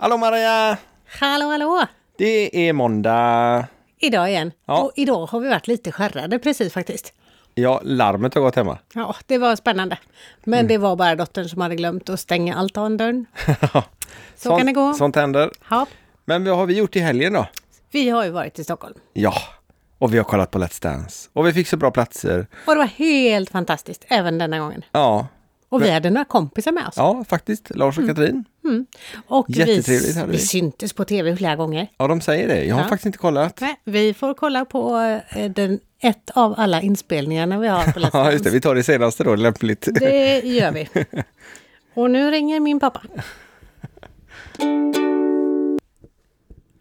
Hallå 0.00 0.16
Maria! 0.16 0.76
Hallå, 1.20 1.46
hallå! 1.50 1.86
Det 2.18 2.68
är 2.68 2.72
måndag. 2.72 3.66
Idag 3.98 4.30
igen. 4.30 4.52
Ja. 4.66 4.82
Och 4.82 4.92
idag 4.96 5.26
har 5.26 5.40
vi 5.40 5.48
varit 5.48 5.66
lite 5.66 5.92
skärrade 5.92 6.38
precis 6.38 6.72
faktiskt. 6.72 7.12
Ja, 7.54 7.80
larmet 7.84 8.34
har 8.34 8.42
gått 8.42 8.54
hemma. 8.56 8.78
Ja, 8.94 9.16
det 9.26 9.38
var 9.38 9.56
spännande. 9.56 9.98
Men 10.44 10.66
det 10.66 10.78
var 10.78 10.96
bara 10.96 11.14
dottern 11.16 11.48
som 11.48 11.60
hade 11.60 11.76
glömt 11.76 12.08
att 12.08 12.20
stänga 12.20 12.54
altandörren. 12.54 13.26
Så 14.36 14.56
kan 14.56 14.66
det 14.66 14.72
gå. 14.72 14.94
Sånt 14.94 15.16
händer. 15.16 15.50
Ja, 15.70 15.86
Men 16.24 16.44
vad 16.44 16.56
har 16.56 16.66
vi 16.66 16.76
gjort 16.76 16.96
i 16.96 17.00
helgen 17.00 17.32
då? 17.32 17.46
vi 17.90 18.10
har 18.10 18.24
ju 18.24 18.30
varit 18.30 18.58
i 18.58 18.64
Stockholm. 18.64 18.94
Ja, 19.12 19.34
och 19.98 20.14
vi 20.14 20.18
har 20.18 20.24
kollat 20.24 20.50
på 20.50 20.58
Let's 20.58 20.82
Dance. 20.82 21.28
Och 21.32 21.46
vi 21.46 21.52
fick 21.52 21.68
så 21.68 21.76
bra 21.76 21.90
platser. 21.90 22.46
Och 22.66 22.74
det 22.74 22.78
var 22.78 22.86
helt 22.86 23.50
fantastiskt, 23.50 24.04
även 24.08 24.38
denna 24.38 24.58
gången. 24.58 24.84
Ja, 24.92 25.26
Och 25.68 25.82
vi 25.82 25.90
hade 25.90 26.10
några 26.10 26.24
kompisar 26.24 26.72
med 26.72 26.86
oss. 26.88 26.94
ja 26.96 27.24
faktiskt. 27.28 27.76
Lars 27.76 27.98
och 27.98 28.06
Katrin. 28.06 28.44
Och 29.26 29.46
vi, 29.48 29.54
Jättetrevligt 29.58 30.16
hade 30.16 30.26
vi. 30.26 30.32
vi 30.36 30.42
syntes 30.42 30.92
på 30.92 31.04
tv 31.04 31.36
flera 31.36 31.56
gånger. 31.56 31.88
Ja, 31.98 32.08
de 32.08 32.20
säger 32.20 32.48
det. 32.48 32.64
Jag 32.64 32.74
har 32.74 32.82
Ja. 32.82 32.88
faktiskt 32.88 33.06
inte 33.06 33.18
kollat. 33.18 33.60
Nej, 33.60 33.80
vi 33.84 34.14
får 34.14 34.34
kolla 34.34 34.64
på 34.64 34.96
eh, 35.36 35.50
den, 35.50 35.80
ett 36.02 36.30
av 36.34 36.54
alla 36.58 36.80
inspelningarna 36.82 37.58
vi 37.58 37.68
har 37.68 37.92
på 37.92 38.00
Ja, 38.12 38.32
just 38.32 38.44
det. 38.44 38.50
Vi 38.50 38.60
tar 38.60 38.74
det 38.74 38.82
senaste 38.82 39.24
då, 39.24 39.34
lämpligt. 39.36 39.88
Det 40.00 40.40
gör 40.44 40.72
vi. 40.72 40.88
Och 41.94 42.10
nu 42.10 42.30
ringer 42.30 42.60
min 42.60 42.80
pappa. 42.80 43.02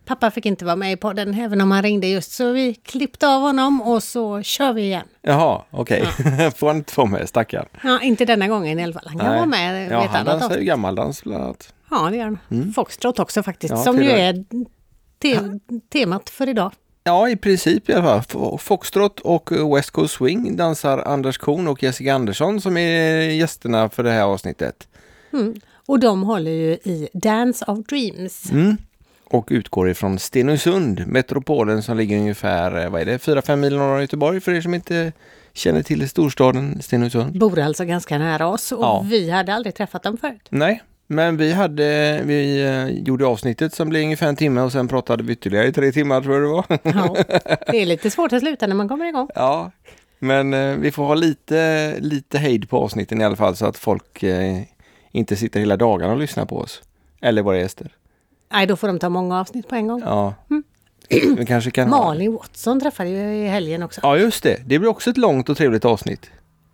Pappa 0.07 0.31
fick 0.31 0.45
inte 0.45 0.65
vara 0.65 0.75
med 0.75 0.91
i 0.91 0.95
podden 0.95 1.33
även 1.33 1.61
om 1.61 1.71
han 1.71 1.83
ringde 1.83 2.07
just 2.07 2.31
så 2.31 2.51
vi 2.51 2.73
klippte 2.73 3.27
av 3.27 3.41
honom 3.41 3.81
och 3.81 4.03
så 4.03 4.41
kör 4.41 4.73
vi 4.73 4.81
igen. 4.81 5.05
Jaha, 5.21 5.61
okej. 5.71 6.05
Får 6.55 6.67
han 6.67 6.75
inte 6.77 6.93
få 6.93 7.05
med, 7.05 7.29
stackarn. 7.29 7.65
Ja, 7.83 8.01
inte 8.01 8.25
denna 8.25 8.47
gången 8.47 8.79
i 8.79 8.83
alla 8.83 8.93
fall. 8.93 9.07
Han 9.07 9.19
kan 9.19 9.35
vara 9.35 9.45
med 9.45 9.91
Ja, 9.91 10.05
han 10.09 10.25
dansar 10.25 10.57
ju 10.57 10.63
gammaldans 10.63 11.23
bland 11.23 11.43
annat. 11.43 11.73
Ja, 11.89 12.09
det 12.09 12.17
gör 12.17 12.37
han. 12.49 12.73
Foxtrot 12.75 13.19
också 13.19 13.43
faktiskt, 13.43 13.71
Ja, 13.71 13.83
som 13.83 14.03
ju 14.03 14.09
är 14.09 14.45
te 15.21 15.39
temat 15.93 16.29
för 16.29 16.49
idag. 16.49 16.71
Ja, 17.03 17.29
i 17.29 17.35
princip 17.35 17.89
i 17.89 17.93
alla 17.93 18.03
fall. 18.03 18.19
Fo- 18.19 18.57
Foxtrot 18.57 19.19
och 19.19 19.51
West 19.77 19.91
Coast 19.91 20.13
Swing 20.13 20.55
dansar 20.57 20.97
Anders 20.99 21.37
Korn 21.37 21.67
och 21.67 21.83
Jessica 21.83 22.13
Andersson 22.13 22.61
som 22.61 22.77
är 22.77 23.19
gästerna 23.29 23.89
för 23.89 24.03
det 24.03 24.11
här 24.11 24.23
avsnittet. 24.23 24.87
Och 25.85 25.99
de 25.99 26.23
håller 26.23 26.51
ju 26.51 26.71
i 26.71 27.09
Dance 27.13 27.65
of 27.67 27.79
Dreams. 27.79 28.51
Mm. 28.51 28.77
Och 29.29 29.47
utgår 29.51 29.89
ifrån 29.89 30.19
Stenungsund, 30.19 31.07
metropolen 31.07 31.83
som 31.83 31.97
ligger 31.97 32.17
ungefär, 32.17 32.83
eh, 32.83 32.89
vad 32.89 33.01
är 33.01 33.05
det, 33.05 33.17
4-5 33.17 33.55
mil 33.55 33.77
norr 33.77 33.93
om 33.95 34.01
Göteborg 34.01 34.39
för 34.39 34.53
er 34.53 34.61
som 34.61 34.73
inte 34.73 35.11
känner 35.53 35.83
till 35.83 36.09
storstaden 36.09 36.81
Stenungsund. 36.81 37.39
Bor 37.39 37.59
alltså 37.59 37.85
ganska 37.85 38.17
nära 38.17 38.47
oss 38.47 38.71
och 38.71 38.83
Ja. 38.83 39.05
vi 39.09 39.29
hade 39.29 39.53
aldrig 39.53 39.75
träffat 39.75 40.03
dem 40.03 40.17
förut. 40.17 40.47
Nej, 40.49 40.83
men 41.07 41.37
vi 41.37 41.51
hade, 41.53 42.21
vi 42.25 42.61
eh, 42.65 42.87
gjorde 43.07 43.25
avsnittet 43.25 43.73
som 43.73 43.89
blev 43.89 44.03
ungefär 44.03 44.27
en 44.27 44.35
timme 44.35 44.61
och 44.61 44.71
sen 44.71 44.87
pratade 44.87 45.23
vi 45.23 45.33
ytterligare 45.33 45.67
i 45.67 45.73
tre 45.73 45.91
timmar 45.91 46.21
tror 46.21 46.33
jag 46.35 46.43
det 46.43 46.47
var. 46.49 46.65
Ja, 46.83 47.15
det 47.71 47.81
är 47.81 47.85
lite 47.85 48.11
svårt 48.11 48.33
att 48.33 48.39
sluta 48.41 48.67
när 48.67 48.75
man 48.75 48.89
kommer 48.89 49.05
igång. 49.05 49.29
Ja, 49.35 49.71
men 50.19 50.53
eh, 50.53 50.75
vi 50.75 50.91
får 50.91 51.03
ha 51.05 51.15
lite, 51.15 51.95
lite 51.99 52.37
hejd 52.37 52.69
på 52.69 52.77
avsnitten 52.77 53.21
i 53.21 53.23
alla 53.23 53.35
fall 53.35 53.55
så 53.55 53.65
att 53.65 53.77
folk 53.77 54.23
inte 55.11 55.35
sitter 55.35 55.59
hela 55.59 55.77
dagarna 55.77 56.13
och 56.13 56.19
lyssnar 56.19 56.45
på 56.45 56.57
oss. 56.57 56.81
Eller 57.21 57.41
våra 57.41 57.57
gäster. 57.57 57.91
Nej, 58.51 58.67
då 58.67 58.75
får 58.75 58.87
de 58.87 58.99
ta 58.99 59.09
många 59.09 59.39
avsnitt 59.39 59.67
på 59.67 59.75
en 59.75 59.87
gång. 59.87 60.01
Ja. 60.05 60.33
Vi 61.09 61.45
kanske 61.47 61.71
kan 61.71 61.89
ha... 61.93 62.05
Malin 62.05 62.33
Watson 62.33 62.79
träffade 62.79 63.09
ju 63.09 63.35
i 63.35 63.47
helgen 63.47 63.83
också. 63.83 63.99
Ja, 64.03 64.17
just 64.17 64.43
det. 64.43 64.57
Det 64.65 64.79
blir 64.79 64.89
också 64.89 65.09
ett 65.09 65.17
långt 65.17 65.49
och 65.49 65.57
trevligt 65.57 65.85
avsnitt. 65.85 66.29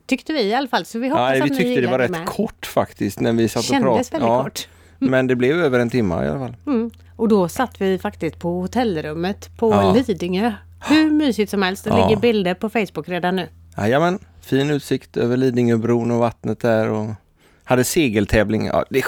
Tyckte 0.06 0.34
vi 0.34 0.42
i 0.44 0.54
alla 0.54 0.68
fall, 0.68 0.86
så 0.86 1.00
vi 1.00 1.10
hoppas 1.10 1.30
Ja, 1.30 1.34
vi 1.34 1.42
att 1.42 1.50
ni 1.50 1.58
tyckte 1.58 1.82
det 1.82 1.88
var 1.88 2.00
rätt 2.00 2.12
med. 2.12 2.26
kort 2.26 2.66
faktiskt 2.66 3.20
när 3.20 3.34
vi 3.34 3.48
satt 3.50 3.64
och 3.64 3.70
pratade. 3.70 3.90
Kändes 3.94 4.14
väldigt 4.14 4.30
kort. 4.30 4.68
Men 5.00 5.28
det 5.28 5.36
blev 5.36 5.60
över 5.60 5.80
en 5.80 5.90
timme 5.90 6.26
i 6.26 6.28
alla 6.28 6.40
fall. 6.40 6.56
Mm. 6.68 6.92
Och 7.16 7.28
då 7.28 7.48
satt 7.50 7.82
vi 7.82 8.00
faktiskt 8.00 8.40
på 8.40 8.62
hotellrummet 8.62 9.58
på 9.58 9.72
Ja. 9.72 9.94
Lidingö. 10.08 10.54
Hur 10.88 11.12
mysigt 11.12 11.52
som 11.52 11.62
helst. 11.62 11.84
Det 11.84 11.90
Ja. 11.90 12.08
ligger 12.08 12.22
bilder 12.22 12.54
på 12.54 12.70
Facebook 12.70 13.10
redan 13.10 13.36
nu. 13.36 13.48
Jajamän, 13.78 14.20
fin 14.42 14.70
utsikt 14.70 15.18
över 15.18 15.38
Lidingöbron 15.38 16.12
och 16.12 16.20
vattnet 16.20 16.60
där 16.60 16.90
och 16.90 17.10
hade 17.64 17.84
segeltävling. 17.84 18.66
Ja, 18.66 18.86
det, 18.90 19.04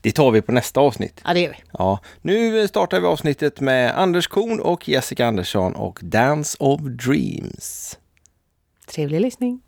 det 0.00 0.12
tar 0.12 0.30
vi 0.30 0.42
på 0.42 0.52
nästa 0.52 0.80
avsnitt. 0.80 1.20
Ja, 1.24 1.34
det 1.34 1.40
gör 1.40 1.50
vi. 1.50 1.56
Ja, 1.72 1.98
nu 2.22 2.68
startar 2.68 3.00
vi 3.00 3.06
avsnittet 3.06 3.60
med 3.60 3.98
Anders 3.98 4.26
Korn 4.26 4.60
och 4.60 4.88
Jessica 4.88 5.26
Andersson 5.26 5.74
och 5.74 5.98
Dance 6.02 6.56
of 6.60 6.80
Dreams. 6.80 7.98
Trevlig 8.86 9.20
lyssning. 9.20 9.60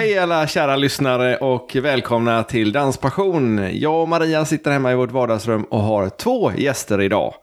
Hej 0.00 0.18
alla 0.18 0.46
kära 0.46 0.76
lyssnare 0.76 1.36
och 1.36 1.76
välkomna 1.76 2.44
till 2.44 2.72
Danspassion. 2.72 3.68
Jag 3.72 4.02
och 4.02 4.08
Maria 4.08 4.44
sitter 4.44 4.70
hemma 4.70 4.92
i 4.92 4.94
vårt 4.94 5.10
vardagsrum 5.10 5.64
och 5.64 5.80
har 5.80 6.08
två 6.08 6.52
gäster 6.52 7.00
idag. 7.00 7.34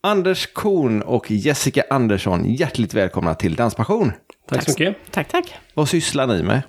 Anders 0.00 0.46
Korn 0.52 1.02
och 1.02 1.30
Jessica 1.30 1.84
Andersson. 1.90 2.54
Hjärtligt 2.54 2.94
välkomna 2.94 3.34
till 3.34 3.54
Danspassion. 3.54 4.12
Tack 4.48 4.62
så 4.64 4.70
mycket. 4.70 4.96
Tack, 5.10 5.28
tack. 5.28 5.54
Vad 5.74 5.88
sysslar 5.88 6.26
ni 6.26 6.42
med? 6.42 6.62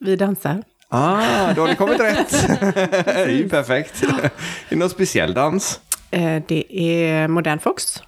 Vi 0.00 0.16
dansar. 0.16 0.62
Ah, 0.88 1.52
då 1.52 1.60
har 1.60 1.68
ni 1.68 1.76
kommit 1.76 2.00
rätt. 2.00 2.30
det 3.04 3.12
är 3.12 3.28
ju 3.28 3.48
perfekt. 3.48 4.02
Är 4.02 4.30
det 4.68 4.76
någon 4.76 4.90
speciell 4.90 5.34
dans? 5.34 5.80
Eh, 6.10 6.42
Det 6.48 6.76
är 6.80 7.28
modern 7.28 7.58
fox. 7.58 8.02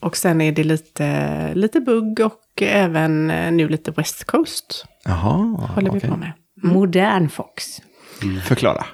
Och 0.00 0.16
sen 0.16 0.40
är 0.40 0.52
det 0.52 0.64
lite, 0.64 1.50
lite 1.54 1.80
bugg 1.80 2.20
och 2.20 2.62
även 2.62 3.30
eh, 3.30 3.52
nu 3.52 3.68
lite 3.68 3.90
West 3.90 4.24
Coast 4.24 4.86
Jaha, 5.04 5.66
håller 5.74 5.90
vi 5.90 6.00
på 6.00 6.16
med. 6.16 6.32
Modern 6.62 7.28
Fox. 7.28 7.82
Förklara. 8.44 8.84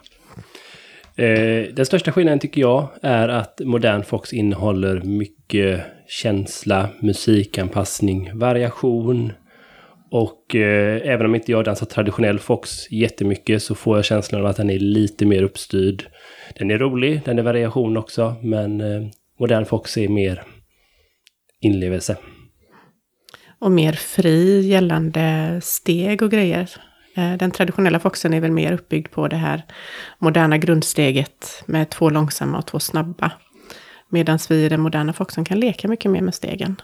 Eh, 1.16 1.74
den 1.74 1.86
största 1.86 2.12
skillnaden 2.12 2.38
tycker 2.38 2.60
jag 2.60 2.88
är 3.02 3.28
att 3.28 3.60
modern 3.64 4.02
Fox 4.02 4.32
innehåller 4.32 5.00
mycket 5.00 5.80
känsla, 6.08 6.88
musikanpassning, 7.00 8.38
variation. 8.38 9.32
Och 10.10 10.54
eh, 10.54 11.00
även 11.04 11.26
om 11.26 11.34
inte 11.34 11.52
jag 11.52 11.64
dansar 11.64 11.86
traditionell 11.86 12.38
Fox 12.38 12.90
jättemycket 12.90 13.62
så 13.62 13.74
får 13.74 13.98
jag 13.98 14.04
känslan 14.04 14.40
av 14.40 14.46
att 14.46 14.56
den 14.56 14.70
är 14.70 14.78
lite 14.78 15.26
mer 15.26 15.42
uppstyrd. 15.42 16.04
Den 16.58 16.70
är 16.70 16.78
rolig, 16.78 17.20
den 17.24 17.38
är 17.38 17.42
variation 17.42 17.96
också, 17.96 18.34
men 18.42 18.80
eh, 18.80 19.02
modern 19.40 19.64
Fox 19.64 19.96
är 19.96 20.08
mer 20.08 20.42
inlevelse. 21.60 22.16
Och 23.60 23.72
mer 23.72 23.92
fri 23.92 24.60
gällande 24.66 25.60
steg 25.62 26.22
och 26.22 26.30
grejer. 26.30 26.70
Eh, 27.16 27.32
Den 27.36 27.50
traditionella 27.50 28.00
foxen 28.00 28.34
är 28.34 28.40
väl 28.40 28.52
mer 28.52 28.72
uppbyggd 28.72 29.10
på 29.10 29.28
det 29.28 29.36
här 29.36 29.62
moderna 30.18 30.58
grundsteget 30.58 31.62
med 31.66 31.90
två 31.90 32.10
långsamma 32.10 32.58
och 32.58 32.66
två 32.66 32.78
snabba. 32.78 33.32
Medan 34.08 34.38
vi 34.48 34.64
i 34.64 34.68
den 34.68 34.80
moderna 34.80 35.12
foxen 35.12 35.44
kan 35.44 35.60
leka 35.60 35.88
mycket 35.88 36.10
mer 36.10 36.20
med 36.20 36.34
stegen. 36.34 36.76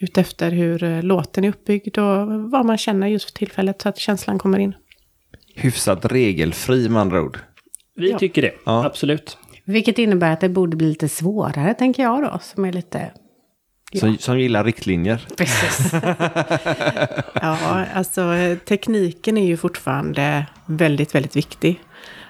Utefter 0.00 0.50
hur 0.50 0.82
eh, 0.84 1.02
låten 1.02 1.44
är 1.44 1.48
uppbyggd 1.48 1.98
och 1.98 2.28
vad 2.50 2.66
man 2.66 2.78
känner 2.78 3.06
just 3.06 3.24
för 3.30 3.32
tillfället 3.38 3.82
så 3.82 3.88
att 3.88 3.98
känslan 3.98 4.38
kommer 4.38 4.58
in. 4.58 4.74
Hyfsat 5.54 6.04
regelfri 6.04 6.88
med 6.88 7.00
andra 7.00 7.22
ord. 7.22 7.38
Vi 7.96 8.10
Ja. 8.10 8.18
tycker 8.18 8.42
det, 8.42 8.52
Ja. 8.66 8.84
absolut. 8.86 9.38
Vilket 9.64 9.98
innebär 9.98 10.32
att 10.32 10.40
det 10.40 10.48
borde 10.48 10.76
bli 10.76 10.88
lite 10.88 11.08
svårare, 11.08 11.74
tänker 11.74 12.02
jag 12.02 12.22
då, 12.22 12.38
som 12.42 12.64
är 12.64 12.72
lite... 12.72 13.10
Som, 13.94 14.18
som 14.18 14.40
gillar 14.40 14.64
riktlinjer. 14.64 15.26
Precis. 15.36 15.92
Ja, 17.42 17.84
alltså 17.94 18.32
tekniken 18.64 19.38
är 19.38 19.46
ju 19.46 19.56
fortfarande 19.56 20.46
väldigt, 20.66 21.14
väldigt 21.14 21.36
viktig. 21.36 21.80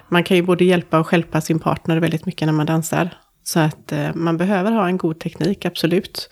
Man 0.09 0.23
kan 0.23 0.37
ju 0.37 0.43
både 0.43 0.65
hjälpa 0.65 0.99
och 0.99 1.07
stjälpa 1.07 1.41
sin 1.41 1.59
partner 1.59 1.97
väldigt 1.97 2.25
mycket 2.25 2.45
när 2.45 2.53
man 2.53 2.65
dansar. 2.65 3.09
Så 3.43 3.59
att 3.59 3.91
eh, 3.91 4.15
man 4.15 4.37
behöver 4.37 4.71
ha 4.71 4.87
en 4.87 4.97
god 4.97 5.19
teknik, 5.19 5.65
absolut. 5.65 6.29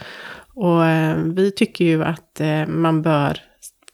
Och 0.56 0.86
eh, 0.86 1.18
vi 1.18 1.52
tycker 1.52 1.86
ju 1.86 2.04
att 2.04 2.40
eh, 2.40 2.68
man 2.68 3.02
bör 3.02 3.38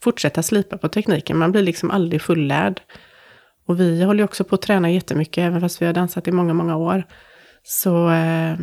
fortsätta 0.04 0.44
slipa 0.44 0.78
på 0.78 0.88
tekniken. 0.88 1.38
Man 1.38 1.52
blir 1.52 1.62
liksom 1.62 1.92
aldrig 1.92 2.22
fullärd. 2.22 2.82
Och 3.68 3.80
vi 3.80 4.04
håller 4.04 4.20
ju 4.20 4.26
också 4.26 4.44
på 4.44 4.56
att 4.56 4.62
träna 4.62 4.92
jättemycket, 4.92 5.42
även 5.42 5.62
fast 5.62 5.82
vi 5.82 5.86
har 5.86 5.94
dansat 5.94 6.28
i 6.28 6.32
många, 6.32 6.54
många 6.54 6.76
år. 6.76 7.04
Så 7.64 8.10
eh, 8.10 8.58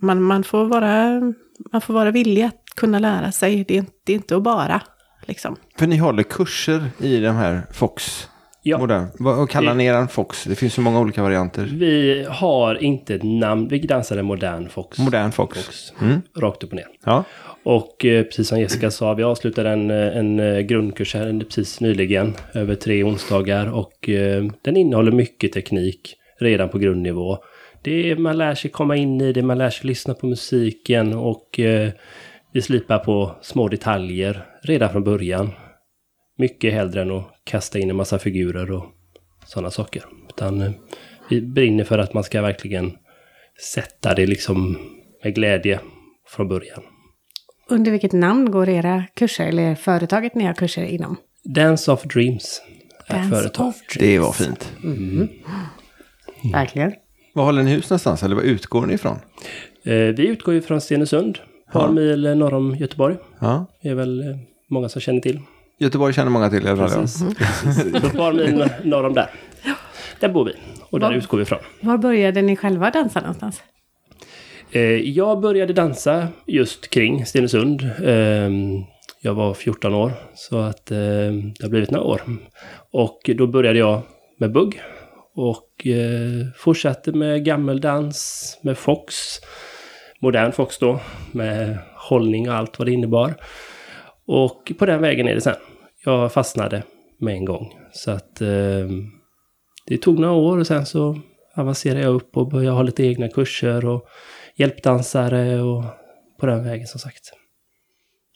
man, 0.00 0.22
man, 0.22 0.44
får 0.44 0.64
vara, 0.64 1.20
man 1.72 1.80
får 1.80 1.94
vara 1.94 2.10
villig 2.10 2.42
att 2.42 2.62
kunna 2.76 2.98
lära 2.98 3.32
sig. 3.32 3.64
Det 3.68 3.74
är, 3.74 3.78
inte- 3.78 3.92
det 4.04 4.12
är 4.12 4.16
inte 4.16 4.36
att 4.36 4.42
bara, 4.42 4.80
liksom. 5.26 5.56
För 5.78 5.86
ni 5.86 5.96
håller 5.96 6.22
kurser 6.22 6.84
i 7.00 7.20
de 7.20 7.36
här 7.36 7.62
Fox. 7.72 8.28
Ja. 8.66 8.78
Modern. 8.78 9.06
Vad 9.18 9.50
kallar 9.50 9.74
ni 9.74 9.84
er 9.86 10.06
Fox? 10.06 10.44
Det 10.44 10.54
finns 10.54 10.74
så 10.74 10.80
många 10.80 11.00
olika 11.00 11.22
varianter. 11.22 11.68
Vi 11.72 12.26
har 12.30 12.82
inte 12.82 13.14
ett 13.14 13.22
namn, 13.22 13.68
vi 13.68 13.78
dansar 13.78 14.16
en 14.16 14.24
modern 14.26 14.68
Fox. 14.68 14.98
Modern 14.98 15.32
Fox. 15.32 15.92
Mm. 16.00 16.22
Rakt 16.36 16.62
upp 16.64 16.70
och 16.70 16.76
ner. 16.76 16.86
Ja. 17.04 17.24
Och 17.64 18.04
eh, 18.04 18.22
precis 18.24 18.48
som 18.48 18.60
Jessica 18.60 18.90
sa, 18.90 19.14
vi 19.14 19.22
avslutade 19.22 19.70
en, 19.70 19.90
eh, 19.90 20.16
en 20.16 20.40
eh, 20.40 20.58
grundkurs 20.60 21.14
här 21.14 21.40
precis 21.44 21.80
nyligen, 21.80 22.34
över 22.54 22.74
tre 22.74 23.04
onsdagar. 23.04 23.72
Och 23.74 24.08
den 24.62 24.76
innehåller 24.76 25.12
mycket 25.12 25.52
teknik 25.52 26.14
redan 26.40 26.68
på 26.68 26.78
grundnivå. 26.78 27.38
Det 27.84 28.10
är, 28.10 28.16
man 28.16 28.38
lär 28.38 28.54
sig 28.54 28.70
komma 28.70 28.96
in 28.96 29.20
i 29.20 29.32
det, 29.32 29.42
man 29.42 29.58
lär 29.58 29.70
sig 29.70 29.86
lyssna 29.86 30.14
på 30.14 30.26
musiken 30.26 31.14
och 31.14 31.60
eh, 31.60 31.92
vi 32.52 32.62
slipar 32.62 32.98
på 32.98 33.36
små 33.42 33.68
detaljer 33.68 34.46
redan 34.62 34.90
från 34.90 35.04
början. 35.04 35.50
Mycket 36.38 36.72
hellre 36.72 37.02
än 37.02 37.10
att 37.10 37.30
kasta 37.44 37.78
in 37.78 37.90
en 37.90 37.96
massa 37.96 38.18
figurer 38.18 38.70
och 38.70 38.84
sådana 39.46 39.70
saker. 39.70 40.04
Utan 40.28 40.60
eh, 40.60 40.72
vi 41.30 41.40
brinner 41.40 41.84
för 41.84 41.98
att 41.98 42.14
man 42.14 42.24
ska 42.24 42.42
verkligen 42.42 42.92
sätta 43.74 44.14
det 44.14 44.26
liksom 44.26 44.78
med 45.24 45.34
glädje 45.34 45.80
från 46.28 46.48
början. 46.48 46.82
Under 47.68 47.90
vilket 47.90 48.12
namn 48.12 48.50
går 48.50 48.68
era 48.68 49.04
kurser, 49.14 49.46
eller 49.46 49.74
företaget 49.74 50.34
ni 50.34 50.44
har 50.44 50.54
kurser 50.54 50.84
inom? 50.84 51.16
Dance 51.44 51.92
of 51.92 52.02
Dreams 52.02 52.62
är 53.06 53.14
Dance 53.14 53.36
företag. 53.36 53.66
of 53.66 53.76
Det 53.98 54.18
var 54.18 54.32
fint. 54.32 54.72
Verkligen. 56.52 56.92
Var 57.34 57.44
håller 57.44 57.62
ni 57.62 57.70
hus 57.70 57.90
någonstans? 57.90 58.22
Eller 58.22 58.34
var 58.36 58.42
utgår 58.42 58.86
ni 58.86 58.94
ifrån? 58.94 59.16
Eh, 59.84 59.92
vi 59.94 60.26
utgår 60.26 60.54
ju 60.54 60.62
från 60.62 60.80
Stenungsund, 60.80 61.38
ett 61.66 61.72
par 61.72 61.80
Ja. 61.86 61.90
mil 61.92 62.34
norr 62.36 62.54
om 62.54 62.74
Göteborg. 62.76 63.16
Ja. 63.40 63.66
Det 63.82 63.88
är 63.88 63.94
väl 63.94 64.20
eh, 64.20 64.36
många 64.70 64.88
som 64.88 65.00
känner 65.00 65.20
till. 65.20 65.40
Göteborg 65.78 66.14
känner 66.14 66.30
många 66.30 66.50
till 66.50 66.66
i 66.66 66.68
alla 66.68 66.88
fall. 66.88 67.00
Precis. 67.00 67.22
Ett 67.94 68.12
par 68.16 68.32
mil 68.32 68.68
norr 68.84 69.04
om 69.06 69.14
där. 69.14 69.30
Där 70.20 70.28
bor 70.28 70.44
vi 70.44 70.52
och 70.90 71.00
där 71.00 71.06
Var- 71.08 71.14
utgår 71.14 71.38
vi 71.38 71.42
ifrån. 71.42 71.58
Var 71.80 71.98
började 71.98 72.42
ni 72.42 72.56
själva 72.56 72.90
dansa 72.90 73.20
någonstans? 73.20 73.62
Eh, 74.70 74.82
jag 74.82 75.40
började 75.40 75.72
dansa 75.72 76.28
just 76.46 76.90
kring 76.90 77.26
Stenungsund. 77.26 77.82
Eh, 78.04 78.50
jag 79.20 79.34
var 79.34 79.54
14 79.54 79.94
år, 79.94 80.12
så 80.34 80.58
att 80.58 80.90
eh, 80.90 80.96
det 80.96 81.62
har 81.62 81.68
blivit 81.68 81.90
några 81.90 82.04
år. 82.06 82.22
Och 82.90 83.30
då 83.36 83.46
började 83.46 83.78
jag 83.78 84.00
med 84.38 84.52
bugg. 84.52 84.80
Och 85.34 85.86
eh, 85.86 86.46
fortsatte 86.56 87.12
med 87.12 87.44
gammeldans, 87.44 88.58
med 88.62 88.78
fox. 88.78 89.14
Modern 90.20 90.52
fox 90.52 90.78
då, 90.78 91.00
med 91.32 91.78
hållning 91.94 92.48
och 92.48 92.54
allt 92.54 92.78
vad 92.78 92.88
det 92.88 92.92
innebar. 92.92 93.34
Och 94.26 94.72
på 94.78 94.86
den 94.86 95.00
vägen 95.00 95.28
är 95.28 95.34
det 95.34 95.40
sen. 95.40 95.56
Jag 96.04 96.32
fastnade 96.32 96.82
med 97.18 97.34
en 97.34 97.44
gång. 97.44 97.74
Så 97.92 98.10
att 98.10 98.40
eh, 98.40 98.88
det 99.86 99.98
tog 100.02 100.18
några 100.18 100.34
år 100.34 100.58
och 100.58 100.66
sen 100.66 100.86
så 100.86 101.20
avancerade 101.56 102.00
jag 102.00 102.14
upp 102.14 102.36
och 102.36 102.48
började 102.48 102.76
ha 102.76 102.82
lite 102.82 103.04
egna 103.04 103.28
kurser 103.28 103.84
och 103.84 104.06
hjälpdansare 104.56 105.62
och 105.62 105.84
på 106.40 106.46
den 106.46 106.64
vägen 106.64 106.86
som 106.86 107.00
sagt. 107.00 107.32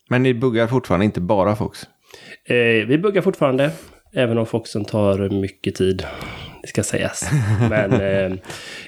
Men 0.09 0.23
ni 0.23 0.33
buggar 0.33 0.67
fortfarande 0.67 1.05
inte 1.05 1.21
bara 1.21 1.55
Fox? 1.55 1.83
Eh, 2.45 2.87
vi 2.87 2.97
buggar 2.97 3.21
fortfarande, 3.21 3.71
även 4.13 4.37
om 4.37 4.45
Foxen 4.45 4.85
tar 4.85 5.29
mycket 5.29 5.75
tid. 5.75 6.05
Det 6.61 6.67
ska 6.67 6.83
sägas. 6.83 7.29
Men 7.69 7.93
eh, 8.01 8.37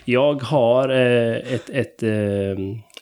jag 0.06 0.41
har 0.44 0.89
eh, 0.89 1.35
ett, 1.53 1.69
ett, 1.69 2.03
eh, 2.03 2.12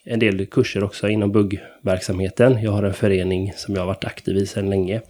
en 0.04 0.19
del 0.19 0.45
kurser 0.45 0.83
också 0.83 1.10
inom 1.10 1.31
buggverksamheten. 1.31 2.62
Jag 2.62 2.71
har 2.71 2.83
en 2.83 2.94
förening 2.94 3.54
som 3.56 3.75
jag 3.75 3.81
har 3.81 3.88
varit 3.88 4.06
aktiv 4.06 4.38
i 4.38 4.45
sedan 4.45 4.69
länge. 4.69 5.01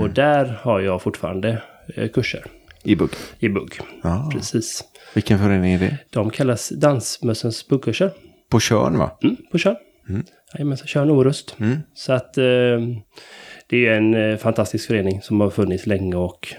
Och 0.00 0.10
där 0.10 0.58
har 0.62 0.80
jag 0.80 1.02
fortfarande 1.02 1.62
eh, 1.94 2.08
kurser 2.08 2.44
I 2.82 2.96
bugg? 2.96 3.10
i 3.38 3.48
bugg. 3.48 3.78
Ja. 4.02 4.30
Precis. 4.32 4.84
Vilken 5.14 5.38
förening 5.38 5.72
är 5.72 5.78
det? 5.78 5.98
De 6.10 6.30
kallas 6.30 6.68
Dansmössens 6.68 7.68
buggkurser. 7.68 8.10
På 8.50 8.60
Tjörn 8.60 8.98
va? 8.98 9.18
Mm, 9.22 9.36
på 9.52 9.58
Tjörn. 9.58 9.76
Mm. 10.08 10.24
Jajamensan, 10.54 11.10
och 11.10 11.16
Orust. 11.16 11.56
Mm. 11.60 11.76
Så 11.94 12.12
att 12.12 12.38
eh, 12.38 12.44
det 13.66 13.86
är 13.86 13.92
en 13.92 14.14
eh, 14.14 14.36
fantastisk 14.36 14.86
förening 14.86 15.22
som 15.22 15.40
har 15.40 15.50
funnits 15.50 15.86
länge 15.86 16.16
och 16.16 16.54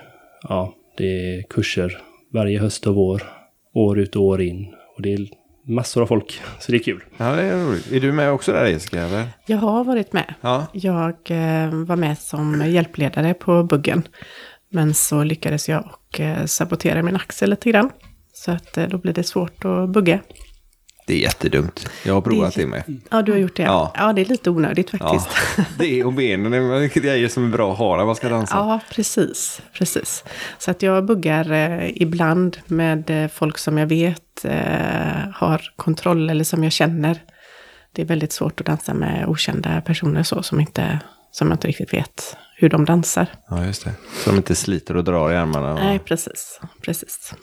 ja, 0.50 0.74
det 0.98 1.36
är 1.36 1.42
kurser 1.42 2.02
varje 2.34 2.60
höst 2.60 2.88
och 2.88 2.96
vår. 2.96 3.24
År 3.74 4.00
ut 4.00 4.16
och 4.16 4.24
år 4.24 4.42
in. 4.42 4.68
Och 4.96 5.02
det 5.02 5.14
är 5.14 5.28
massor 5.68 6.02
av 6.02 6.08
folk, 6.08 6.42
så 6.60 6.72
det 6.72 6.78
är 6.78 6.84
kul. 6.84 7.04
Ja, 7.18 7.36
det 7.36 7.42
är 7.42 7.66
roligt. 7.66 7.92
Är 7.92 8.00
du 8.00 8.12
med 8.12 8.32
också 8.32 8.52
där 8.52 8.66
Jessica? 8.66 9.02
Eller? 9.02 9.28
Jag 9.46 9.58
har 9.58 9.84
varit 9.84 10.14
med. 10.14 10.34
Ja. 10.42 10.66
Jag 10.74 11.16
eh, 11.30 11.74
var 11.74 11.96
med 11.96 12.18
som 12.18 12.66
hjälpledare 12.68 13.34
på 13.34 13.64
buggen. 13.64 14.08
Men 14.72 14.94
så 14.94 15.24
lyckades 15.24 15.70
jag 15.70 15.90
och 15.94 16.20
eh, 16.20 16.46
sabotera 16.46 17.04
min 17.04 17.16
axel 17.16 17.50
lite 17.50 17.72
grann. 17.72 17.90
Så 18.34 18.52
att 18.52 18.78
eh, 18.78 18.88
då 18.88 18.98
blir 18.98 19.14
det 19.14 19.24
svårt 19.24 19.66
att 19.66 19.90
bugga. 19.90 20.20
Det 21.08 21.14
är 21.14 21.18
jättedumt. 21.18 21.90
Jag 22.06 22.14
har 22.14 22.22
provat 22.22 22.56
Det 22.56 22.62
det, 22.62 22.66
är 22.66 22.68
med. 22.68 23.02
Ja, 23.10 23.22
du 23.22 23.32
har 23.32 23.40
gjort 23.40 23.56
det. 23.56 23.64
Ja. 23.64 23.92
Ja, 23.96 24.14
det 24.14 24.22
är 24.22 24.26
lite 24.26 24.50
onödigt 24.50 24.90
Ja, 24.92 24.98
faktiskt. 25.00 25.30
det 25.78 26.04
och 26.04 26.14
benen 26.14 26.54
är 26.54 27.00
grejer 27.00 27.28
som 27.28 27.46
är 27.46 27.50
bra 27.50 27.72
att 27.72 27.78
ha 27.78 27.98
när 27.98 28.06
man 28.06 28.16
ska 28.16 28.30
dansa. 28.30 28.56
Ja, 28.56 28.80
precis. 28.92 29.62
precis. 29.74 30.24
Så 30.58 30.72
att 30.72 30.82
jag 30.82 31.06
buggar 31.06 31.52
eh, 31.52 32.02
ibland 32.02 32.58
med 32.66 33.10
eh, 33.10 33.28
folk 33.28 33.58
som 33.58 33.78
jag 33.78 33.88
vet 33.88 34.46
eh, 34.46 35.30
har 35.34 35.74
kontroll 35.76 36.30
eller 36.30 36.44
som 36.44 36.64
jag 36.64 36.72
känner. 36.72 37.22
Det 37.92 38.02
är 38.02 38.06
väldigt 38.06 38.32
svårt 38.32 38.60
att 38.60 38.66
dansa 38.66 38.94
med 38.94 39.28
okända 39.28 39.82
personer 39.82 40.24
så 40.24 40.44
som, 40.44 40.60
inte, 40.60 41.00
som 41.32 41.48
jag 41.48 41.56
inte 41.56 41.68
riktigt 41.68 41.94
vet 41.94 42.38
hur 42.56 42.70
de 42.70 42.86
dansar. 42.86 43.28
Ja, 43.50 43.66
just 43.66 43.84
det. 43.84 43.92
Så 44.24 44.30
de 44.30 44.38
inte 44.38 44.56
sliter 44.56 44.98
och 44.98 45.04
drar 45.04 45.32
i 45.32 45.36
armarna. 45.36 45.74
Och... 45.74 45.80
Nej, 45.80 46.00
precis. 46.00 46.60
precis. 46.82 47.34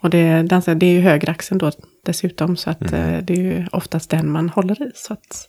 Och 0.00 0.10
det, 0.10 0.42
dansar, 0.42 0.74
det 0.74 0.86
är 0.86 0.92
ju 0.92 1.00
högeraxeln 1.00 1.58
då 1.58 1.70
dessutom, 2.06 2.56
så 2.56 2.70
att 2.70 2.92
eh, 2.92 3.18
det 3.22 3.30
är 3.30 3.42
ju 3.42 3.66
oftast 3.72 4.10
den 4.10 4.30
man 4.30 4.48
håller 4.48 4.82
i. 4.82 4.90
Så 4.94 5.12
att 5.12 5.48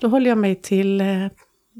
då 0.00 0.08
håller 0.08 0.28
jag 0.28 0.38
mig 0.38 0.54
till 0.54 1.00
eh, 1.00 1.26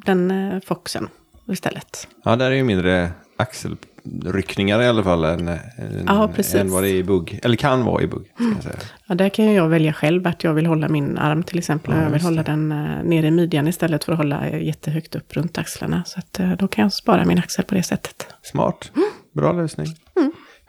den 0.05 0.31
eh, 0.31 0.61
foxen 0.67 1.09
istället. 1.49 2.09
Ja, 2.25 2.37
där 2.37 2.51
är 2.51 2.55
ju 2.55 2.65
mindre 2.65 3.11
axelryckningar 3.37 4.83
i 4.83 4.87
alla 4.87 5.03
fall 5.03 5.25
än, 5.25 5.49
än, 5.49 5.59
Ja, 6.07 6.31
än 6.55 6.71
vad 6.71 6.83
det 6.83 6.91
är 6.91 6.95
i 6.95 7.05
bugg. 7.05 7.41
Eller 7.43 7.57
kan 7.57 7.85
vara 7.85 8.03
i 8.03 8.07
bugg, 8.07 8.33
säga. 8.63 8.77
Ja, 9.07 9.15
där 9.15 9.29
kan 9.29 9.53
jag 9.53 9.69
välja 9.69 9.93
själv 9.93 10.27
att 10.27 10.45
jag 10.45 10.55
vill 10.55 10.67
hålla 10.67 10.89
min 10.89 11.19
arm 11.19 11.43
till 11.43 11.59
exempel. 11.59 11.95
och 11.95 12.01
jag 12.01 12.11
vill 12.11 12.23
hålla 12.23 12.43
den 12.43 12.73
eh, 12.73 13.03
nere 13.05 13.27
i 13.27 13.31
midjan 13.31 13.69
istället 13.69 14.05
för 14.05 14.13
att 14.13 14.19
hålla 14.19 14.49
eh, 14.49 14.63
jättehögt 14.63 15.15
upp 15.15 15.37
runt 15.37 15.59
axlarna. 15.59 16.03
Så 16.07 16.19
att, 16.19 16.59
då 16.59 16.69
kan 16.69 16.83
jag 16.83 16.93
spara 16.93 17.25
min 17.25 17.39
axel 17.39 17.65
på 17.65 17.75
det 17.75 17.83
sättet. 17.83 18.27
Smart. 18.43 18.93
Bra 19.33 19.53
lösning. 19.53 19.87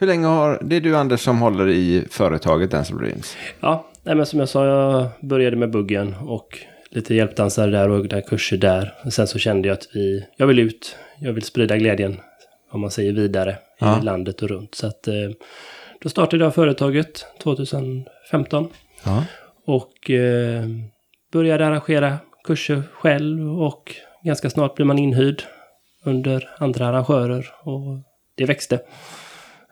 Hur 0.01 0.07
länge 0.07 0.27
har... 0.27 0.59
Det 0.61 0.75
är 0.75 0.81
du 0.81 0.97
Anders 0.97 1.19
som 1.21 1.41
håller 1.41 1.69
i 1.69 2.05
företaget 2.09 2.71
Dance 2.71 2.93
Dreams. 2.93 3.37
Ja, 3.59 3.85
nej, 4.03 4.15
men 4.15 4.25
som 4.25 4.39
jag 4.39 4.49
sa, 4.49 4.65
jag 4.65 5.07
började 5.21 5.55
med 5.55 5.71
buggen 5.71 6.15
och 6.21 6.59
lite 6.89 7.15
hjälpdansare 7.15 7.71
där 7.71 7.89
och 7.89 8.07
där 8.07 8.21
kurser 8.21 8.57
där. 8.57 8.93
Och 9.05 9.13
sen 9.13 9.27
så 9.27 9.39
kände 9.39 9.67
jag 9.67 9.73
att 9.75 9.87
vi, 9.93 10.25
jag 10.37 10.47
vill 10.47 10.59
ut, 10.59 10.95
jag 11.19 11.33
vill 11.33 11.43
sprida 11.43 11.77
glädjen, 11.77 12.17
om 12.71 12.81
man 12.81 12.91
säger 12.91 13.13
vidare, 13.13 13.57
Ja. 13.79 13.99
i 13.99 14.03
landet 14.03 14.41
och 14.41 14.49
runt. 14.49 14.75
Så 14.75 14.87
att 14.87 15.07
eh, 15.07 15.13
då 16.01 16.09
startade 16.09 16.43
jag 16.43 16.55
företaget 16.55 17.25
2015 17.43 18.67
Ja. 19.03 19.25
och 19.65 20.09
eh, 20.11 20.63
började 21.33 21.65
arrangera 21.67 22.17
kurser 22.43 22.83
själv 22.93 23.61
och 23.61 23.95
ganska 24.23 24.49
snart 24.49 24.75
blev 24.75 24.85
man 24.87 24.99
inhyrd 24.99 25.43
under 26.05 26.49
andra 26.57 26.87
arrangörer 26.87 27.47
och 27.63 27.81
det 28.37 28.45
växte. 28.45 28.79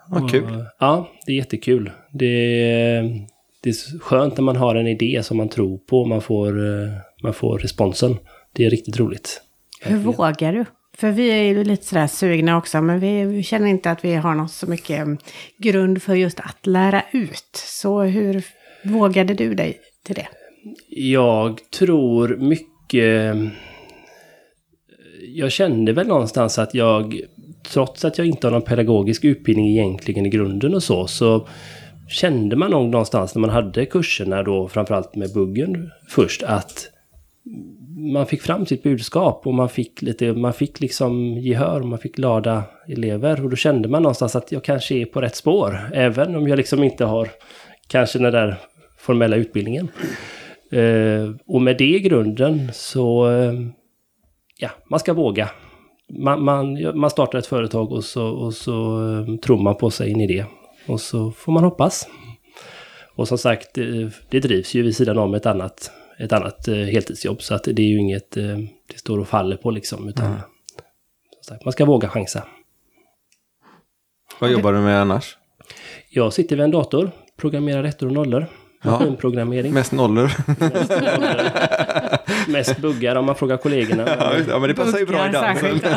Vad 0.10 0.32
kul. 0.32 0.44
Och, 0.44 0.66
ja, 0.80 1.10
det 1.26 1.32
är 1.32 1.36
jättekul. 1.36 1.92
Det 2.12 2.64
är, 2.64 3.28
det 3.62 3.70
är 3.70 4.00
skönt 4.00 4.38
när 4.38 4.44
man 4.44 4.56
har 4.56 4.76
en 4.76 4.88
idé 4.88 5.24
som 5.24 5.38
man 5.38 5.50
tror 5.50 5.78
på 5.78 6.02
och 6.02 6.08
man 6.08 6.22
får, 6.22 6.48
eh, 6.48 6.90
man 7.24 7.34
får 7.34 7.58
responsen. 7.58 8.18
Det 8.54 8.66
är 8.66 8.70
riktigt 8.70 9.00
roligt. 9.00 9.42
Hur 9.82 9.98
vågar 9.98 10.54
du? 10.54 10.66
För 10.98 11.12
vi 11.12 11.30
är 11.30 11.44
ju 11.44 11.64
lite 11.64 11.86
sådär 11.86 12.08
sugna 12.08 12.58
också, 12.58 12.82
men 12.82 13.00
vi, 13.00 13.24
vi 13.24 13.44
känner 13.44 13.68
inte 13.68 13.92
att 13.92 14.06
vi 14.06 14.16
har 14.16 14.36
något 14.36 14.52
så 14.52 14.68
mycket 14.68 15.00
mm, 15.00 15.18
grund 15.58 16.02
för 16.02 16.16
just 16.16 16.40
att 16.40 16.68
lära 16.68 17.04
ut. 17.12 17.50
Så 17.54 18.02
hur 18.02 18.46
vågade 18.84 19.34
du 19.34 19.54
dig 19.54 19.80
till 20.04 20.16
det? 20.16 20.28
Jag 20.90 21.60
tror 21.72 22.38
mycket... 22.38 23.36
Jag 25.36 25.52
kände 25.52 25.94
väl 25.94 26.08
någonstans 26.08 26.60
att 26.60 26.74
jag, 26.74 27.22
trots 27.64 28.06
att 28.06 28.18
jag 28.18 28.28
inte 28.28 28.48
har 28.48 28.52
någon 28.52 28.62
pedagogisk 28.62 29.26
utbildning 29.26 29.68
egentligen 29.68 30.26
i 30.26 30.30
grunden 30.30 30.74
och 30.74 30.84
så, 30.84 31.08
så 31.08 31.48
kände 32.08 32.56
man 32.56 32.72
nog 32.72 32.90
någonstans 32.90 33.36
när 33.36 33.40
man 33.40 33.50
hade 33.50 33.86
kurserna 33.86 34.44
då, 34.44 34.68
framförallt 34.68 35.16
med 35.16 35.34
buggen 35.34 35.92
först, 36.08 36.44
att 36.44 36.90
man 38.14 38.26
fick 38.26 38.42
fram 38.42 38.66
sitt 38.66 38.84
budskap 38.84 39.48
och 39.48 39.54
man 39.54 39.70
fick 39.70 40.02
lite, 40.02 40.34
man 40.34 40.54
fick 40.54 40.80
liksom 40.80 41.38
gehör 41.38 41.80
och 41.80 41.88
man 41.88 42.00
fick 42.00 42.16
glada 42.16 42.64
elever. 42.88 43.44
Och 43.44 43.50
då 43.50 43.56
kände 43.56 43.90
man 43.90 44.04
någonstans 44.04 44.36
att 44.36 44.52
jag 44.52 44.64
kanske 44.64 44.96
är 44.96 45.06
på 45.06 45.22
rätt 45.22 45.36
spår, 45.36 45.80
även 45.94 46.36
om 46.36 46.48
jag 46.48 46.58
liksom 46.58 46.84
inte 46.84 47.06
har 47.06 47.30
kanske 47.88 48.20
den 48.20 48.34
där 48.34 48.56
formella 48.98 49.36
utbildningen. 49.36 49.88
Eh, 50.72 51.32
och 51.48 51.62
med 51.62 51.78
det 51.78 51.96
i 51.96 52.00
grunden 52.00 52.70
så, 52.74 53.32
eh, 53.32 53.54
ja, 54.58 54.70
man 54.90 55.00
ska 55.00 55.14
våga. 55.14 55.50
Man, 56.10 56.44
man, 56.44 56.98
man 57.00 57.10
startar 57.10 57.40
ett 57.40 57.48
företag 57.48 57.92
och 57.92 58.04
så, 58.04 58.28
och 58.28 58.54
så 58.54 58.74
eh, 59.14 59.36
tror 59.36 59.58
man 59.58 59.76
på 59.76 59.92
sig 59.92 60.10
in 60.10 60.22
i 60.22 60.28
det. 60.28 60.46
Och 60.88 61.02
så 61.02 61.32
får 61.32 61.52
man 61.52 61.64
hoppas. 61.64 62.08
Och 63.16 63.28
som 63.28 63.38
sagt, 63.38 63.74
det, 63.74 64.12
det 64.30 64.40
drivs 64.40 64.74
ju 64.74 64.82
vid 64.82 64.96
sidan 64.96 65.18
om 65.18 65.34
ett 65.34 65.46
annat, 65.46 65.92
ett 66.20 66.34
annat 66.34 66.68
eh, 66.68 66.76
heltidsjobb. 66.76 67.42
Så 67.42 67.56
att 67.56 67.64
det 67.64 67.82
är 67.82 67.88
ju 67.88 67.98
inget 67.98 68.38
eh, 68.38 68.58
det 68.88 68.98
står 68.98 69.20
och 69.20 69.28
faller 69.28 69.58
på 69.58 69.72
liksom. 69.72 70.10
Utan 70.10 70.26
som 71.42 71.44
sagt, 71.54 71.66
man 71.66 71.72
ska 71.72 71.86
våga 71.86 72.10
chansa. 72.10 72.44
Vad 74.40 74.52
jobbar 74.52 74.74
du 74.74 74.80
med 74.80 75.02
annars? 75.02 75.38
Jag 76.10 76.34
sitter 76.34 76.56
vid 76.56 76.66
en 76.66 76.72
dator, 76.72 77.12
programmerar 77.38 77.84
ettor 77.84 78.08
och 78.08 78.14
nollor. 78.14 78.48
Maskinprogrammering. 78.84 79.74
Mest 79.74 79.92
nollor. 79.92 80.32
Mest 82.52 82.78
buggar 82.78 83.16
om 83.16 83.26
man 83.26 83.36
frågar 83.36 83.58
kollegorna. 83.58 84.06
ja, 84.20 84.32
det. 84.48 84.60
men 84.60 84.70
det 84.70 84.74
passar 84.76 85.00
ju 85.00 85.06
bra 85.06 85.30
i 85.30 85.32
dansen. 85.32 85.80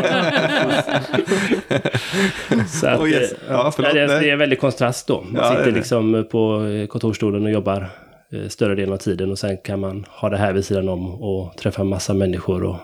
Så 2.68 2.86
att, 2.86 3.00
Oh, 3.00 3.08
yes. 3.10 3.32
eh, 3.32 3.38
Ja, 3.48 3.72
förlåt, 3.76 3.92
det, 3.92 4.06
det 4.06 4.28
är 4.28 4.32
en 4.32 4.38
väldig 4.38 4.60
kontrast 4.60 5.06
då. 5.06 5.20
Man 5.20 5.34
Ja, 5.34 5.42
det 5.42 5.48
sitter 5.56 5.64
det. 5.70 5.76
liksom 5.76 6.26
på 6.30 6.64
eh, 6.64 6.86
kontorsstolen 6.86 7.44
och 7.44 7.50
jobbar 7.50 7.88
eh, 8.32 8.48
större 8.48 8.74
delen 8.74 8.92
av 8.92 8.96
tiden 8.96 9.30
och 9.30 9.38
sen 9.38 9.56
kan 9.64 9.80
man 9.80 10.04
ha 10.08 10.28
det 10.28 10.36
här 10.36 10.52
vid 10.52 10.64
sidan 10.64 10.88
om 10.88 11.22
och 11.22 11.56
träffa 11.56 11.84
massa 11.84 12.14
människor 12.14 12.64
och 12.64 12.76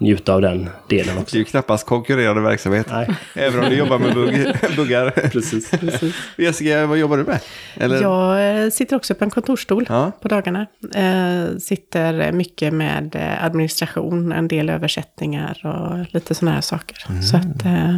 njuta 0.00 0.34
av 0.34 0.40
den 0.40 0.68
delen 0.88 1.14
Det 1.14 1.20
är 1.20 1.22
också. 1.22 1.36
ju 1.36 1.44
knappast 1.44 1.86
konkurrerande 1.86 2.42
verksamhet. 2.42 2.86
Nej, 2.90 3.08
Även 3.34 3.64
om 3.64 3.70
du 3.70 3.76
jobbar 3.76 3.98
med 3.98 4.14
bugg, 4.14 4.56
buggar. 4.76 5.10
precis. 5.10 5.70
Jessica, 6.36 6.86
vad 6.86 6.98
jobbar 6.98 7.16
du 7.16 7.24
med? 7.24 7.40
Eller? 7.74 8.02
Jag 8.02 8.64
eh, 8.64 8.70
sitter 8.70 8.96
också 8.96 9.14
på 9.14 9.24
en 9.24 9.30
kontorsstol 9.30 9.86
Ja. 9.88 10.12
på 10.22 10.28
dagarna. 10.28 10.66
Eh, 10.94 11.56
sitter 11.58 12.32
mycket 12.32 12.72
med 12.74 13.16
eh, 13.16 13.44
administration, 13.44 14.32
en 14.32 14.48
del 14.48 14.70
översättningar 14.70 15.60
och 15.66 16.14
lite 16.14 16.34
sådana 16.34 16.54
här 16.54 16.60
saker. 16.62 17.22
Så 17.22 17.36
att 17.36 17.64
eh, 17.64 17.96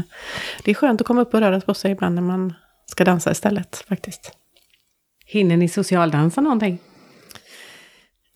det 0.64 0.70
är 0.70 0.74
skönt 0.74 1.00
att 1.00 1.06
komma 1.06 1.20
upp 1.22 1.34
och 1.34 1.40
röra 1.40 1.60
på 1.60 1.74
sig 1.74 1.92
ibland 1.92 2.14
när 2.14 2.22
man 2.22 2.54
ska 2.86 3.04
dansa 3.04 3.30
istället 3.30 3.84
faktiskt. 3.88 4.32
Hinner 5.26 5.56
ni 5.56 5.68
socialdansa 5.68 6.40
någonting? 6.40 6.78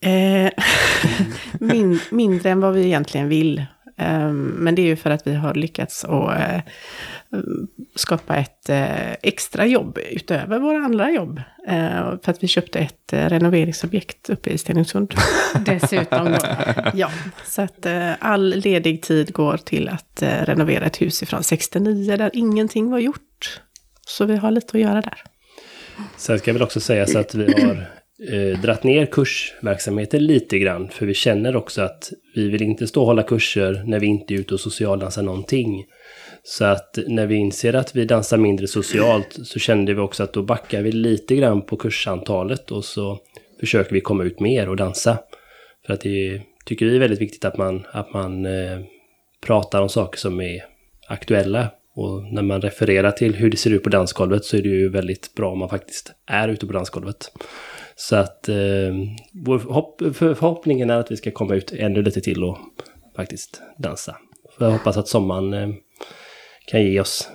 Eh, 0.05 0.51
min, 1.59 1.99
mindre 2.11 2.49
än 2.49 2.61
vad 2.61 2.73
vi 2.73 2.85
egentligen 2.85 3.29
vill. 3.29 3.65
Eh, 3.97 4.29
men 4.33 4.75
det 4.75 4.81
är 4.81 4.85
ju 4.85 4.95
för 4.95 5.09
att 5.09 5.27
vi 5.27 5.35
har 5.35 5.53
lyckats 5.53 6.05
att 6.05 6.39
eh, 6.39 6.59
skapa 7.95 8.35
ett 8.35 8.69
eh, 8.69 9.11
extra 9.11 9.65
jobb 9.65 9.97
utöver 10.11 10.59
våra 10.59 10.77
andra 10.77 11.11
jobb. 11.11 11.41
Eh, 11.67 12.13
för 12.23 12.31
att 12.31 12.43
vi 12.43 12.47
köpte 12.47 12.79
ett 12.79 13.13
renoveringsobjekt 13.13 14.29
uppe 14.29 14.49
i 14.49 14.57
Stenungsund. 14.57 15.13
Dessutom 15.65 16.25
då. 16.25 16.39
ja, 16.93 17.11
så 17.45 17.61
att 17.61 17.85
all 18.19 18.49
ledig 18.49 19.01
tid 19.01 19.33
går 19.33 19.57
till 19.57 19.89
att 19.89 20.23
renovera 20.23 20.85
ett 20.85 21.01
hus 21.01 21.23
ifrån 21.23 21.43
69 21.43 22.17
där 22.17 22.31
ingenting 22.33 22.89
var 22.89 22.99
gjort. 22.99 23.61
Så 24.07 24.25
vi 24.25 24.35
har 24.35 24.51
lite 24.51 24.77
att 24.77 24.83
göra 24.83 25.01
där. 25.01 25.23
Sen 26.17 26.39
ska 26.39 26.49
jag 26.49 26.53
väl 26.53 26.63
också 26.63 26.79
säga 26.79 27.07
så 27.07 27.19
att 27.19 27.35
vi 27.35 27.61
har 27.61 27.87
eh, 28.29 28.59
dratt 28.61 28.83
ner 28.83 29.05
kursverksamheten 29.05 30.25
lite 30.25 30.59
grann. 30.59 30.89
För 30.89 31.05
vi 31.05 31.13
känner 31.13 31.55
också 31.55 31.81
att 31.81 32.13
vi 32.35 32.49
vill 32.49 32.61
inte 32.61 32.87
stå 32.87 33.01
och 33.01 33.07
hålla 33.07 33.23
kurser 33.23 33.83
när 33.85 33.99
vi 33.99 34.07
inte 34.07 34.33
är 34.33 34.39
ute 34.39 34.53
och 34.53 34.59
socialdansar 34.59 35.23
någonting. 35.23 35.85
Så 36.43 36.65
att 36.65 36.99
när 37.07 37.25
vi 37.25 37.35
inser 37.35 37.73
att 37.73 37.95
vi 37.95 38.05
dansar 38.05 38.37
mindre 38.37 38.67
socialt 38.67 39.39
så 39.43 39.59
kände 39.59 39.93
vi 39.93 39.99
också 39.99 40.23
att 40.23 40.33
då 40.33 40.43
backar 40.43 40.81
vi 40.81 40.91
lite 40.91 41.35
grann 41.35 41.61
på 41.61 41.77
kursantalet 41.77 42.71
och 42.71 42.85
så 42.85 43.19
försöker 43.59 43.93
vi 43.93 44.01
komma 44.01 44.23
ut 44.23 44.39
mer 44.39 44.69
och 44.69 44.75
dansa. 44.75 45.17
För 45.85 45.93
att 45.93 46.01
det 46.01 46.41
tycker 46.65 46.85
vi 46.85 46.95
är 46.95 46.99
väldigt 46.99 47.21
viktigt 47.21 47.45
att 47.45 47.57
man, 47.57 47.85
att 47.91 48.13
man 48.13 48.45
eh, 48.45 48.79
pratar 49.45 49.81
om 49.81 49.89
saker 49.89 50.19
som 50.19 50.41
är 50.41 50.63
aktuella. 51.07 51.67
Och 51.95 52.23
när 52.23 52.41
man 52.41 52.61
refererar 52.61 53.11
till 53.11 53.35
hur 53.35 53.49
det 53.49 53.57
ser 53.57 53.69
ut 53.69 53.83
på 53.83 53.89
dansgolvet 53.89 54.45
så 54.45 54.57
är 54.57 54.61
det 54.61 54.69
ju 54.69 54.89
väldigt 54.89 55.35
bra 55.35 55.51
om 55.51 55.59
man 55.59 55.69
faktiskt 55.69 56.11
är 56.25 56.47
ute 56.47 56.67
på 56.67 56.73
dansgolvet. 56.73 57.31
Så 57.95 58.15
att 58.15 58.49
eh, 58.49 58.55
vår 59.45 59.59
hopp, 59.59 60.01
för, 60.01 60.33
förhoppningen 60.33 60.89
är 60.89 60.97
att 60.97 61.11
vi 61.11 61.17
ska 61.17 61.31
komma 61.31 61.55
ut 61.55 61.73
ännu 61.73 62.01
lite 62.01 62.21
till 62.21 62.43
och 62.43 62.57
faktiskt 63.15 63.61
dansa. 63.77 64.15
För 64.57 64.65
jag 64.65 64.71
hoppas 64.71 64.97
att 64.97 65.07
sommaren 65.07 65.53
eh, 65.53 65.69
kan 66.67 66.83
ge 66.83 66.99
oss 66.99 67.29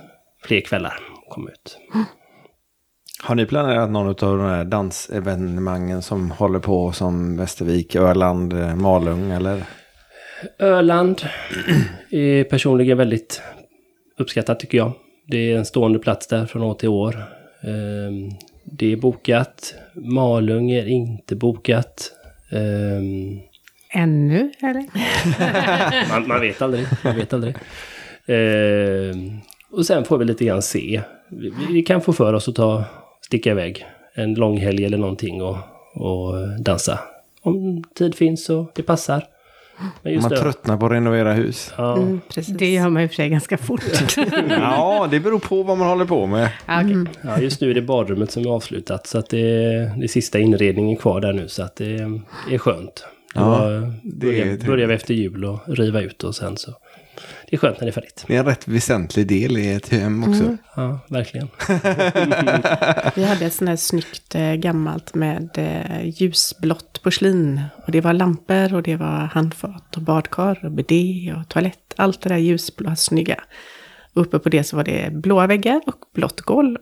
fler 0.45 0.61
kvällar 0.61 0.99
och 1.27 1.33
komma 1.33 1.51
ut. 1.51 1.79
Har 3.23 3.35
ni 3.35 3.47
planerat 3.47 3.91
någon 3.91 4.09
av 4.09 4.15
de 4.39 4.41
här 4.41 4.65
dansevenemangen 4.65 6.03
som 6.03 6.31
håller 6.31 6.59
på 6.59 6.93
som 6.93 7.37
Västervik, 7.37 7.97
Öland, 7.97 8.53
eh, 8.53 8.77
Malung 8.77 9.31
eller? 9.31 9.65
Öland 10.59 11.23
är 12.11 12.45
personligen 12.45 12.99
väldigt 12.99 13.43
uppskattat 14.19 14.61
tycker 14.61 14.79
jag. 14.79 14.93
Det 15.27 15.53
är 15.53 15.57
en 15.57 15.65
stående 15.65 15.99
plats 15.99 16.27
där 16.27 16.47
från 16.47 16.63
år 16.63 16.75
till 16.75 16.89
år. 16.89 17.25
Det 18.65 18.93
är 18.93 18.97
bokat. 18.97 19.75
Malung 19.95 20.71
är 20.71 20.87
inte 20.87 21.37
bokat. 21.37 22.13
Ehm, 22.51 23.41
Ännu, 23.93 24.53
eller? 24.63 24.87
Man, 26.09 26.29
man 26.29 26.41
vet 26.41 26.63
aldrig. 26.63 26.87
Man 27.05 27.17
vet 27.17 27.33
aldrig. 27.33 27.55
Ehm, 28.27 29.39
och 29.73 29.87
sen 29.87 30.05
får 30.05 30.19
vi 30.19 30.25
lite 30.25 30.45
grann 30.45 30.63
se. 30.63 31.03
Vi, 31.29 31.53
vi 31.73 31.83
kan 31.83 32.01
få 32.01 32.13
för 32.13 32.33
oss 32.33 32.49
att 32.49 32.55
ta, 32.55 32.85
sticka 33.21 33.51
iväg 33.51 33.87
en 34.15 34.35
lång 34.35 34.59
helg 34.59 34.85
eller 34.85 34.99
någonting 34.99 35.43
och, 35.43 35.57
och 35.95 36.61
dansa. 36.61 36.99
Om 37.43 37.85
tid 37.95 38.15
finns 38.15 38.51
och 38.51 38.73
det 38.75 38.83
passar. 38.83 39.25
Men 40.03 40.13
just 40.13 40.23
Man 40.23 40.31
det. 40.31 40.37
tröttnar 40.43 40.77
på 40.77 40.87
att 40.87 40.93
renovera 40.93 41.33
hus. 41.33 41.73
Ja, 41.77 41.97
Mm, 41.97 42.21
precis. 42.35 42.57
Det 42.59 42.71
gör 42.71 42.89
man 42.89 43.03
i 43.03 43.07
och 43.07 43.11
för 43.11 43.15
sig 43.15 43.29
ganska 43.29 43.59
fort. 43.59 43.83
Ja, 44.49 45.09
det 45.11 45.21
beror 45.21 45.39
på 45.39 45.63
vad 45.63 45.79
man 45.79 45.89
håller 45.89 46.05
på 46.05 46.27
med. 46.27 46.51
Ja, 46.67 46.83
okej. 46.85 46.97
ja, 47.23 47.41
just 47.41 47.61
nu 47.61 47.71
är 47.71 47.75
det 47.75 47.83
badrummet 47.83 48.31
som 48.31 48.43
är 48.47 48.51
avslutat. 48.51 49.07
Så 49.07 49.19
att 49.19 49.29
det, 49.29 49.39
är- 49.41 49.97
det 49.99 50.05
är 50.05 50.09
sista 50.09 50.39
inredningen 50.39 50.97
kvar 50.97 51.21
där 51.21 51.33
nu. 51.33 51.49
Så 51.49 51.63
att 51.63 51.77
det 51.77 51.95
är, 52.51 52.59
skönt. 52.59 53.05
Ja, 53.35 53.59
det 53.61 53.67
är 53.67 53.91
börjar, 54.03 54.43
trevligt. 54.43 54.67
börjar 54.67 54.87
vi 54.87 54.95
efter 54.95 55.15
jul 55.15 55.45
och 55.45 55.61
riva 55.69 56.01
ut 56.01 56.25
och 56.25 56.35
sen 56.35 56.57
så. 56.57 56.73
Det 57.51 57.57
är 57.57 57.59
skönt 57.59 57.81
när 57.81 57.87
det 57.87 57.91
är 57.91 57.93
färdigt. 57.93 58.25
Det 58.27 58.35
är 58.35 58.41
en 58.41 58.47
rätt 58.47 58.69
väsentlig 58.69 59.27
del 59.27 59.59
i 59.59 59.73
ett 59.73 59.89
hem 59.89 60.25
också. 60.25 60.57
Ja, 60.77 60.99
verkligen. 61.09 61.49
Vi 63.15 63.25
hade 63.25 63.47
ett 63.47 63.55
sånt 63.55 63.69
här 63.69 63.77
snyggt 63.77 64.35
eh, 64.35 64.55
gammalt 64.55 65.15
med 65.15 65.51
eh, 65.55 66.09
ljusblått 66.09 67.03
porslin. 67.03 67.61
Och 67.87 67.93
det 67.93 68.01
var 68.01 68.13
lampor 68.13 68.75
och 68.75 68.83
det 68.83 68.97
var 68.97 69.31
handfat 69.33 69.97
och 69.97 70.03
badkar 70.03 70.65
och 70.65 70.73
bidé 70.73 71.35
och 71.37 71.49
toalett. 71.49 71.95
Allt 71.97 72.21
det 72.21 72.29
där 72.29 72.37
ljusblåa 72.37 72.97
snygga. 72.97 73.41
Och 74.15 74.23
uppe 74.23 74.39
på 74.39 74.49
det 74.49 74.65
så 74.65 74.77
var 74.77 74.85
det 74.85 75.13
blåa 75.13 75.47
väggar 75.47 75.81
och 75.87 76.05
blått 76.15 76.41
golv. 76.41 76.79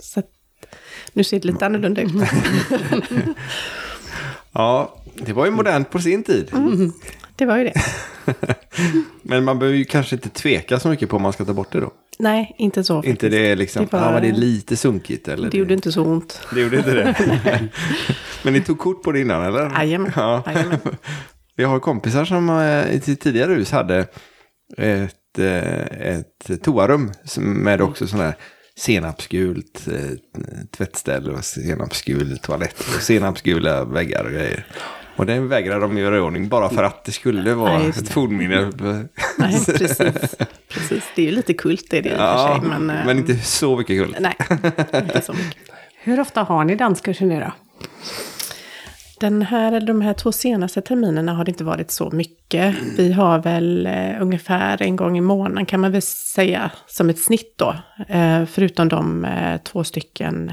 Så 0.00 0.22
nu 1.12 1.24
ser 1.24 1.40
det 1.40 1.48
lite 1.48 1.66
annorlunda 1.66 2.02
ut. 2.02 2.12
Ja, 4.54 4.96
det 5.14 5.32
var 5.32 5.44
ju 5.44 5.50
modernt 5.50 5.90
på 5.90 5.98
sin 5.98 6.22
tid. 6.22 6.50
Det 7.36 7.46
var 7.46 7.56
ju 7.58 7.64
det. 7.64 7.74
Men 9.22 9.44
man 9.44 9.58
behöver 9.58 9.78
ju 9.78 9.84
kanske 9.84 10.14
inte 10.16 10.28
tveka 10.28 10.80
så 10.80 10.88
mycket 10.88 11.08
på 11.08 11.16
om 11.16 11.22
man 11.22 11.32
ska 11.32 11.44
ta 11.44 11.52
bort 11.52 11.72
det 11.72 11.80
då. 11.80 11.92
Nej, 12.18 12.54
inte 12.58 12.84
så. 12.84 12.96
Inte 12.96 13.08
faktiskt. 13.10 13.30
det 13.30 13.50
är 13.50 13.56
liksom, 13.56 13.84
Det 13.90 13.92
var- 13.92 14.04
ja 14.04 14.12
men 14.12 14.22
det 14.22 14.28
är 14.28 14.32
lite 14.32 14.76
sunkigt 14.76 15.28
eller? 15.28 15.50
Det 15.50 15.58
gjorde 15.58 15.74
inte 15.74 15.92
så 15.92 16.02
ont. 16.04 16.40
det 16.54 16.60
gjorde 16.60 16.76
inte 16.76 16.94
det. 16.94 17.14
men 18.44 18.52
ni 18.52 18.60
tog 18.60 18.78
kort 18.78 19.02
på 19.02 19.12
det 19.12 19.20
innan 19.20 19.44
eller? 19.44 19.70
Jajamän. 19.70 20.12
Ja. 20.16 20.42
Jajamän. 20.46 20.78
Vi 21.56 21.64
har 21.64 21.80
kompisar 21.80 22.24
som 22.24 22.50
eh, 22.50 22.94
i 22.94 23.00
sitt 23.00 23.20
tidigare 23.20 23.52
hus 23.54 23.70
hade 23.70 24.06
ett, 24.78 25.38
eh, 25.38 25.82
ett 26.16 26.62
toarum 26.62 27.12
med 27.36 27.80
också 27.82 28.06
sån 28.06 28.20
här 28.20 28.34
senapsgult 28.76 29.88
eh, 29.88 30.16
tvättställ 30.76 31.30
och 31.30 31.44
senapsgul 31.44 32.38
toalett 32.38 32.80
och 32.80 33.02
senapsgula 33.02 33.84
väggar 33.84 34.24
och 34.24 34.30
grejer. 34.32 34.66
Och 35.16 35.26
den 35.26 35.48
vägrade 35.48 35.80
de 35.80 35.98
göra 35.98 36.16
i 36.16 36.20
ordning 36.20 36.48
bara 36.48 36.68
för 36.68 36.82
att 36.82 37.04
det 37.04 37.12
skulle 37.12 37.54
vara 37.54 37.72
Ja, 37.72 37.82
just 37.84 37.98
ett 37.98 38.08
fornminne. 38.08 38.70
Nej, 39.38 39.64
precis. 39.66 39.98
precis. 40.68 41.04
Det 41.16 41.22
är 41.22 41.26
ju 41.26 41.32
lite 41.32 41.54
kult 41.54 41.86
det, 41.90 42.00
det 42.00 42.08
i 42.08 42.12
och 42.12 42.16
för 42.16 42.24
Ja, 42.24 42.58
sig. 42.60 42.68
Men, 42.68 42.90
eh, 42.90 43.06
men 43.06 43.18
inte 43.18 43.36
så 43.36 43.76
mycket 43.76 43.96
kul. 44.04 44.16
Nej, 44.20 44.36
inte 44.94 45.20
så 45.20 45.32
mycket. 45.32 45.56
Hur 46.02 46.20
ofta 46.20 46.42
har 46.42 46.64
ni 46.64 46.74
danskurser 46.76 47.26
nu 47.26 47.40
då? 47.40 47.52
Den 49.20 49.42
här, 49.42 49.72
eller 49.72 49.86
de 49.86 50.00
här 50.00 50.14
två 50.14 50.32
senaste 50.32 50.82
terminerna 50.82 51.34
har 51.34 51.44
det 51.44 51.50
inte 51.50 51.64
varit 51.64 51.90
så 51.90 52.10
mycket. 52.10 52.76
Vi 52.98 53.12
har 53.12 53.38
väl 53.38 53.86
eh, 53.86 54.22
ungefär 54.22 54.82
en 54.82 54.96
gång 54.96 55.18
i 55.18 55.20
månaden 55.20 55.66
kan 55.66 55.80
man 55.80 55.92
väl 55.92 56.02
säga 56.02 56.70
som 56.86 57.10
ett 57.10 57.18
snitt 57.18 57.54
då. 57.58 57.76
Eh, 58.08 58.44
förutom 58.46 58.88
de 58.88 59.24
eh, 59.24 59.60
två 59.60 59.84
stycken 59.84 60.52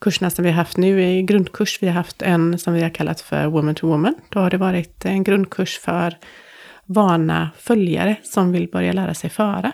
kurserna 0.00 0.30
som 0.30 0.44
vi 0.44 0.50
har 0.50 0.56
haft 0.56 0.76
nu 0.76 1.02
i 1.02 1.22
grundkurs. 1.22 1.78
Vi 1.82 1.86
har 1.86 1.94
haft 1.94 2.22
en 2.22 2.58
som 2.58 2.74
vi 2.74 2.82
har 2.82 2.90
kallat 2.90 3.20
för 3.20 3.46
Woman 3.46 3.74
to 3.74 3.88
Woman. 3.88 4.14
Då 4.28 4.40
har 4.40 4.50
det 4.50 4.56
varit 4.56 5.04
en 5.04 5.24
grundkurs 5.24 5.78
för 5.78 6.16
vana 6.86 7.50
följare 7.58 8.16
som 8.22 8.52
vill 8.52 8.68
börja 8.68 8.92
lära 8.92 9.14
sig 9.14 9.30
föra. 9.30 9.72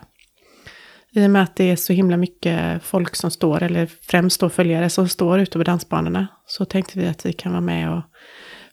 I 1.13 1.27
och 1.27 1.31
med 1.31 1.43
att 1.43 1.57
det 1.57 1.71
är 1.71 1.77
så 1.77 1.93
himla 1.93 2.17
mycket 2.17 2.83
folk 2.83 3.17
som 3.17 3.31
står, 3.31 3.63
eller 3.63 3.89
främst 4.03 4.41
då 4.41 4.49
följare 4.49 4.91
som 4.91 5.09
står 5.09 5.39
ute 5.41 5.59
på 5.59 5.65
dansbanorna, 5.65 6.27
så 6.47 6.65
tänkte 6.65 6.99
vi 6.99 7.07
att 7.07 7.27
vi 7.27 7.33
kan 7.33 7.53
vara 7.53 7.61
med 7.61 7.93
och 7.93 8.03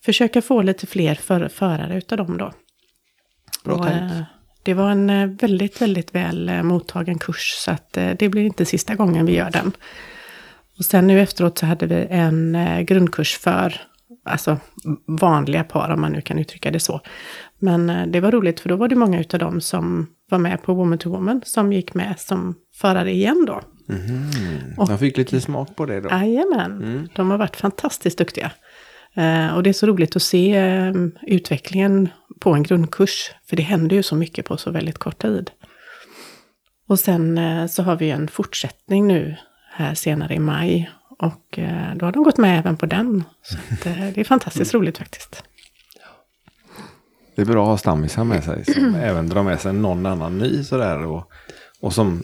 försöka 0.05 0.41
få 0.41 0.61
lite 0.61 0.87
fler 0.87 1.15
för, 1.15 1.47
förare 1.47 1.97
utav 1.97 2.17
dem 2.17 2.37
då. 2.37 2.53
Bra 3.63 3.75
Och, 3.75 3.85
tänkt. 3.85 4.13
eh, 4.13 4.21
Det 4.63 4.73
var 4.73 4.91
en 4.91 5.09
eh, 5.09 5.27
väldigt, 5.27 5.81
väldigt 5.81 6.15
väl 6.15 6.49
eh, 6.49 6.63
mottagen 6.63 7.19
kurs, 7.19 7.53
så 7.57 7.71
att 7.71 7.93
det 7.93 8.29
blir 8.29 8.45
inte 8.45 8.65
sista 8.65 8.95
gången 8.95 9.25
vi 9.25 9.35
gör 9.35 9.51
den. 9.51 9.71
Och 10.77 10.85
sen 10.85 11.07
nu 11.07 11.21
efteråt 11.21 11.57
så 11.57 11.65
hade 11.65 11.85
vi 11.85 12.07
en 12.09 12.55
eh, 12.55 12.81
grundkurs 12.81 13.37
för 13.37 13.81
alltså, 14.25 14.57
vanliga 15.07 15.63
par, 15.63 15.89
om 15.89 16.01
man 16.01 16.11
nu 16.11 16.21
kan 16.21 16.39
uttrycka 16.39 16.71
det 16.71 16.79
så. 16.79 17.01
Men 17.59 17.89
eh, 17.89 18.07
det 18.07 18.19
var 18.19 18.31
roligt, 18.31 18.59
för 18.59 18.69
då 18.69 18.75
var 18.75 18.87
det 18.87 18.95
många 18.95 19.19
utav 19.19 19.39
dem 19.39 19.61
som 19.61 20.07
var 20.29 20.37
med 20.37 20.63
på 20.63 20.73
Woman 20.73 20.97
to 20.97 21.09
Woman, 21.09 21.41
som 21.45 21.73
gick 21.73 21.93
med 21.93 22.19
som 22.19 22.55
förare 22.75 23.11
igen 23.11 23.45
då. 23.47 23.61
Jag 24.77 24.99
fick 24.99 25.17
lite 25.17 25.41
smak 25.41 25.75
på 25.75 25.85
det 25.85 26.01
då. 26.01 26.09
Jajamän, 26.09 27.09
de 27.15 27.31
har 27.31 27.37
varit 27.37 27.55
fantastiskt 27.55 28.17
duktiga. 28.17 28.51
Eh, 29.15 29.55
och 29.55 29.63
det 29.63 29.69
är 29.69 29.73
så 29.73 29.87
roligt 29.87 30.15
att 30.15 30.21
se 30.21 30.55
eh, 30.55 30.93
utvecklingen 31.21 32.09
på 32.39 32.53
en 32.53 32.63
grundkurs. 32.63 33.31
För 33.45 33.55
det 33.55 33.63
händer 33.63 33.95
ju 33.95 34.03
så 34.03 34.15
mycket 34.15 34.45
på 34.45 34.57
så 34.57 34.71
väldigt 34.71 34.97
kort 34.97 35.21
tid. 35.21 35.51
Och 36.87 36.99
sen 36.99 37.37
eh, 37.37 37.67
så 37.67 37.83
har 37.83 37.95
vi 37.95 38.09
en 38.09 38.27
fortsättning 38.27 39.07
nu 39.07 39.37
här 39.73 39.93
senare 39.93 40.33
i 40.33 40.39
maj. 40.39 40.89
Och 41.19 41.59
eh, 41.59 41.95
då 41.95 42.05
har 42.05 42.11
de 42.11 42.23
gått 42.23 42.37
med 42.37 42.59
även 42.59 42.77
på 42.77 42.85
den. 42.85 43.23
Så 43.41 43.57
att, 43.57 43.85
eh, 43.85 44.07
det 44.15 44.21
är 44.21 44.23
fantastiskt 44.23 44.73
roligt 44.73 44.97
faktiskt. 44.97 45.43
Det 47.35 47.41
är 47.41 47.45
bra 47.45 47.63
att 47.63 47.69
ha 47.69 47.77
stammisar 47.77 48.23
med 48.23 48.43
sig 48.43 48.65
som 48.65 48.95
även 48.95 49.29
drar 49.29 49.43
med 49.43 49.59
sig 49.59 49.73
någon 49.73 50.05
annan 50.05 50.37
ny 50.37 50.63
sådär 50.63 51.05
och, 51.05 51.31
och 51.79 51.93
som 51.93 52.23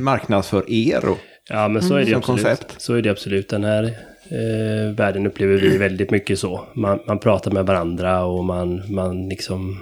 marknadsför 0.00 0.70
er. 0.70 1.08
Och, 1.08 1.18
Ja, 1.52 1.68
men 1.68 1.82
så 1.82 1.94
är 1.94 2.00
det 2.00 2.06
Som 2.06 2.18
absolut. 2.18 2.44
koncept. 2.44 2.80
Så 2.80 2.94
är 2.94 3.02
det 3.02 3.10
absolut. 3.10 3.48
Den 3.48 3.64
här 3.64 3.84
eh, 4.30 4.94
världen 4.96 5.26
upplever 5.26 5.54
vi 5.58 5.78
väldigt 5.78 6.10
mycket 6.10 6.38
så. 6.38 6.64
Man, 6.74 7.00
man 7.06 7.18
pratar 7.18 7.50
med 7.50 7.66
varandra 7.66 8.24
och 8.24 8.44
man, 8.44 8.94
man 8.94 9.28
liksom 9.28 9.78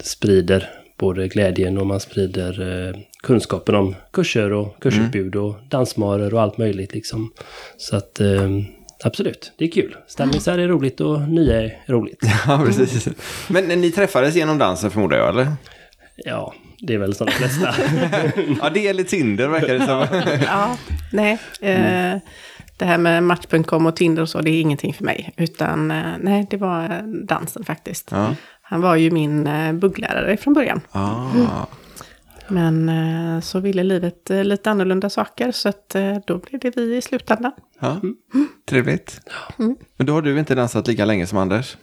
sprider 0.00 0.70
både 1.02 1.28
glädjen 1.28 1.78
och 1.78 1.86
man 1.86 2.00
sprider 2.00 2.88
eh, 2.88 2.96
kunskapen 3.22 3.74
om 3.74 3.94
kurser 4.12 4.52
och 4.52 4.82
kursutbud 4.82 5.36
och 5.36 5.54
dansmarer 5.68 6.34
och 6.34 6.42
allt 6.42 6.58
möjligt 6.58 6.94
liksom. 6.94 7.32
Så 7.76 7.96
att 7.96 8.20
eh, 8.20 8.48
absolut, 9.04 9.52
det 9.58 9.64
är 9.64 9.70
kul. 9.70 9.96
Stammisar 10.06 10.58
är 10.58 10.68
roligt 10.68 11.00
och 11.00 11.20
nya 11.20 11.62
är 11.62 11.78
roligt. 11.86 12.20
ja, 12.46 12.62
precis. 12.66 13.08
Men 13.48 13.64
ni 13.64 13.90
träffades 13.90 14.34
genom 14.34 14.58
dansen 14.58 14.90
förmodar 14.90 15.16
jag, 15.16 15.28
eller? 15.28 15.52
Ja, 16.16 16.54
det 16.78 16.94
är 16.94 16.98
väl 16.98 17.14
som 17.14 17.26
de 17.26 17.32
flesta. 17.32 17.74
Ja, 18.60 18.70
det 18.70 18.88
är 18.88 18.94
lite 18.94 19.10
Tinder 19.10 19.48
verkar 19.48 19.78
det 19.78 19.86
som. 19.86 20.06
Ja, 20.46 20.76
nej. 21.12 21.38
Eh, 21.60 22.18
det 22.76 22.84
här 22.84 22.98
med 22.98 23.22
Match.com 23.22 23.86
och 23.86 23.96
Tinder 23.96 24.22
och 24.22 24.28
så, 24.28 24.40
det 24.40 24.50
är 24.50 24.60
ingenting 24.60 24.94
för 24.94 25.04
mig. 25.04 25.34
Utan 25.36 25.90
eh, 25.90 26.12
nej, 26.20 26.46
det 26.50 26.56
var 26.56 26.84
eh, 26.84 27.02
dansen 27.02 27.64
faktiskt. 27.64 28.08
Ja. 28.10 28.34
Han 28.72 28.80
var 28.80 28.96
ju 28.96 29.10
min 29.10 29.46
eh, 29.46 29.72
bugglärare 29.72 30.36
från 30.36 30.54
början. 30.54 30.80
Ah. 30.92 31.66
Men 32.48 32.88
eh, 32.88 33.40
så 33.40 33.60
ville 33.60 33.82
livet 33.82 34.30
eh, 34.30 34.44
lite 34.44 34.70
annorlunda 34.70 35.10
saker, 35.10 35.52
så 35.52 35.68
att, 35.68 35.96
då 36.26 36.38
blev 36.38 36.60
det 36.60 36.76
vi 36.76 36.96
i 36.96 37.02
slutändan. 37.02 37.52
Ja, 37.78 38.00
trevligt. 38.68 39.20
Men 39.96 40.06
då 40.06 40.12
har 40.12 40.22
du 40.22 40.38
inte 40.38 40.54
dansat 40.54 40.88
lika 40.88 41.04
länge 41.04 41.26
som 41.26 41.38
Anders? 41.38 41.76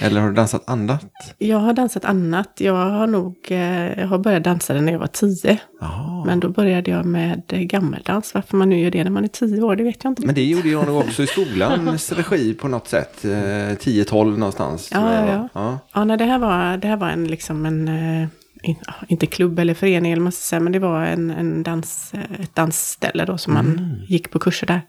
Eller 0.00 0.20
har 0.20 0.28
du 0.28 0.34
dansat 0.34 0.68
annat? 0.68 1.34
Jag 1.38 1.58
har 1.58 1.72
dansat 1.72 2.04
annat. 2.04 2.52
Jag 2.56 2.90
har 2.90 3.06
nog 3.06 3.36
eh, 3.48 4.00
jag 4.00 4.06
har 4.06 4.18
börjat 4.18 4.44
dansa 4.44 4.74
när 4.74 4.92
jag 4.92 4.98
var 4.98 5.06
tio. 5.06 5.58
Ja. 5.80 6.24
Men 6.26 6.40
då 6.40 6.48
började 6.48 6.90
jag 6.90 7.06
med 7.06 7.42
eh, 7.48 7.60
gammeldans. 7.60 8.34
Varför 8.34 8.56
man 8.56 8.68
nu 8.68 8.80
gör 8.80 8.90
det 8.90 9.04
när 9.04 9.10
man 9.10 9.24
är 9.24 9.28
tio 9.28 9.62
år, 9.62 9.76
det 9.76 9.84
vet 9.84 10.04
jag 10.04 10.10
inte. 10.10 10.26
Men 10.26 10.34
det 10.34 10.44
gjorde 10.44 10.68
jag 10.68 10.86
nog 10.86 10.98
också 10.98 11.22
i 11.22 11.26
skolans 11.26 12.12
regi 12.12 12.54
på 12.54 12.68
något 12.68 12.88
sätt. 12.88 13.24
Eh, 13.24 13.28
10-12 13.28 14.36
någonstans. 14.36 14.88
Ja, 14.92 15.14
ja, 15.14 15.26
var. 15.26 15.48
ja. 15.52 15.78
Ja, 15.92 16.04
nej, 16.04 16.18
det 16.18 16.24
här 16.24 16.38
var, 16.38 16.76
det 16.76 16.88
här 16.88 16.96
var 16.96 17.08
en, 17.08 17.26
liksom 17.26 17.66
en, 17.66 17.88
eh, 17.88 18.28
in, 18.62 18.76
ja, 18.86 18.94
inte 19.08 19.26
klubb 19.26 19.58
eller 19.58 19.74
förening 19.74 20.12
eller 20.12 20.30
ska 20.30 20.42
säga, 20.42 20.60
men 20.60 20.72
det 20.72 20.78
var 20.78 21.04
en, 21.04 21.30
en 21.30 21.62
dans, 21.62 22.14
eh, 22.14 22.40
ett 22.40 22.54
dansställe 22.54 23.24
då 23.24 23.38
som 23.38 23.54
man 23.54 23.96
gick 24.08 24.30
på 24.30 24.38
kurser 24.38 24.66
där. 24.66 24.82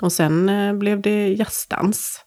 Och 0.00 0.12
sen 0.12 0.48
eh, 0.48 0.74
blev 0.74 1.00
det 1.00 1.28
jazzdans. 1.28 2.24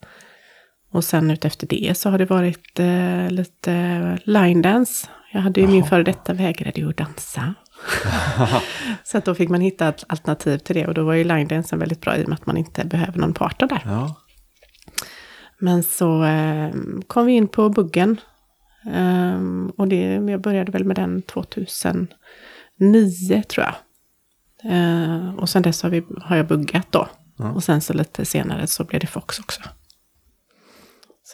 Och 0.97 1.03
sen 1.03 1.31
utefter 1.31 1.67
det 1.67 1.97
så 1.97 2.09
har 2.09 2.17
det 2.17 2.25
varit 2.25 2.79
eh, 2.79 3.29
lite 3.29 4.17
line 4.23 4.61
dance. 4.61 5.07
Jag 5.31 5.41
hade 5.41 5.61
ju 5.61 5.67
min 5.67 5.83
före 5.83 6.03
detta 6.03 6.33
vägrade 6.33 6.79
ju 6.79 6.89
att 6.89 6.97
dansa. 6.97 7.53
så 9.03 9.17
att 9.17 9.25
då 9.25 9.35
fick 9.35 9.49
man 9.49 9.61
hitta 9.61 9.87
ett 9.87 10.03
alternativ 10.07 10.57
till 10.57 10.75
det 10.75 10.87
och 10.87 10.93
då 10.93 11.03
var 11.03 11.13
ju 11.13 11.23
line 11.23 11.47
dance 11.47 11.75
väldigt 11.75 12.01
bra 12.01 12.17
i 12.17 12.23
och 12.23 12.29
med 12.29 12.35
att 12.35 12.45
man 12.45 12.57
inte 12.57 12.85
behöver 12.85 13.19
någon 13.19 13.33
partner 13.33 13.67
där. 13.67 13.81
Ja. 13.85 14.15
Men 15.59 15.83
så 15.83 16.23
eh, 16.23 16.69
kom 17.07 17.25
vi 17.25 17.33
in 17.33 17.47
på 17.47 17.69
buggen. 17.69 18.21
Ehm, 18.91 19.71
och 19.77 19.87
det, 19.87 20.13
jag 20.13 20.41
började 20.41 20.71
väl 20.71 20.83
med 20.83 20.95
den 20.95 21.21
2009 21.21 22.07
tror 23.47 23.65
jag. 23.65 23.75
Eh, 24.73 25.35
och 25.35 25.49
sen 25.49 25.61
dess 25.61 25.83
har, 25.83 25.89
vi, 25.89 26.03
har 26.21 26.35
jag 26.35 26.47
buggat 26.47 26.91
då. 26.91 27.07
Och 27.55 27.63
sen 27.63 27.81
så 27.81 27.93
lite 27.93 28.25
senare 28.25 28.67
så 28.67 28.83
blev 28.83 29.01
det 29.01 29.07
Fox 29.07 29.39
också. 29.39 29.61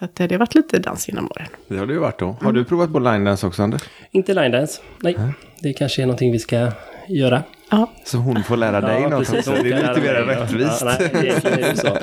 Så 0.03 0.05
att, 0.05 0.19
eh, 0.19 0.27
det 0.27 0.35
har 0.35 0.39
varit 0.39 0.55
lite 0.55 0.79
dans 0.79 1.07
genom 1.07 1.25
åren. 1.31 1.47
Det 1.67 1.77
har 1.77 1.85
det 1.85 1.93
ju 1.93 1.99
varit 1.99 2.19
då. 2.19 2.37
Har 2.41 2.51
du 2.51 2.65
provat 2.65 2.93
på 2.93 2.99
line 2.99 3.23
dance 3.23 3.47
också 3.47 3.63
Anders? 3.63 3.81
Inte 4.11 4.33
line 4.33 4.51
dance. 4.51 4.81
Nej, 5.01 5.17
det 5.61 5.73
kanske 5.73 6.01
är 6.01 6.05
någonting 6.05 6.31
vi 6.31 6.39
ska 6.39 6.71
göra. 7.07 7.43
Ja, 7.71 7.91
Så 8.05 8.17
hon 8.17 8.43
får 8.43 8.57
lära 8.57 8.81
dig 8.81 9.01
något 9.09 9.19
precis. 9.19 9.35
också. 9.47 9.63
Det 9.63 9.71
är 9.71 9.87
lite 9.87 10.01
mer 10.01 10.13
Ja, 10.13 10.21
rättvist. 10.43 10.81
Ja, 10.81 10.97
nej, 10.99 11.11
egentligen 11.25 11.59
är 11.63 11.71
det 11.71 11.77
så. 11.77 11.97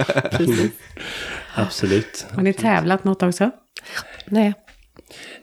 Absolut. 1.54 2.26
Har 2.34 2.42
ni 2.42 2.52
tävlat 2.52 3.04
något 3.04 3.22
också? 3.22 3.50
nej. 4.24 4.54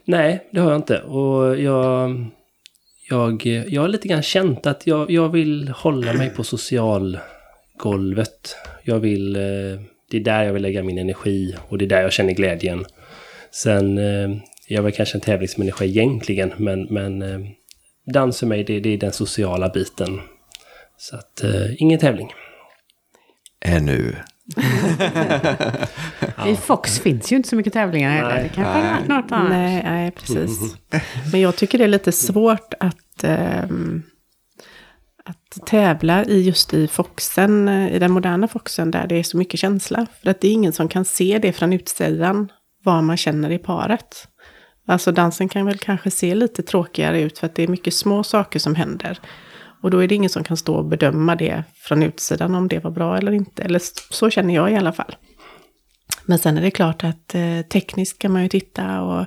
Nej, 0.05 0.47
det 0.51 0.59
har 0.59 0.71
jag 0.71 0.79
inte. 0.79 1.01
Och 1.01 1.59
jag, 1.59 2.15
jag, 3.09 3.45
jag 3.45 3.81
har 3.81 3.87
lite 3.87 4.07
grann 4.07 4.23
känt 4.23 4.67
att 4.67 4.87
jag, 4.87 5.11
jag 5.11 5.29
vill 5.29 5.69
hålla 5.69 6.13
mig 6.13 6.29
på 6.29 6.43
socialgolvet. 6.43 8.55
Jag 8.83 8.99
vill, 8.99 9.35
eh, 9.35 9.41
det 10.11 10.17
är 10.17 10.21
där 10.21 10.43
jag 10.43 10.53
vill 10.53 10.61
lägga 10.61 10.83
min 10.83 10.97
energi 10.97 11.55
och 11.67 11.77
det 11.77 11.85
är 11.85 11.89
där 11.89 12.01
jag 12.01 12.13
känner 12.13 12.33
glädjen. 12.33 12.85
Sen, 13.51 13.97
eh, 13.97 14.37
jag 14.67 14.77
är 14.77 14.81
väl 14.81 14.91
kanske 14.91 15.17
en 15.17 15.21
tävlingsmänniska 15.21 15.85
egentligen, 15.85 16.53
men, 16.57 16.83
men 16.83 17.21
eh, 17.21 17.39
dans 18.13 18.39
för 18.39 18.47
mig, 18.47 18.63
det, 18.63 18.79
det 18.79 18.89
är 18.89 18.97
den 18.97 19.13
sociala 19.13 19.69
biten. 19.69 20.19
Så 20.97 21.15
att, 21.15 21.43
eh, 21.43 21.81
ingen 21.81 21.99
tävling. 21.99 22.33
Ännu. 23.65 24.15
I 26.47 26.55
Fox 26.55 26.99
finns 26.99 27.31
ju 27.31 27.35
inte 27.35 27.49
så 27.49 27.55
mycket 27.55 27.73
tävlingar 27.73 28.11
heller. 28.11 28.33
Nej. 28.35 28.43
Det 28.43 28.49
kanske 28.49 28.73
hade 28.73 28.89
varit 28.89 29.07
något 29.07 29.31
annat. 29.31 29.49
Nej, 29.49 29.83
nej, 29.83 30.11
precis. 30.11 30.75
Men 31.31 31.41
jag 31.41 31.55
tycker 31.55 31.77
det 31.77 31.83
är 31.83 31.87
lite 31.87 32.11
svårt 32.11 32.73
att, 32.79 33.23
ehm, 33.23 34.03
att 35.29 35.65
tävla 35.65 36.25
i 36.25 36.41
just 36.41 36.73
i 36.73 36.87
Foxen, 36.87 37.67
eh, 37.67 37.95
i 37.95 37.99
den 37.99 38.11
moderna 38.11 38.47
Foxen, 38.47 38.91
där 38.91 39.07
det 39.07 39.15
är 39.15 39.23
så 39.23 39.37
mycket 39.37 39.59
känsla. 39.59 40.07
För 40.21 40.29
att 40.29 40.41
det 40.41 40.47
är 40.47 40.51
ingen 40.51 40.73
som 40.73 40.87
kan 40.87 41.05
se 41.05 41.39
det 41.41 41.53
från 41.53 41.73
utsidan, 41.73 42.51
vad 42.83 43.03
man 43.03 43.17
känner 43.17 43.51
i 43.51 43.57
paret. 43.57 44.27
Alltså 44.87 45.11
dansen 45.11 45.49
kan 45.49 45.65
väl 45.65 45.77
kanske 45.77 46.11
se 46.11 46.35
lite 46.35 46.63
tråkigare 46.63 47.21
ut, 47.21 47.39
för 47.39 47.45
att 47.45 47.55
det 47.55 47.63
är 47.63 47.67
mycket 47.67 47.93
små 47.93 48.23
saker 48.23 48.59
som 48.59 48.75
händer. 48.75 49.19
Och 49.83 49.91
då 49.91 50.03
är 50.03 50.07
det 50.07 50.15
ingen 50.15 50.29
som 50.29 50.43
kan 50.43 50.57
stå 50.57 50.75
och 50.75 50.85
bedöma 50.85 51.35
det 51.35 51.63
från 51.75 52.03
utsidan, 52.03 52.55
om 52.55 52.67
det 52.67 52.83
var 52.83 52.91
bra 52.91 53.17
eller 53.17 53.31
inte. 53.31 53.63
Eller 53.63 53.81
så 54.13 54.29
känner 54.29 54.55
jag 54.55 54.71
i 54.71 54.75
alla 54.75 54.93
fall. 54.93 55.15
Men 56.25 56.39
sen 56.39 56.57
är 56.57 56.61
det 56.61 56.71
klart 56.71 57.03
att 57.03 57.35
eh, 57.35 57.61
tekniskt 57.61 58.19
kan 58.19 58.31
man 58.31 58.43
ju 58.43 58.49
titta 58.49 59.01
och 59.01 59.25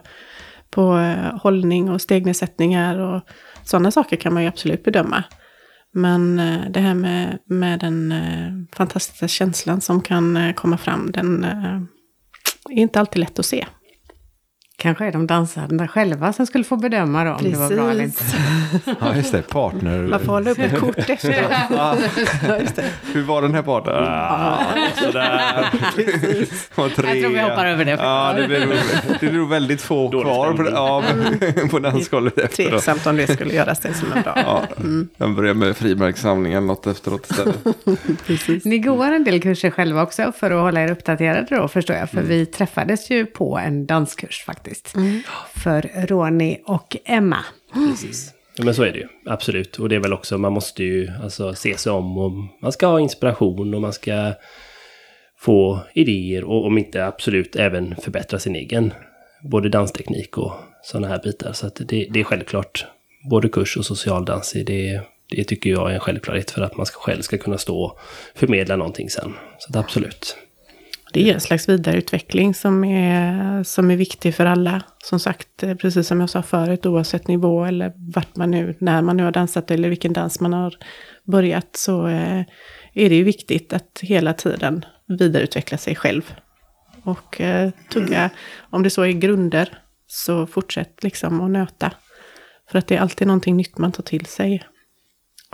på 0.70 0.98
eh, 0.98 1.38
hållning 1.42 1.90
och 1.90 2.00
stegnedsättningar 2.00 2.98
och 2.98 3.22
sådana 3.64 3.90
saker 3.90 4.16
kan 4.16 4.34
man 4.34 4.42
ju 4.42 4.48
absolut 4.48 4.84
bedöma. 4.84 5.24
Men 5.92 6.38
eh, 6.38 6.70
det 6.70 6.80
här 6.80 6.94
med, 6.94 7.38
med 7.44 7.80
den 7.80 8.12
eh, 8.12 8.76
fantastiska 8.76 9.28
känslan 9.28 9.80
som 9.80 10.00
kan 10.00 10.36
eh, 10.36 10.54
komma 10.54 10.78
fram, 10.78 11.10
den 11.12 11.44
är 11.44 11.86
inte 12.70 13.00
alltid 13.00 13.20
lätt 13.20 13.38
att 13.38 13.46
se. 13.46 13.66
Kanske 14.80 15.04
är 15.04 15.12
de 15.12 15.26
dansarna 15.26 15.88
själva 15.88 16.32
som 16.32 16.46
skulle 16.46 16.64
få 16.64 16.76
bedöma 16.76 17.24
då 17.24 17.30
om 17.30 17.50
det 17.50 17.58
var 17.58 17.68
bra 17.68 17.90
eller 17.90 18.04
inte. 18.04 18.24
Ja, 19.00 19.16
just 19.16 19.32
det. 19.32 19.42
Partner. 19.42 19.98
Man 19.98 20.20
får 20.20 20.32
hålla 20.32 20.50
upp 20.50 20.58
ett 20.58 20.78
kort 20.78 20.98
efter. 20.98 21.46
ja, 21.70 21.96
just 22.60 22.76
det. 22.76 22.84
Hur 23.12 23.22
var 23.22 23.42
den 23.42 23.54
här 23.54 23.62
partnern? 23.62 24.04
Ah, 24.08 24.58
sådär. 24.96 25.40
Jag 26.76 26.94
tror 26.94 27.28
vi 27.28 27.40
hoppar 27.40 27.66
över 27.66 27.84
det. 27.84 27.90
Ja, 27.90 28.32
det 28.36 28.66
nog, 28.66 28.74
det 29.08 29.18
blir 29.20 29.32
nog 29.32 29.48
väldigt 29.48 29.82
få 29.82 30.10
Dålig 30.10 30.26
kvar 30.26 30.52
på, 30.52 30.70
ja, 30.70 31.02
på 31.70 31.78
dansgolvet 31.78 32.38
efteråt. 32.38 32.70
Tveksamt 32.70 33.06
om 33.06 33.16
det 33.16 33.26
skulle 33.26 33.54
göras 33.54 33.80
det 33.80 33.94
som 33.94 34.12
är 34.12 34.22
bra. 34.22 34.32
Ja, 34.36 34.62
jag 35.16 35.34
börjar 35.34 35.54
med 35.54 35.76
frimärkssamling 35.76 36.52
eller 36.52 36.66
något 36.66 36.86
efteråt 36.86 37.30
istället. 37.30 38.64
Ni 38.64 38.78
går 38.78 39.06
en 39.12 39.24
del 39.24 39.42
kurser 39.42 39.70
själva 39.70 40.02
också 40.02 40.32
för 40.38 40.50
att 40.50 40.60
hålla 40.60 40.82
er 40.82 40.90
uppdaterade 40.90 41.56
då 41.56 41.68
förstår 41.68 41.96
jag. 41.96 42.10
För 42.10 42.22
vi 42.22 42.46
träffades 42.46 43.10
ju 43.10 43.26
på 43.26 43.58
en 43.58 43.86
danskurs 43.86 44.44
faktiskt. 44.46 44.69
För 45.54 46.06
Ronny 46.06 46.58
och 46.64 46.96
Emma. 47.04 47.44
Precis. 47.72 48.34
Ja, 48.56 48.64
men 48.64 48.74
så 48.74 48.82
är 48.82 48.92
det 48.92 48.98
ju. 48.98 49.08
Absolut. 49.26 49.78
Och 49.78 49.88
det 49.88 49.94
är 49.94 50.00
väl 50.00 50.12
också, 50.12 50.38
man 50.38 50.52
måste 50.52 50.84
ju 50.84 51.10
alltså 51.22 51.54
se 51.54 51.76
sig 51.76 51.92
om 51.92 52.18
och 52.18 52.32
man 52.62 52.72
ska 52.72 52.86
ha 52.86 53.00
inspiration 53.00 53.74
och 53.74 53.80
man 53.80 53.92
ska 53.92 54.32
få 55.38 55.80
idéer 55.94 56.44
och 56.44 56.66
om 56.66 56.78
inte 56.78 57.06
absolut 57.06 57.56
även 57.56 57.96
förbättra 57.96 58.38
sin 58.38 58.56
egen 58.56 58.92
både 59.42 59.68
dansteknik 59.68 60.38
och 60.38 60.52
sådana 60.82 61.08
här 61.08 61.20
bitar. 61.22 61.52
Så 61.52 61.66
att 61.66 61.74
det, 61.74 62.06
det 62.10 62.20
är 62.20 62.24
självklart. 62.24 62.86
Både 63.30 63.48
kurs 63.48 63.76
och 63.76 63.86
socialdans, 63.86 64.52
det, 64.66 65.00
det 65.30 65.44
tycker 65.44 65.70
jag 65.70 65.90
är 65.90 65.94
en 65.94 66.00
självklarhet 66.00 66.50
för 66.50 66.62
att 66.62 66.76
man 66.76 66.86
ska, 66.86 67.00
själv 67.00 67.22
ska 67.22 67.38
kunna 67.38 67.58
stå 67.58 67.82
och 67.82 67.98
förmedla 68.34 68.76
någonting 68.76 69.10
sen. 69.10 69.34
Så 69.58 69.70
att 69.70 69.76
absolut. 69.76 70.36
Det 71.12 71.20
ger 71.20 71.34
en 71.34 71.40
slags 71.40 71.68
vidareutveckling 71.68 72.54
som 72.54 72.84
är, 72.84 73.62
som 73.62 73.90
är 73.90 73.96
viktig 73.96 74.34
för 74.34 74.46
alla. 74.46 74.82
Som 74.98 75.20
sagt, 75.20 75.62
eh, 75.62 75.74
precis 75.74 76.06
som 76.06 76.20
jag 76.20 76.30
sa 76.30 76.42
förut, 76.42 76.86
oavsett 76.86 77.28
nivå 77.28 77.64
eller 77.64 77.92
vart 78.14 78.36
man 78.36 78.50
nu, 78.50 78.76
när 78.80 79.02
man 79.02 79.16
nu 79.16 79.24
har 79.24 79.32
dansat 79.32 79.70
eller 79.70 79.88
vilken 79.88 80.12
dans 80.12 80.40
man 80.40 80.52
har 80.52 80.74
börjat, 81.24 81.76
så 81.76 82.06
eh, 82.06 82.40
är 82.94 83.08
det 83.08 83.14
ju 83.14 83.24
viktigt 83.24 83.72
att 83.72 83.98
hela 84.02 84.32
tiden 84.32 84.84
vidareutveckla 85.18 85.78
sig 85.78 85.96
själv. 85.96 86.34
Och 87.02 87.40
eh, 87.40 87.70
tugga, 87.92 88.30
om 88.70 88.82
det 88.82 88.90
så 88.90 89.02
är 89.02 89.12
grunder, 89.12 89.78
så 90.06 90.46
fortsätt 90.46 91.02
liksom 91.02 91.40
att 91.40 91.50
nöta. 91.50 91.92
För 92.70 92.78
att 92.78 92.86
det 92.86 92.96
är 92.96 93.00
alltid 93.00 93.26
någonting 93.26 93.56
nytt 93.56 93.78
man 93.78 93.92
tar 93.92 94.02
till 94.02 94.26
sig. 94.26 94.64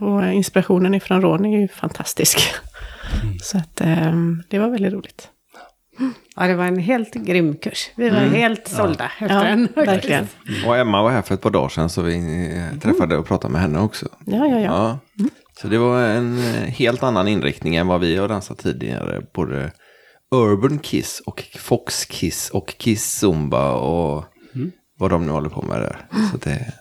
Och 0.01 0.27
inspirationen 0.27 0.95
ifrån 0.95 1.23
Ron 1.23 1.45
är 1.45 1.61
ju 1.61 1.69
fantastisk. 1.69 2.39
Mm. 3.23 3.39
Så 3.39 3.59
att 3.59 3.81
eh, 3.81 4.13
det 4.49 4.59
var 4.59 4.69
väldigt 4.69 4.93
roligt. 4.93 5.31
Ja, 6.37 6.47
det 6.47 6.55
var 6.55 6.65
en 6.65 6.79
helt 6.79 7.15
grym 7.15 7.57
kurs. 7.57 7.91
Vi 7.97 8.11
var 8.11 8.19
mm. 8.19 8.35
helt 8.35 8.69
sålda 8.69 9.11
ja. 9.21 9.27
efter 9.27 9.37
ja, 9.37 9.43
den. 9.45 9.69
Verkligen. 9.87 10.29
Och 10.67 10.77
Emma 10.77 11.03
var 11.03 11.11
här 11.11 11.23
för 11.23 11.35
ett 11.35 11.41
par 11.41 11.51
dagar 11.51 11.69
sedan 11.69 11.91
så 11.91 12.03
vi 12.03 12.15
eh, 12.57 12.79
träffade 12.79 13.17
och 13.17 13.27
pratade 13.27 13.53
med 13.53 13.61
henne 13.61 13.81
också. 13.81 14.09
Ja, 14.25 14.47
ja, 14.47 14.61
ja. 14.61 14.99
Mm. 15.19 15.31
Så 15.61 15.69
det 15.69 15.79
var 15.79 16.03
en 16.03 16.39
eh, 16.39 16.63
helt 16.63 17.03
annan 17.03 17.29
inriktning 17.29 17.77
än 17.77 17.87
vad 17.87 18.01
vi 18.01 18.17
har 18.17 18.29
dansat 18.29 18.59
tidigare. 18.59 19.23
Både 19.35 19.73
Urban 20.35 20.79
Kiss 20.79 21.23
och 21.27 21.45
Fox 21.59 22.05
Kiss 22.05 22.51
och 22.51 22.75
Kiss 22.79 23.05
Zumba 23.05 23.73
och 23.73 24.25
mm. 24.55 24.73
vad 24.99 25.11
de 25.11 25.27
nu 25.27 25.33
håller 25.33 25.49
på 25.49 25.63
med 25.63 25.81
där. 25.81 26.07
Så 26.33 26.37
det, 26.37 26.73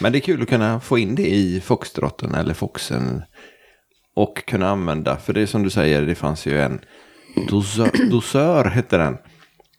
men 0.00 0.12
det 0.12 0.18
är 0.18 0.20
kul 0.20 0.42
att 0.42 0.48
kunna 0.48 0.80
få 0.80 0.98
in 0.98 1.14
det 1.14 1.34
i 1.34 1.60
foxtrotten 1.60 2.34
eller 2.34 2.54
foxen. 2.54 3.22
Och 4.16 4.46
kunna 4.46 4.68
använda, 4.68 5.16
för 5.16 5.32
det 5.32 5.40
är 5.40 5.46
som 5.46 5.62
du 5.62 5.70
säger, 5.70 6.02
det 6.02 6.14
fanns 6.14 6.46
ju 6.46 6.60
en 6.62 6.80
dosör, 7.48 8.10
dosör 8.10 8.64
hette 8.64 8.96
den. 8.96 9.16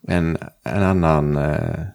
En, 0.07 0.37
en 0.63 0.83
annan 0.83 1.37
eh, 1.37 1.85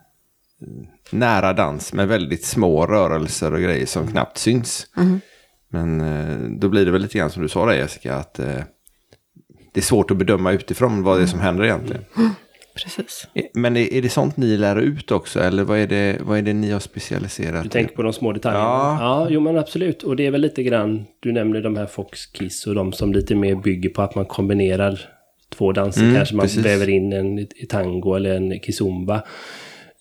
nära 1.10 1.52
dans 1.52 1.92
med 1.92 2.08
väldigt 2.08 2.44
små 2.44 2.86
rörelser 2.86 3.54
och 3.54 3.60
grejer 3.60 3.86
som 3.86 4.06
knappt 4.06 4.38
syns. 4.38 4.86
Mm. 4.96 5.20
Men 5.68 6.00
eh, 6.00 6.58
då 6.58 6.68
blir 6.68 6.84
det 6.84 6.90
väl 6.90 7.02
lite 7.02 7.18
grann 7.18 7.30
som 7.30 7.42
du 7.42 7.48
sa 7.48 7.66
där 7.66 7.74
Jessica, 7.74 8.14
att 8.14 8.38
eh, 8.38 8.62
det 9.72 9.80
är 9.80 9.84
svårt 9.84 10.10
att 10.10 10.16
bedöma 10.16 10.52
utifrån 10.52 11.02
vad 11.02 11.18
det 11.18 11.22
är 11.22 11.26
som 11.26 11.40
händer 11.40 11.64
egentligen. 11.64 12.04
Precis. 12.74 13.26
Men 13.54 13.76
är, 13.76 13.94
är 13.94 14.02
det 14.02 14.08
sånt 14.08 14.36
ni 14.36 14.56
lär 14.56 14.76
ut 14.76 15.10
också? 15.10 15.40
Eller 15.40 15.64
vad 15.64 15.78
är 15.78 15.86
det, 15.86 16.18
vad 16.20 16.38
är 16.38 16.42
det 16.42 16.52
ni 16.52 16.70
har 16.70 16.80
specialiserat? 16.80 17.62
Du 17.62 17.68
tänker 17.68 17.96
på 17.96 18.02
de 18.02 18.12
små 18.12 18.32
detaljerna? 18.32 18.64
Ja. 18.64 18.98
ja, 19.00 19.26
jo 19.30 19.40
men 19.40 19.58
absolut. 19.58 20.02
Och 20.02 20.16
det 20.16 20.26
är 20.26 20.30
väl 20.30 20.40
lite 20.40 20.62
grann, 20.62 21.04
du 21.20 21.32
nämner 21.32 21.60
de 21.60 21.76
här 21.76 21.86
Fox 21.86 22.26
Kiss 22.26 22.66
och 22.66 22.74
de 22.74 22.92
som 22.92 23.12
lite 23.12 23.34
mer 23.34 23.54
bygger 23.54 23.90
på 23.90 24.02
att 24.02 24.14
man 24.14 24.24
kombinerar 24.24 25.00
två 25.60 25.72
danser. 25.72 26.02
Mm, 26.02 26.14
Kanske 26.14 26.34
man 26.34 26.44
precis. 26.44 26.64
väver 26.64 26.88
in 26.88 27.12
en 27.12 27.46
tango 27.68 28.14
eller 28.14 28.34
en 28.34 28.60
kizumba. 28.60 29.22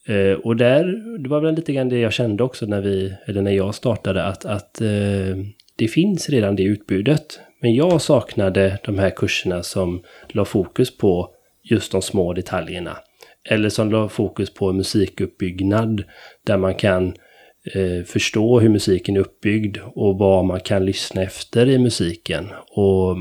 Uh, 0.09 0.33
och 0.33 0.55
där, 0.55 0.83
det 1.23 1.29
var 1.29 1.41
väl 1.41 1.55
lite 1.55 1.73
grann 1.73 1.89
det 1.89 1.99
jag 1.99 2.13
kände 2.13 2.43
också 2.43 2.65
när 2.65 2.81
vi, 2.81 3.13
eller 3.25 3.41
när 3.41 3.51
jag 3.51 3.75
startade, 3.75 4.23
att, 4.23 4.45
att 4.45 4.81
uh, 4.81 5.37
det 5.75 5.87
finns 5.87 6.29
redan 6.29 6.55
det 6.55 6.63
utbudet. 6.63 7.39
Men 7.61 7.75
jag 7.75 8.01
saknade 8.01 8.79
de 8.83 8.99
här 8.99 9.09
kurserna 9.09 9.63
som 9.63 10.03
la 10.27 10.45
fokus 10.45 10.97
på 10.97 11.29
just 11.63 11.91
de 11.91 12.01
små 12.01 12.33
detaljerna. 12.33 12.97
Eller 13.49 13.69
som 13.69 13.91
la 13.91 14.09
fokus 14.09 14.53
på 14.53 14.73
musikuppbyggnad 14.73 16.03
där 16.45 16.57
man 16.57 16.75
kan 16.75 17.13
eh, 17.73 18.05
förstå 18.05 18.59
hur 18.59 18.69
musiken 18.69 19.15
är 19.15 19.19
uppbyggd 19.19 19.77
och 19.95 20.17
vad 20.17 20.45
man 20.45 20.59
kan 20.59 20.85
lyssna 20.85 21.23
efter 21.23 21.69
i 21.69 21.77
musiken. 21.77 22.47
Och 22.71 23.17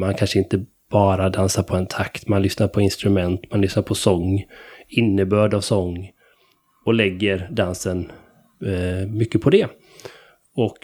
man 0.00 0.14
kanske 0.14 0.38
inte 0.38 0.64
bara 0.92 1.30
dansar 1.30 1.62
på 1.62 1.76
en 1.76 1.86
takt, 1.86 2.28
man 2.28 2.42
lyssnar 2.42 2.68
på 2.68 2.80
instrument, 2.80 3.50
man 3.50 3.60
lyssnar 3.60 3.82
på 3.82 3.94
sång, 3.94 4.44
innebörd 4.88 5.54
av 5.54 5.60
sång 5.60 6.10
och 6.84 6.94
lägger 6.94 7.48
dansen 7.50 8.12
eh, 8.66 9.08
mycket 9.08 9.40
på 9.40 9.50
det. 9.50 9.66
Och 10.54 10.78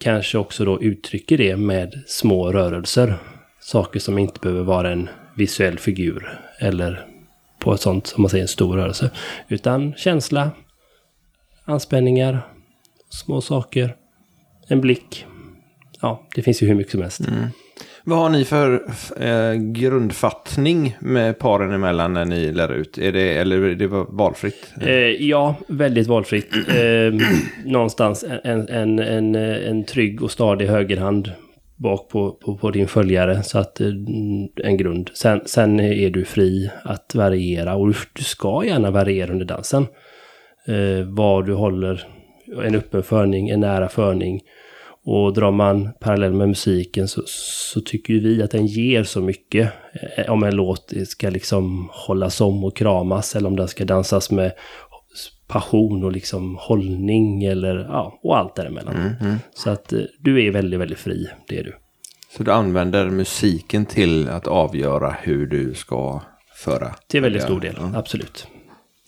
kanske 0.00 0.38
också 0.38 0.64
då 0.64 0.82
uttrycker 0.82 1.38
det 1.38 1.56
med 1.56 2.02
små 2.06 2.52
rörelser. 2.52 3.14
Saker 3.60 4.00
som 4.00 4.18
inte 4.18 4.40
behöver 4.40 4.62
vara 4.62 4.92
en 4.92 5.08
visuell 5.36 5.78
figur 5.78 6.40
eller 6.60 7.06
på 7.58 7.74
ett 7.74 7.80
sånt 7.80 8.06
som 8.06 8.22
man 8.22 8.30
säger 8.30 8.42
en 8.42 8.48
stor 8.48 8.76
rörelse. 8.76 9.10
Utan 9.48 9.94
känsla, 9.94 10.50
anspänningar, 11.64 12.52
små 13.10 13.40
saker, 13.40 13.96
en 14.68 14.80
blick. 14.80 15.26
Ja, 16.00 16.26
det 16.34 16.42
finns 16.42 16.62
ju 16.62 16.66
hur 16.66 16.74
mycket 16.74 16.92
som 16.92 17.02
helst. 17.02 17.20
Mm. 17.20 17.48
Vad 18.08 18.18
har 18.18 18.28
ni 18.28 18.44
för 18.44 18.82
eh, 19.20 19.54
grundfattning 19.54 20.96
med 21.00 21.38
paren 21.38 21.72
emellan 21.72 22.12
när 22.12 22.24
ni 22.24 22.52
lär 22.52 22.72
ut? 22.72 22.98
Är 22.98 23.12
det, 23.12 23.38
eller 23.38 23.60
är 23.60 23.74
det 23.74 23.86
valfritt? 24.08 24.74
Eh, 24.80 24.92
ja, 25.28 25.54
väldigt 25.68 26.06
valfritt. 26.06 26.52
Eh, 26.54 27.28
någonstans 27.64 28.24
en, 28.44 28.68
en, 28.68 28.98
en, 28.98 29.34
en 29.34 29.84
trygg 29.84 30.22
och 30.22 30.30
stadig 30.30 30.66
högerhand 30.66 31.32
bak 31.76 32.08
på, 32.08 32.30
på, 32.30 32.56
på, 32.56 32.70
din 32.70 32.88
följare. 32.88 33.42
Så 33.42 33.58
att 33.58 33.80
eh, 33.80 33.88
en 34.64 34.76
grund. 34.76 35.10
Sen, 35.14 35.40
sen 35.46 35.80
är 35.80 36.10
du 36.10 36.24
fri 36.24 36.70
att 36.82 37.14
variera 37.14 37.74
och 37.74 37.94
du 38.12 38.24
ska 38.24 38.64
gärna 38.64 38.90
variera 38.90 39.32
under 39.32 39.46
dansen. 39.46 39.86
Eh, 40.66 41.06
vad 41.06 41.46
du 41.46 41.54
håller, 41.54 42.06
en 42.64 42.74
öppen 42.74 43.02
förning, 43.02 43.48
en 43.48 43.60
nära 43.60 43.88
förning 43.88 44.40
och 45.10 45.32
drar 45.32 45.50
man 45.50 45.92
parallell 46.00 46.32
med 46.32 46.48
musiken 46.48 47.08
så, 47.08 47.22
så 47.26 47.80
tycker 47.80 48.14
vi 48.14 48.42
att 48.42 48.50
den 48.50 48.66
ger 48.66 49.04
så 49.04 49.20
mycket. 49.20 49.72
Eh, 50.16 50.30
om 50.32 50.42
en 50.42 50.56
låt 50.56 50.92
ska 51.06 51.30
liksom 51.30 51.88
hållas 51.92 52.40
om 52.40 52.64
och 52.64 52.76
kramas 52.76 53.36
eller 53.36 53.48
om 53.48 53.56
den 53.56 53.68
ska 53.68 53.84
dansas 53.84 54.30
med 54.30 54.52
passion 55.46 56.04
och 56.04 56.12
liksom 56.12 56.56
hållning 56.60 57.44
eller 57.44 57.76
ja, 57.76 58.18
och 58.22 58.38
allt 58.38 58.54
däremellan. 58.54 58.96
Mm, 58.96 59.12
mm. 59.20 59.36
Så 59.54 59.70
att 59.70 59.92
eh, 59.92 60.00
du 60.20 60.46
är 60.46 60.50
väldigt, 60.50 60.80
väldigt 60.80 60.98
fri, 60.98 61.28
det 61.48 61.58
är 61.58 61.64
du. 61.64 61.76
Så 62.36 62.42
du 62.42 62.52
använder 62.52 63.10
musiken 63.10 63.86
till 63.86 64.28
att 64.28 64.46
avgöra 64.46 65.16
hur 65.22 65.46
du 65.46 65.74
ska 65.74 66.22
föra? 66.64 66.94
Till 67.06 67.20
väldigt 67.20 67.42
stor 67.42 67.60
del, 67.60 67.76
mm. 67.76 67.94
absolut. 67.94 68.46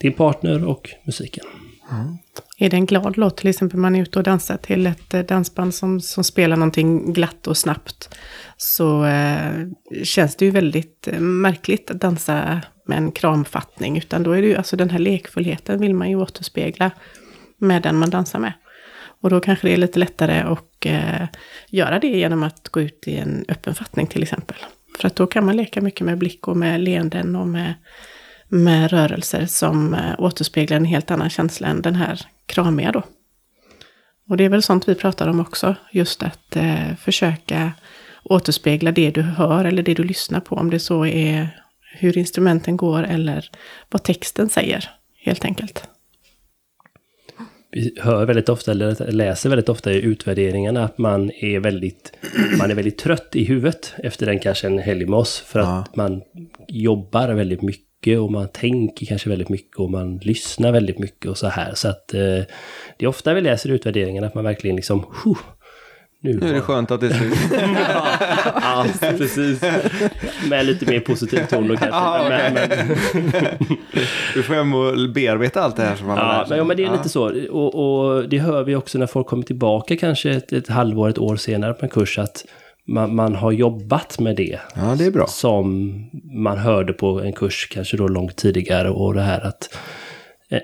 Din 0.00 0.12
partner 0.12 0.64
och 0.64 0.90
musiken. 1.04 1.44
Mm. 1.90 2.16
Är 2.58 2.70
det 2.70 2.76
en 2.76 2.86
glad 2.86 3.16
låt, 3.16 3.36
till 3.36 3.50
exempel 3.50 3.78
man 3.78 3.96
är 3.96 4.02
ute 4.02 4.18
och 4.18 4.22
dansar 4.22 4.56
till 4.56 4.86
ett 4.86 5.14
eh, 5.14 5.20
dansband 5.20 5.74
som, 5.74 6.00
som 6.00 6.24
spelar 6.24 6.56
någonting 6.56 7.12
glatt 7.12 7.46
och 7.46 7.56
snabbt, 7.56 8.16
så 8.56 9.04
eh, 9.04 9.66
känns 10.02 10.36
det 10.36 10.44
ju 10.44 10.50
väldigt 10.50 11.08
eh, 11.08 11.20
märkligt 11.20 11.90
att 11.90 12.00
dansa 12.00 12.60
med 12.86 12.98
en 12.98 13.12
kramfattning, 13.12 13.98
utan 13.98 14.22
då 14.22 14.32
är 14.32 14.42
det 14.42 14.48
ju, 14.48 14.56
alltså 14.56 14.76
den 14.76 14.90
här 14.90 14.98
lekfullheten 14.98 15.80
vill 15.80 15.94
man 15.94 16.10
ju 16.10 16.16
återspegla 16.16 16.90
med 17.58 17.82
den 17.82 17.96
man 17.96 18.10
dansar 18.10 18.38
med. 18.38 18.52
Och 19.22 19.30
då 19.30 19.40
kanske 19.40 19.68
det 19.68 19.72
är 19.72 19.76
lite 19.76 19.98
lättare 19.98 20.40
att 20.40 20.86
eh, 20.86 21.26
göra 21.68 21.98
det 21.98 22.06
genom 22.06 22.42
att 22.42 22.68
gå 22.68 22.80
ut 22.80 23.04
i 23.06 23.16
en 23.16 23.44
öppen 23.48 23.74
fattning 23.74 24.06
till 24.06 24.22
exempel. 24.22 24.56
För 24.98 25.06
att 25.06 25.16
då 25.16 25.26
kan 25.26 25.46
man 25.46 25.56
leka 25.56 25.80
mycket 25.80 26.06
med 26.06 26.18
blick 26.18 26.48
och 26.48 26.56
med 26.56 26.80
leenden 26.80 27.36
och 27.36 27.48
med 27.48 27.74
med 28.50 28.90
rörelser 28.90 29.46
som 29.46 29.94
eh, 29.94 30.14
återspeglar 30.18 30.76
en 30.76 30.84
helt 30.84 31.10
annan 31.10 31.30
känsla 31.30 31.68
än 31.68 31.82
den 31.82 31.94
här 31.94 32.20
kramiga 32.46 32.92
då. 32.92 33.02
Och 34.28 34.36
det 34.36 34.44
är 34.44 34.48
väl 34.48 34.62
sånt 34.62 34.88
vi 34.88 34.94
pratar 34.94 35.28
om 35.28 35.40
också, 35.40 35.74
just 35.92 36.22
att 36.22 36.56
eh, 36.56 36.96
försöka 37.00 37.72
återspegla 38.22 38.92
det 38.92 39.10
du 39.10 39.22
hör 39.22 39.64
eller 39.64 39.82
det 39.82 39.94
du 39.94 40.04
lyssnar 40.04 40.40
på, 40.40 40.56
om 40.56 40.70
det 40.70 40.78
så 40.78 41.06
är 41.06 41.62
hur 41.98 42.18
instrumenten 42.18 42.76
går 42.76 43.02
eller 43.02 43.50
vad 43.90 44.02
texten 44.02 44.48
säger, 44.48 44.90
helt 45.16 45.44
enkelt. 45.44 45.88
Vi 47.72 47.96
hör 48.00 48.26
väldigt 48.26 48.48
ofta, 48.48 48.70
eller 48.70 49.12
läser 49.12 49.48
väldigt 49.50 49.68
ofta 49.68 49.92
i 49.92 50.00
utvärderingarna, 50.00 50.84
att 50.84 50.98
man 50.98 51.30
är 51.30 51.60
väldigt, 51.60 52.12
man 52.58 52.70
är 52.70 52.74
väldigt 52.74 52.98
trött 52.98 53.30
i 53.32 53.44
huvudet 53.44 53.94
efter 53.98 54.26
den 54.26 54.38
kanske 54.38 54.66
en 54.66 54.78
helg 54.78 55.06
med 55.06 55.18
oss, 55.18 55.38
för 55.38 55.60
att 55.60 55.66
ja. 55.66 55.84
man 55.94 56.22
jobbar 56.68 57.28
väldigt 57.28 57.62
mycket 57.62 57.89
mycket 58.00 58.20
och 58.20 58.32
man 58.32 58.48
tänker 58.48 59.06
kanske 59.06 59.28
väldigt 59.28 59.48
mycket 59.48 59.76
och 59.76 59.90
man 59.90 60.18
lyssnar 60.18 60.72
väldigt 60.72 60.98
mycket 60.98 61.30
och 61.30 61.38
så 61.38 61.48
här. 61.48 61.72
Så 61.74 61.88
att 61.88 62.14
eh, 62.14 62.20
det 62.98 63.04
är 63.04 63.06
ofta 63.06 63.34
vi 63.34 63.40
läser 63.40 63.70
utvärderingen 63.70 64.24
att 64.24 64.34
man 64.34 64.44
verkligen 64.44 64.76
liksom, 64.76 65.06
nu, 66.22 66.38
nu 66.40 66.48
är 66.48 66.52
det 66.52 66.60
skönt 66.60 66.90
att 66.90 67.00
det 67.00 67.06
är 67.06 67.10
slut. 67.10 67.34
ja, 67.94 68.86
ja, 69.00 69.12
precis. 69.18 69.62
Med 70.48 70.66
lite 70.66 70.86
mer 70.86 71.00
positiv 71.00 71.46
ton 71.50 71.68
då 71.68 71.76
kanske. 71.76 71.96
Ah, 71.96 72.26
okay. 72.26 72.52
men, 72.52 72.68
men... 72.68 72.96
du 74.34 74.42
får 74.42 74.54
hem 74.54 74.74
och 74.74 75.10
bearbeta 75.14 75.62
allt 75.62 75.76
det 75.76 75.82
här 75.82 75.96
som 75.96 76.06
man 76.06 76.16
ja, 76.16 76.24
har 76.24 76.38
lärt 76.38 76.48
sig. 76.48 76.50
Men, 76.50 76.58
ja, 76.58 76.64
men 76.64 76.76
det 76.76 76.82
är 76.82 76.86
ja. 76.86 76.92
lite 76.92 77.08
så. 77.08 77.48
Och, 77.50 77.74
och, 77.74 78.28
det 78.28 78.38
hör 78.38 78.64
vi 78.64 78.74
också 78.74 78.98
när 78.98 79.06
folk 79.06 79.26
kommer 79.26 79.44
tillbaka 79.44 79.96
kanske 79.96 80.30
ett, 80.30 80.52
ett 80.52 80.68
halvår, 80.68 81.08
ett 81.08 81.18
år 81.18 81.36
senare 81.36 81.72
på 81.74 81.84
en 81.84 81.90
kurs. 81.90 82.18
att 82.18 82.44
man, 82.90 83.14
man, 83.14 83.34
har 83.34 83.52
jobbat 83.52 84.18
med 84.18 84.36
det. 84.36 84.58
Ja, 84.76 84.94
det 84.98 85.04
är 85.04 85.10
bra. 85.10 85.26
Som 85.26 85.94
man 86.32 86.58
hörde 86.58 86.92
på 86.92 87.20
en 87.20 87.32
kurs 87.32 87.68
kanske 87.72 87.96
då 87.96 88.08
långt 88.08 88.36
tidigare. 88.36 88.90
Och 88.90 89.14
det 89.14 89.22
här 89.22 89.40
att 89.40 89.78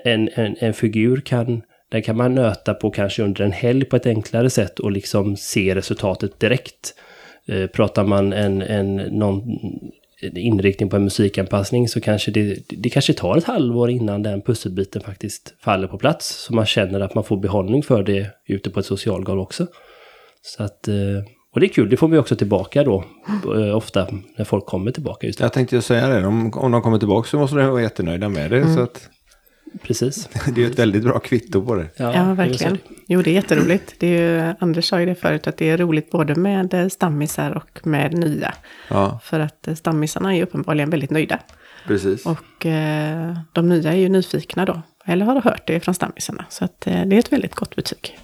en, 0.03 0.29
en, 0.33 0.55
en 0.59 0.73
figur 0.73 1.21
kan, 1.21 1.61
den 1.91 2.01
kan 2.01 2.17
man 2.17 2.35
nöta 2.35 2.73
på 2.73 2.91
kanske 2.91 3.23
under 3.23 3.45
en 3.45 3.51
helg 3.51 3.85
på 3.85 3.95
ett 3.95 4.05
enklare 4.05 4.49
sätt 4.49 4.79
och 4.79 4.91
liksom 4.91 5.37
se 5.37 5.75
resultatet 5.75 6.39
direkt. 6.39 6.93
Eh, 7.47 7.67
pratar 7.67 8.03
man 8.03 8.33
en, 8.33 8.61
en, 8.61 8.95
någon, 8.95 9.41
inriktning 10.35 10.89
på 10.89 10.95
en 10.95 11.03
musikanpassning 11.03 11.87
så 11.87 12.01
kanske 12.01 12.31
det, 12.31 12.57
det 12.69 12.89
kanske 12.89 13.13
tar 13.13 13.37
ett 13.37 13.43
halvår 13.43 13.89
innan 13.89 14.23
den 14.23 14.41
pusselbiten 14.41 15.01
faktiskt 15.01 15.55
faller 15.59 15.87
på 15.87 15.97
plats. 15.97 16.27
Så 16.27 16.55
man 16.55 16.65
känner 16.65 16.99
att 16.99 17.15
man 17.15 17.23
får 17.23 17.37
behållning 17.37 17.83
för 17.83 18.03
det 18.03 18.29
ute 18.47 18.69
på 18.69 18.79
ett 18.79 18.85
socialgolv 18.85 19.41
också. 19.41 19.67
Så 20.41 20.63
att, 20.63 20.87
eh, 20.87 21.23
och 21.53 21.59
det 21.59 21.65
är 21.65 21.69
kul, 21.69 21.89
det 21.89 21.97
får 21.97 22.07
vi 22.07 22.17
också 22.17 22.35
tillbaka 22.35 22.83
då. 22.83 23.03
eh, 23.55 23.75
Ofta 23.77 24.07
när 24.37 24.45
folk 24.45 24.65
kommer 24.65 24.91
tillbaka. 24.91 25.27
Just 25.27 25.39
det. 25.39 25.45
Jag 25.45 25.53
tänkte 25.53 25.75
ju 25.75 25.81
säga 25.81 26.07
det, 26.07 26.27
om, 26.27 26.53
om 26.53 26.71
de 26.71 26.81
kommer 26.81 26.99
tillbaka 26.99 27.27
så 27.29 27.39
måste 27.39 27.55
de 27.55 27.69
vara 27.69 27.81
jättenöjda 27.81 28.29
med 28.29 28.51
det. 28.51 28.73
Så 28.73 28.79
att, 28.81 29.09
Precis. 29.81 30.29
det 30.45 30.61
är 30.61 30.65
ju 30.65 30.71
ett 30.71 30.79
väldigt 30.79 31.03
bra 31.03 31.19
kvitto 31.19 31.65
på 31.65 31.75
det. 31.75 31.87
Ja, 31.97 32.11
väl 32.11 32.35
verkligen. 32.35 32.77
Jo, 33.07 33.21
det 33.21 33.29
är 33.29 33.33
jätteroligt. 33.33 33.95
Det 33.99 34.07
är 34.07 34.47
ju, 34.47 34.53
Anders 34.59 34.85
sa 34.89 34.99
ju 34.99 35.05
det 35.05 35.15
förut, 35.15 35.47
att 35.47 35.57
det 35.57 35.69
är 35.69 35.77
roligt 35.77 36.11
både 36.11 36.35
med 36.35 36.73
eh, 36.73 36.87
stammisar 36.87 37.51
och 37.51 37.87
med 37.87 38.13
nya. 38.13 38.53
Ja, 38.89 39.19
För 39.23 39.39
att 39.39 39.67
eh, 39.67 39.73
stammisarna 39.75 40.31
är 40.33 40.37
ju 40.37 40.43
uppenbarligen 40.43 40.89
väldigt 40.89 41.09
nöjda. 41.11 41.39
precis. 41.87 42.25
Och 42.25 42.65
eh, 42.65 43.37
de 43.53 43.69
nya 43.69 43.93
är 43.93 43.97
ju 43.97 44.09
nyfikna 44.09 44.65
då. 44.65 44.81
Eller 45.05 45.25
har 45.25 45.41
hört 45.41 45.67
det 45.67 45.79
från 45.79 45.93
stammisarna. 45.95 46.45
Så 46.49 46.65
att, 46.65 46.87
eh, 46.87 47.05
det 47.05 47.15
är 47.15 47.19
ett 47.19 47.33
väldigt 47.33 47.55
gott 47.55 47.75
betyg. 47.75 48.17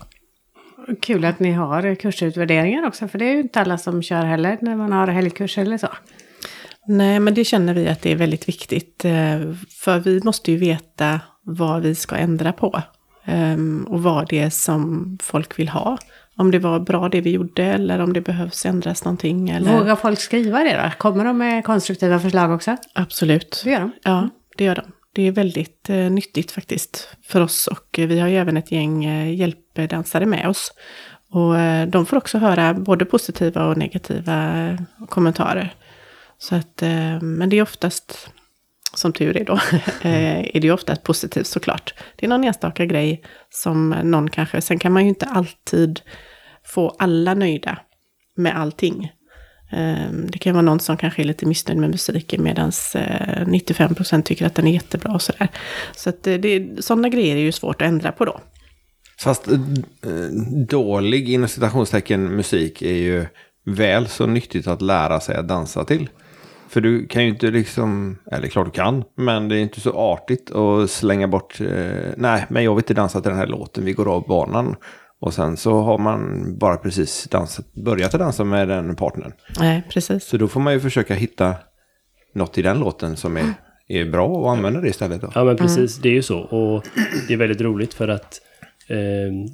Kul 1.02 1.26
att 1.26 1.40
ni 1.40 1.52
har 1.52 1.96
kursutvärderingar 1.96 2.88
också, 2.88 3.08
för 3.08 3.20
det 3.20 3.26
är 3.26 3.34
ju 3.34 3.40
inte 3.42 3.62
alla 3.62 3.78
som 3.78 4.02
kör 4.02 4.24
heller 4.26 4.58
när 4.62 4.76
man 4.76 4.92
har 4.92 5.08
helgkurs 5.08 5.58
eller 5.58 5.78
så. 5.78 5.88
Nej, 6.88 7.20
men 7.20 7.34
det 7.34 7.44
känner 7.46 7.74
vi 7.74 7.88
att 7.88 8.02
det 8.02 8.12
är 8.12 8.16
väldigt 8.16 8.48
viktigt. 8.50 9.06
eh, 9.06 9.40
För 9.84 10.00
vi 10.00 10.22
måste 10.24 10.52
ju 10.52 10.58
veta 10.58 11.20
vad 11.44 11.82
vi 11.82 11.96
ska 11.96 12.16
ändra 12.16 12.54
på. 12.54 12.82
ehm, 13.26 13.86
Och 13.90 14.04
vad 14.04 14.30
det 14.30 14.40
är 14.40 14.50
som 14.50 15.18
folk 15.22 15.60
vill 15.60 15.70
ha. 15.70 15.98
Om 16.38 16.52
det 16.52 16.60
var 16.60 16.80
bra 16.80 17.10
det 17.10 17.22
vi 17.22 17.32
gjorde 17.32 17.64
eller 17.64 18.00
om 18.00 18.14
det 18.14 18.22
behövs 18.22 18.66
ändras 18.66 19.06
någonting. 19.06 19.50
Eller... 19.50 19.78
Vågar 19.80 19.96
folk 19.96 20.20
skriva 20.20 20.60
det 20.64 20.74
då? 20.84 20.92
Kommer 20.98 21.26
de 21.26 21.38
med 21.38 21.64
konstruktiva 21.66 22.20
förslag 22.20 22.52
också? 22.52 22.78
Absolut. 22.96 23.62
Det 23.64 23.72
gör 23.72 23.80
de. 23.80 23.92
Ja, 24.04 24.30
det 24.58 24.64
gör 24.64 24.76
de. 24.76 24.84
Det 25.16 25.28
är 25.28 25.32
väldigt 25.32 25.90
eh, 25.90 25.96
nyttigt 25.96 26.52
faktiskt 26.52 27.10
för 27.24 27.42
oss 27.42 27.68
och 27.68 27.86
vi 27.98 28.20
har 28.20 28.28
ju 28.28 28.38
även 28.38 28.58
ett 28.58 28.72
gäng 28.72 29.06
eh, 29.06 29.34
dansare 29.74 30.26
med 30.26 30.48
oss. 30.48 30.72
Och 31.34 31.60
eh, 31.60 31.88
de 31.88 32.06
får 32.06 32.18
också 32.18 32.38
höra 32.38 32.74
både 32.74 33.06
positiva 33.06 33.66
och 33.66 33.78
negativa 33.78 34.68
eh, 34.70 34.80
kommentarer. 35.10 35.74
Så 36.38 36.56
att, 36.56 36.82
eh, 36.82 37.22
men 37.22 37.50
det 37.50 37.58
är 37.58 37.62
oftast, 37.62 38.30
som 38.94 39.14
tur 39.14 39.38
är 39.38 39.46
då, 39.46 39.60
är 40.02 40.60
det 40.60 40.68
ju 40.68 40.72
oftast 40.72 41.04
positivt 41.04 41.48
såklart. 41.48 41.94
Det 42.16 42.26
är 42.26 42.30
någon 42.30 42.44
enstaka 42.44 42.86
grej 42.86 43.24
som 43.50 43.90
någon 43.90 44.30
kanske, 44.30 44.62
sen 44.62 44.80
kan 44.80 44.92
man 44.92 45.04
ju 45.04 45.10
inte 45.10 45.26
alltid 45.26 46.02
få 46.66 46.96
alla 47.00 47.34
nöjda 47.34 47.78
med 48.36 48.60
allting. 48.60 49.12
Det 50.30 50.38
kan 50.38 50.54
vara 50.54 50.62
någon 50.62 50.80
som 50.80 50.98
kanske 50.98 51.22
är 51.22 51.26
lite 51.26 51.46
missnöjd 51.46 51.80
med 51.80 51.90
musiken 51.90 52.44
medan 52.44 52.70
95% 52.70 54.22
tycker 54.22 54.46
att 54.46 54.56
den 54.56 54.68
är 54.68 54.72
jättebra 54.72 55.14
och 55.14 55.22
sådär. 55.22 55.48
Så 55.96 56.10
att 56.10 56.24
det, 56.24 56.38
det, 56.38 56.84
sådana 56.86 57.10
grejer 57.10 57.36
är 57.36 57.40
ju 57.40 57.52
svårt 57.52 57.82
att 57.82 57.88
ändra 57.88 58.12
på 58.12 58.26
då. 58.26 58.40
Fast 59.24 59.48
eh, 59.48 59.58
dålig 60.68 61.30
inom 61.30 61.48
citationstecken 61.48 62.36
musik 62.36 62.82
är 62.82 62.96
ju 62.96 63.26
väl 63.66 64.08
så 64.08 64.26
nyttigt 64.26 64.68
att 64.68 64.82
lära 64.82 65.20
sig 65.20 65.36
att 65.36 65.48
dansa 65.48 65.84
till. 65.84 66.10
För 66.70 66.82
du 66.82 67.08
kan 67.08 67.24
ju 67.24 67.30
inte 67.30 67.52
liksom, 67.52 68.18
eller 68.32 68.48
klart 68.48 68.66
du 68.66 68.72
kan, 68.72 69.04
men 69.18 69.50
det 69.50 69.56
är 69.56 69.60
inte 69.60 69.82
så 69.82 69.94
artigt 69.94 70.52
att 70.52 70.90
slänga 70.90 71.28
bort, 71.28 71.62
eh, 71.62 71.68
nej, 72.18 72.46
men 72.50 72.64
jag 72.64 72.76
vill 72.76 72.80
inte 72.80 72.94
dansa 72.94 73.22
till 73.22 73.30
den 73.30 73.40
här 73.40 73.48
låten, 73.48 73.86
vi 73.86 73.94
går 73.94 74.16
av 74.16 74.28
banan. 74.28 74.76
Och 75.22 75.34
sen 75.34 75.58
så 75.58 75.82
har 75.82 75.98
man 75.98 76.44
bara 76.58 76.78
precis 76.78 77.24
dansat, 77.24 77.74
börjat 77.74 78.14
att 78.14 78.20
dansa 78.20 78.44
med 78.44 78.68
den 78.68 78.96
partnern. 78.96 79.34
Nej, 79.60 79.84
precis. 79.90 80.24
Så 80.24 80.38
då 80.38 80.48
får 80.48 80.60
man 80.60 80.74
ju 80.74 80.80
försöka 80.80 81.14
hitta 81.14 81.56
något 82.36 82.58
i 82.58 82.62
den 82.62 82.80
låten 82.80 83.16
som 83.16 83.38
är, 83.38 83.54
är 83.88 84.06
bra 84.06 84.28
och 84.28 84.52
använda 84.52 84.82
det 84.82 84.90
istället. 84.90 85.22
Då. 85.22 85.32
Ja 85.36 85.44
men 85.44 85.58
precis, 85.58 85.98
det 85.98 86.10
är 86.10 86.14
ju 86.14 86.22
så. 86.22 86.40
Och 86.40 86.84
det 87.28 87.34
är 87.34 87.38
väldigt 87.38 87.62
roligt 87.62 87.94
för 87.94 88.08
att 88.08 88.42
Ehm, 88.88 89.46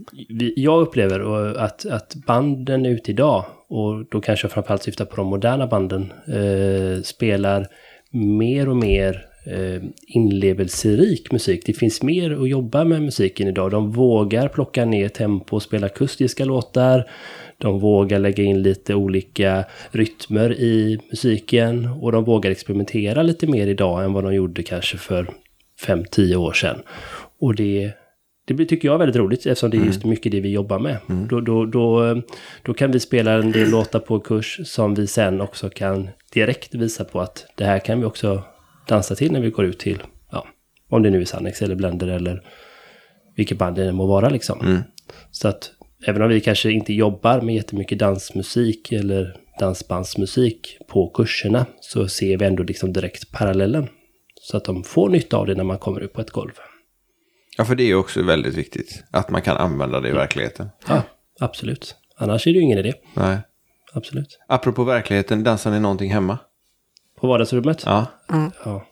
jag 0.55 0.81
upplever 0.81 1.19
att, 1.57 1.85
att 1.85 2.15
banden 2.15 2.85
ute 2.85 3.11
idag, 3.11 3.45
och 3.67 4.05
då 4.11 4.21
kanske 4.21 4.45
jag 4.45 4.51
framförallt 4.51 4.83
syftar 4.83 5.05
på 5.05 5.15
de 5.15 5.27
moderna 5.27 5.67
banden, 5.67 6.13
eh, 6.27 7.01
spelar 7.03 7.67
mer 8.11 8.69
och 8.69 8.77
mer 8.77 9.25
eh, 9.45 9.83
inlevelserik 10.07 11.31
musik. 11.31 11.63
Det 11.65 11.73
finns 11.73 12.03
mer 12.03 12.41
att 12.41 12.49
jobba 12.49 12.83
med 12.83 13.01
musiken 13.01 13.47
idag. 13.47 13.71
De 13.71 13.91
vågar 13.91 14.47
plocka 14.47 14.85
ner 14.85 15.09
tempo 15.09 15.55
och 15.55 15.63
spela 15.63 15.85
akustiska 15.85 16.45
låtar. 16.45 17.11
De 17.57 17.79
vågar 17.79 18.19
lägga 18.19 18.43
in 18.43 18.61
lite 18.61 18.95
olika 18.95 19.65
rytmer 19.91 20.53
i 20.53 20.99
musiken 21.09 21.89
och 22.01 22.11
de 22.11 22.23
vågar 22.23 22.51
experimentera 22.51 23.23
lite 23.23 23.47
mer 23.47 23.67
idag 23.67 24.03
än 24.03 24.13
vad 24.13 24.23
de 24.23 24.33
gjorde 24.33 24.63
kanske 24.63 24.97
för 24.97 25.29
5-10 25.87 26.35
år 26.35 26.53
sedan. 26.53 26.81
Och 27.39 27.55
det, 27.55 27.91
det 28.53 28.65
tycker 28.65 28.87
jag 28.87 28.95
är 28.95 28.99
väldigt 28.99 29.15
roligt 29.15 29.45
eftersom 29.45 29.69
det 29.69 29.77
är 29.77 29.85
just 29.85 30.05
mycket 30.05 30.31
det 30.31 30.39
vi 30.39 30.49
jobbar 30.49 30.79
med. 30.79 30.97
Då, 31.29 31.41
då, 31.41 31.65
då, 31.65 32.21
då 32.63 32.73
kan 32.73 32.91
vi 32.91 32.99
spela 32.99 33.31
en 33.31 33.51
del 33.51 33.69
låtar 33.69 33.99
på 33.99 34.19
kurs 34.19 34.59
som 34.63 34.95
vi 34.95 35.07
sen 35.07 35.41
också 35.41 35.69
kan 35.69 36.09
direkt 36.33 36.75
visa 36.75 37.03
på 37.03 37.21
att 37.21 37.45
det 37.55 37.65
här 37.65 37.79
kan 37.79 37.99
vi 37.99 38.05
också 38.05 38.43
dansa 38.87 39.15
till 39.15 39.31
när 39.31 39.39
vi 39.39 39.49
går 39.49 39.65
ut 39.65 39.79
till, 39.79 40.03
ja, 40.31 40.47
om 40.89 41.03
det 41.03 41.09
nu 41.09 41.21
är 41.21 41.25
Sannex 41.25 41.61
eller 41.61 41.75
Blender 41.75 42.07
eller 42.07 42.43
vilket 43.35 43.57
band 43.57 43.75
det 43.75 43.91
må 43.91 44.05
vara 44.05 44.29
liksom. 44.29 44.83
Så 45.31 45.47
att 45.47 45.71
även 46.07 46.21
om 46.21 46.29
vi 46.29 46.41
kanske 46.41 46.71
inte 46.71 46.93
jobbar 46.93 47.41
med 47.41 47.55
jättemycket 47.55 47.99
dansmusik 47.99 48.91
eller 48.91 49.35
dansbandsmusik 49.59 50.77
på 50.87 51.09
kurserna 51.09 51.65
så 51.81 52.07
ser 52.07 52.37
vi 52.37 52.45
ändå 52.45 52.63
liksom 52.63 52.93
direkt 52.93 53.31
parallellen. 53.31 53.87
Så 54.41 54.57
att 54.57 54.65
de 54.65 54.83
får 54.83 55.09
nytta 55.09 55.37
av 55.37 55.45
det 55.45 55.55
när 55.55 55.63
man 55.63 55.77
kommer 55.77 56.01
ut 56.01 56.13
på 56.13 56.21
ett 56.21 56.31
golv. 56.31 56.51
Ja, 57.59 57.65
för 57.65 57.75
det 57.75 57.83
är 57.83 57.95
också 57.95 58.23
väldigt 58.23 58.55
viktigt 58.55 59.03
att 59.11 59.29
man 59.29 59.41
kan 59.41 59.57
använda 59.57 59.99
det 59.99 60.09
i 60.09 60.11
verkligheten. 60.11 60.69
Ja, 60.87 61.01
absolut. 61.39 61.95
Annars 62.17 62.47
är 62.47 62.51
det 62.51 62.57
ju 62.57 62.63
ingen 62.63 62.79
idé. 62.79 62.93
Nej. 63.13 63.37
Absolut. 63.93 64.39
Apropå 64.47 64.83
verkligheten, 64.83 65.43
dansar 65.43 65.71
ni 65.71 65.79
någonting 65.79 66.13
hemma? 66.13 66.37
På 67.21 67.27
vardagsrummet? 67.27 67.83
Ja. 67.85 68.05
Ja. 68.65 68.85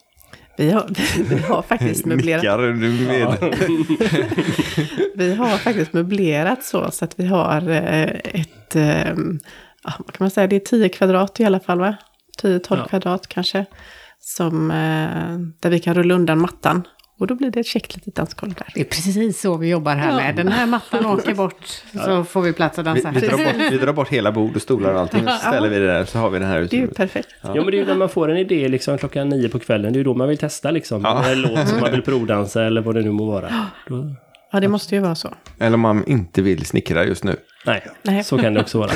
Vi 0.56 0.70
har, 0.70 0.86
vi 1.28 1.38
har 1.38 1.62
faktiskt 1.62 2.06
möblerat, 2.06 2.42
Nickar 2.42 2.58
du 2.58 2.72
med? 3.06 3.54
vi 5.14 5.34
har 5.34 5.56
faktiskt 5.58 5.92
möblerat 5.92 6.64
så, 6.64 6.90
så 6.90 7.04
att 7.04 7.18
vi 7.20 7.26
har 7.26 7.70
eh, 7.70 8.02
ett, 8.40 8.76
eh, 8.76 9.08
ja, 9.84 9.92
vad 9.98 10.12
kan 10.12 10.24
man 10.24 10.30
säga, 10.30 10.46
det 10.46 10.56
är 10.56 10.60
10 10.60 10.88
kvadrat 10.88 11.40
i 11.40 11.44
alla 11.44 11.60
fall 11.60 11.78
va? 11.78 11.96
10-12 12.42 12.60
Ja. 12.70 12.84
kvadrat 12.88 13.26
kanske. 13.26 13.64
Som, 14.20 14.70
eh, 14.70 15.38
där 15.60 15.70
vi 15.70 15.78
kan 15.80 15.94
rulla 15.94 16.14
undan 16.14 16.38
mattan. 16.40 16.82
Och 17.18 17.26
då 17.26 17.34
blir 17.34 17.50
det 17.50 17.60
ett 17.60 17.66
käckt 17.66 17.94
litet 17.96 18.14
dansgolv 18.14 18.54
där. 18.54 18.66
Det 18.74 18.80
är 18.80 18.84
precis 18.84 19.40
så 19.40 19.56
vi 19.56 19.68
jobbar 19.70 19.94
här 19.94 20.16
med. 20.16 20.36
Den 20.36 20.48
här 20.48 20.66
mattan 20.66 21.06
åker 21.06 21.34
bort 21.34 21.66
så 22.06 22.24
får 22.24 22.42
vi 22.42 22.52
plats 22.52 22.78
att 22.78 22.86
Vi, 22.86 22.88
dansa. 22.88 23.10
vi, 23.10 23.20
drar 23.20 23.36
bort, 23.38 23.72
vi 23.72 23.78
drar 23.78 23.92
bort 23.92 24.08
hela 24.08 24.32
bord 24.32 24.56
och 24.56 24.62
stolar 24.62 24.92
och 24.94 25.00
allting. 25.00 25.26
Så 25.26 25.48
ställer 25.48 25.68
vi 25.68 25.78
det 25.78 25.86
där 25.86 26.04
så 26.04 26.18
har 26.18 26.30
vi 26.30 26.38
den 26.38 26.48
här 26.48 26.60
Det 26.60 26.76
är 26.76 26.80
ju 26.80 26.86
perfekt. 26.86 27.28
Ja, 27.42 27.54
men 27.54 27.66
det 27.66 27.76
är 27.76 27.78
ju 27.80 27.86
när 27.86 27.94
man 27.94 28.08
får 28.08 28.30
en 28.30 28.36
idé 28.36 28.68
liksom 28.68 28.98
klockan 28.98 29.28
nio 29.28 29.48
på 29.48 29.58
kvällen. 29.58 29.92
Det 29.92 29.96
är 29.96 29.98
ju 29.98 30.04
då 30.04 30.14
man 30.14 30.28
vill 30.28 30.38
testa 30.38 30.70
liksom. 30.70 31.00
Ja. 31.04 31.30
En 31.30 31.42
låt 31.42 31.68
som 31.68 31.80
man 31.80 31.90
vill 31.90 32.02
provdansa 32.08 32.64
eller 32.64 32.80
vad 32.80 32.94
det 32.94 33.02
nu 33.02 33.10
må 33.10 33.24
vara. 33.26 33.48
Då, 33.88 34.14
Ja, 34.52 34.60
det 34.60 34.68
måste 34.68 34.94
ju 34.94 35.00
vara 35.00 35.14
så. 35.14 35.34
Eller 35.58 35.74
om 35.74 35.80
man 35.80 36.04
inte 36.06 36.42
vill 36.42 36.66
snickra 36.66 37.04
just 37.04 37.24
nu. 37.24 37.36
nej, 37.66 37.82
Nej. 38.02 38.24
så 38.24 38.38
kan 38.38 38.54
det 38.54 38.60
också 38.60 38.78
vara. 38.78 38.90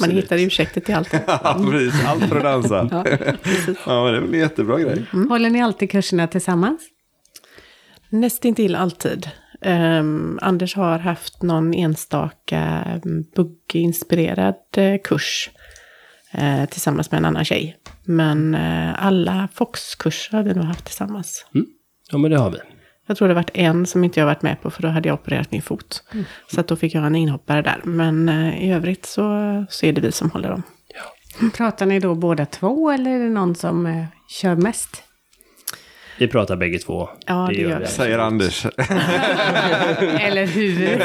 Man 0.00 0.10
hittar 0.10 0.38
ursäkter 0.38 0.80
till 0.80 0.94
allt. 0.94 1.12
Ja, 1.26 1.60
precis. 1.70 2.04
Allt 2.06 2.24
för 2.24 2.36
att 2.36 2.42
dansa. 2.42 2.88
Ja, 2.90 3.04
precis. 3.42 3.78
Ja, 3.86 4.04
men 4.04 4.12
det 4.12 4.18
är 4.18 4.20
väl 4.20 4.34
en 4.34 4.40
jättebra 4.40 4.78
grej. 4.78 5.04
Håller 5.28 5.50
ni 5.50 5.62
alltid 5.62 5.90
kurserna 5.90 6.26
tillsammans? 6.26 6.82
Nästintill 8.10 8.74
alltid. 8.74 9.30
Ehm, 9.62 10.38
Anders 10.42 10.76
har 10.76 10.98
haft 10.98 11.42
någon 11.42 11.74
enstaka 11.74 12.84
bugginspirerad 13.36 14.54
uh, 14.78 14.96
kurs 15.04 15.50
eh, 16.32 16.64
tillsammans 16.68 17.10
med 17.10 17.18
en 17.18 17.24
annan 17.24 17.44
tjej. 17.44 17.76
Men 18.04 18.54
eh, 18.54 19.06
alla 19.06 19.48
Fox-kurser 19.54 20.36
har 20.36 20.42
vi 20.44 20.54
nog 20.54 20.64
haft 20.64 20.84
tillsammans. 20.84 21.46
Ja, 22.10 22.18
men 22.18 22.30
det 22.30 22.38
har 22.38 22.50
vi. 22.50 22.58
Jag 23.08 23.16
tror 23.16 23.28
det 23.28 23.34
varit 23.34 23.50
en 23.54 23.86
som 23.86 24.04
inte 24.04 24.20
jag 24.20 24.26
varit 24.26 24.42
med 24.42 24.62
på 24.62 24.70
för 24.70 24.82
då 24.82 24.88
hade 24.88 25.08
jag 25.08 25.14
opererat 25.14 25.52
min 25.52 25.62
fot. 25.62 26.02
Så 26.52 26.60
att 26.60 26.68
då 26.68 26.76
fick 26.76 26.94
jag 26.94 27.06
en 27.06 27.14
inhoppare 27.14 27.62
där. 27.62 27.80
Men 27.84 28.28
eh, 28.28 28.64
i 28.64 28.72
övrigt 28.72 29.06
så, 29.06 29.22
så 29.70 29.86
är 29.86 29.92
det 29.92 30.00
vi 30.00 30.12
som 30.12 30.30
håller 30.30 30.48
dem. 30.48 30.62
Pratar 31.56 31.86
ni 31.86 32.00
då 32.00 32.14
båda 32.14 32.46
två 32.46 32.90
eller 32.90 33.10
är 33.10 33.18
det 33.18 33.28
någon 33.28 33.54
som 33.54 33.86
eh, 33.86 34.04
kör 34.28 34.56
mest? 34.56 35.02
Vi 36.18 36.28
pratar 36.28 36.56
bägge 36.56 36.78
två. 36.78 37.08
Ja, 37.26 37.50
det 37.54 37.60
gör 37.60 37.80
vi. 37.80 37.86
Säger 37.86 38.18
Anders. 38.18 38.66
eller 40.20 40.46
hur? 40.46 41.02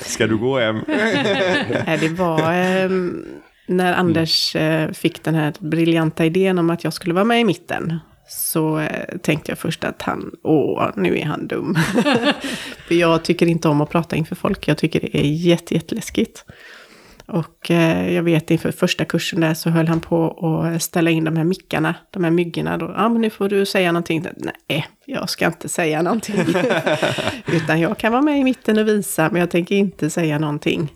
Ska 0.00 0.26
du 0.26 0.36
gå 0.36 0.58
hem? 0.58 0.84
Nej, 1.86 1.98
det 2.00 2.08
var 2.08 2.52
ehm, 2.52 3.24
när 3.66 3.94
Anders 3.94 4.56
eh, 4.56 4.90
fick 4.92 5.24
den 5.24 5.34
här 5.34 5.52
briljanta 5.58 6.24
idén 6.24 6.58
om 6.58 6.70
att 6.70 6.84
jag 6.84 6.92
skulle 6.92 7.14
vara 7.14 7.24
med 7.24 7.40
i 7.40 7.44
mitten. 7.44 7.98
Så 8.28 8.78
eh, 8.78 9.18
tänkte 9.18 9.50
jag 9.50 9.58
först 9.58 9.84
att 9.84 10.02
han, 10.02 10.30
åh, 10.42 10.90
nu 10.96 11.18
är 11.18 11.24
han 11.24 11.46
dum. 11.46 11.74
För 12.88 12.94
jag 12.94 13.24
tycker 13.24 13.46
inte 13.46 13.68
om 13.68 13.80
att 13.80 13.90
prata 13.90 14.16
inför 14.16 14.36
folk. 14.36 14.68
Jag 14.68 14.78
tycker 14.78 15.00
det 15.00 15.16
är 15.16 15.22
jätte, 15.22 15.74
jätteläskigt. 15.74 16.44
Och 17.26 17.70
eh, 17.70 18.14
jag 18.14 18.22
vet 18.22 18.50
inför 18.50 18.72
första 18.72 19.04
kursen 19.04 19.40
där 19.40 19.54
så 19.54 19.70
höll 19.70 19.88
han 19.88 20.00
på 20.00 20.30
att 20.74 20.82
ställa 20.82 21.10
in 21.10 21.24
de 21.24 21.36
här 21.36 21.44
mickarna, 21.44 21.94
de 22.10 22.24
här 22.24 22.30
myggorna. 22.30 22.76
Då. 22.76 22.94
Ja, 22.96 23.08
men 23.08 23.20
nu 23.20 23.30
får 23.30 23.48
du 23.48 23.66
säga 23.66 23.92
någonting. 23.92 24.26
Nej, 24.68 24.86
jag 25.06 25.30
ska 25.30 25.46
inte 25.46 25.68
säga 25.68 26.02
någonting. 26.02 26.36
Utan 27.52 27.80
jag 27.80 27.98
kan 27.98 28.12
vara 28.12 28.22
med 28.22 28.38
i 28.38 28.44
mitten 28.44 28.78
och 28.78 28.88
visa, 28.88 29.28
men 29.32 29.40
jag 29.40 29.50
tänker 29.50 29.74
inte 29.74 30.10
säga 30.10 30.38
någonting. 30.38 30.92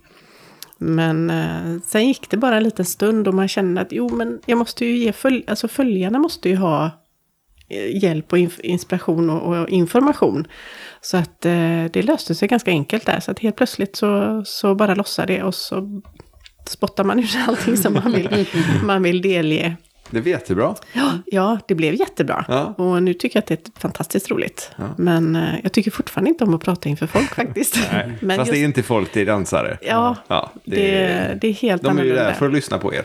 Men 0.78 1.30
eh, 1.30 1.80
sen 1.84 2.08
gick 2.08 2.30
det 2.30 2.36
bara 2.36 2.56
en 2.56 2.62
liten 2.62 2.84
stund 2.84 3.28
och 3.28 3.34
man 3.34 3.48
kände 3.48 3.80
att 3.80 3.92
jo, 3.92 4.08
men 4.08 4.40
jag 4.46 4.58
måste 4.58 4.84
ju 4.84 4.96
ge 4.96 5.12
följ 5.12 5.44
alltså 5.46 5.68
följarna 5.68 6.18
måste 6.18 6.48
ju 6.48 6.56
ha 6.56 6.90
hjälp 7.70 8.32
och 8.32 8.38
inspiration 8.62 9.30
och, 9.30 9.68
information. 9.68 10.46
Så 11.00 11.16
att 11.16 11.44
eh, 11.44 11.84
det 11.92 12.02
löste 12.02 12.34
sig 12.34 12.48
ganska 12.48 12.70
enkelt 12.70 13.06
där. 13.06 13.20
Så 13.20 13.30
att 13.30 13.38
helt 13.38 13.56
plötsligt 13.56 13.96
så, 13.96 14.42
så 14.46 14.74
bara 14.74 14.94
lossade 14.94 15.34
det 15.34 15.42
och 15.42 15.54
så 15.54 16.02
spottar 16.66 17.04
man 17.04 17.18
ur 17.18 17.28
allting 17.48 17.76
som 17.76 17.94
man 17.94 18.12
vill, 18.12 18.46
man 18.82 19.02
vill 19.02 19.22
delge. 19.22 19.76
Det 20.10 20.20
blev 20.20 20.28
jättebra. 20.28 20.74
Ja, 20.92 21.12
ja 21.26 21.58
det 21.68 21.74
blev 21.74 21.94
jättebra. 21.94 22.44
Ja. 22.48 22.74
Och 22.78 23.02
nu 23.02 23.14
tycker 23.14 23.36
jag 23.36 23.42
att 23.42 23.46
det 23.46 23.68
är 23.68 23.80
fantastiskt 23.80 24.30
roligt. 24.30 24.70
Ja. 24.76 24.84
Men 24.98 25.36
uh, 25.36 25.54
jag 25.62 25.72
tycker 25.72 25.90
fortfarande 25.90 26.30
inte 26.30 26.44
om 26.44 26.54
att 26.54 26.60
prata 26.60 26.88
inför 26.88 27.06
folk 27.06 27.34
faktiskt. 27.34 27.78
Nej, 27.92 28.12
Men 28.20 28.36
fast 28.36 28.46
just... 28.46 28.52
det 28.52 28.64
är 28.64 28.64
inte 28.64 28.82
folk, 28.82 29.12
det 29.12 29.20
är 29.20 29.26
dansare. 29.26 29.78
Ja, 29.82 30.16
ja 30.28 30.52
det, 30.64 30.76
det, 30.76 31.38
det 31.40 31.48
är 31.48 31.52
helt 31.52 31.82
De 31.82 31.98
är 31.98 32.04
ju 32.04 32.14
där 32.14 32.32
för 32.32 32.46
att 32.46 32.52
lyssna 32.52 32.78
på 32.78 32.94
er. 32.94 33.04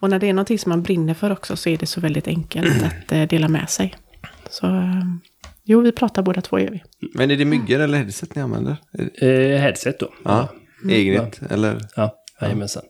Ja. 0.00 0.06
Och 0.06 0.10
när 0.10 0.18
det 0.18 0.28
är 0.28 0.32
någonting 0.32 0.58
som 0.58 0.70
man 0.70 0.82
brinner 0.82 1.14
för 1.14 1.32
också 1.32 1.56
så 1.56 1.68
är 1.68 1.76
det 1.76 1.86
så 1.86 2.00
väldigt 2.00 2.28
enkelt 2.28 2.82
att 2.82 3.12
uh, 3.12 3.22
dela 3.28 3.48
med 3.48 3.70
sig. 3.70 3.94
Så 4.50 4.66
uh, 4.66 5.02
jo, 5.64 5.80
vi 5.80 5.92
pratar 5.92 6.22
båda 6.22 6.40
två 6.40 6.58
gör 6.58 6.70
vi. 6.70 6.82
Men 7.14 7.30
är 7.30 7.36
det 7.36 7.44
myggor 7.44 7.80
eller 7.80 7.98
headset 7.98 8.34
ni 8.34 8.42
använder? 8.42 8.76
Eh, 9.14 9.60
headset 9.60 10.00
då. 10.00 10.08
Ja, 10.24 10.48
mm. 10.82 10.94
eget 10.94 11.40
eller? 11.50 11.78
Ja. 11.96 12.14
Jajamensan. 12.40 12.82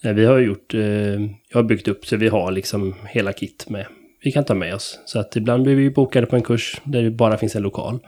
Ja. 0.00 0.12
Vi 0.12 0.24
har 0.24 0.38
gjort, 0.38 0.74
eh, 0.74 0.80
jag 0.80 1.54
har 1.54 1.62
byggt 1.62 1.88
upp 1.88 2.06
så 2.06 2.16
vi 2.16 2.28
har 2.28 2.50
liksom 2.50 2.94
hela 3.04 3.32
kit 3.32 3.66
med. 3.68 3.86
Vi 4.24 4.32
kan 4.32 4.44
ta 4.44 4.54
med 4.54 4.74
oss. 4.74 4.98
Så 5.04 5.18
att 5.18 5.36
ibland 5.36 5.62
blir 5.62 5.74
vi 5.74 5.90
bokade 5.90 6.26
på 6.26 6.36
en 6.36 6.42
kurs 6.42 6.80
där 6.84 7.02
det 7.02 7.10
bara 7.10 7.38
finns 7.38 7.56
en 7.56 7.62
lokal. 7.62 7.98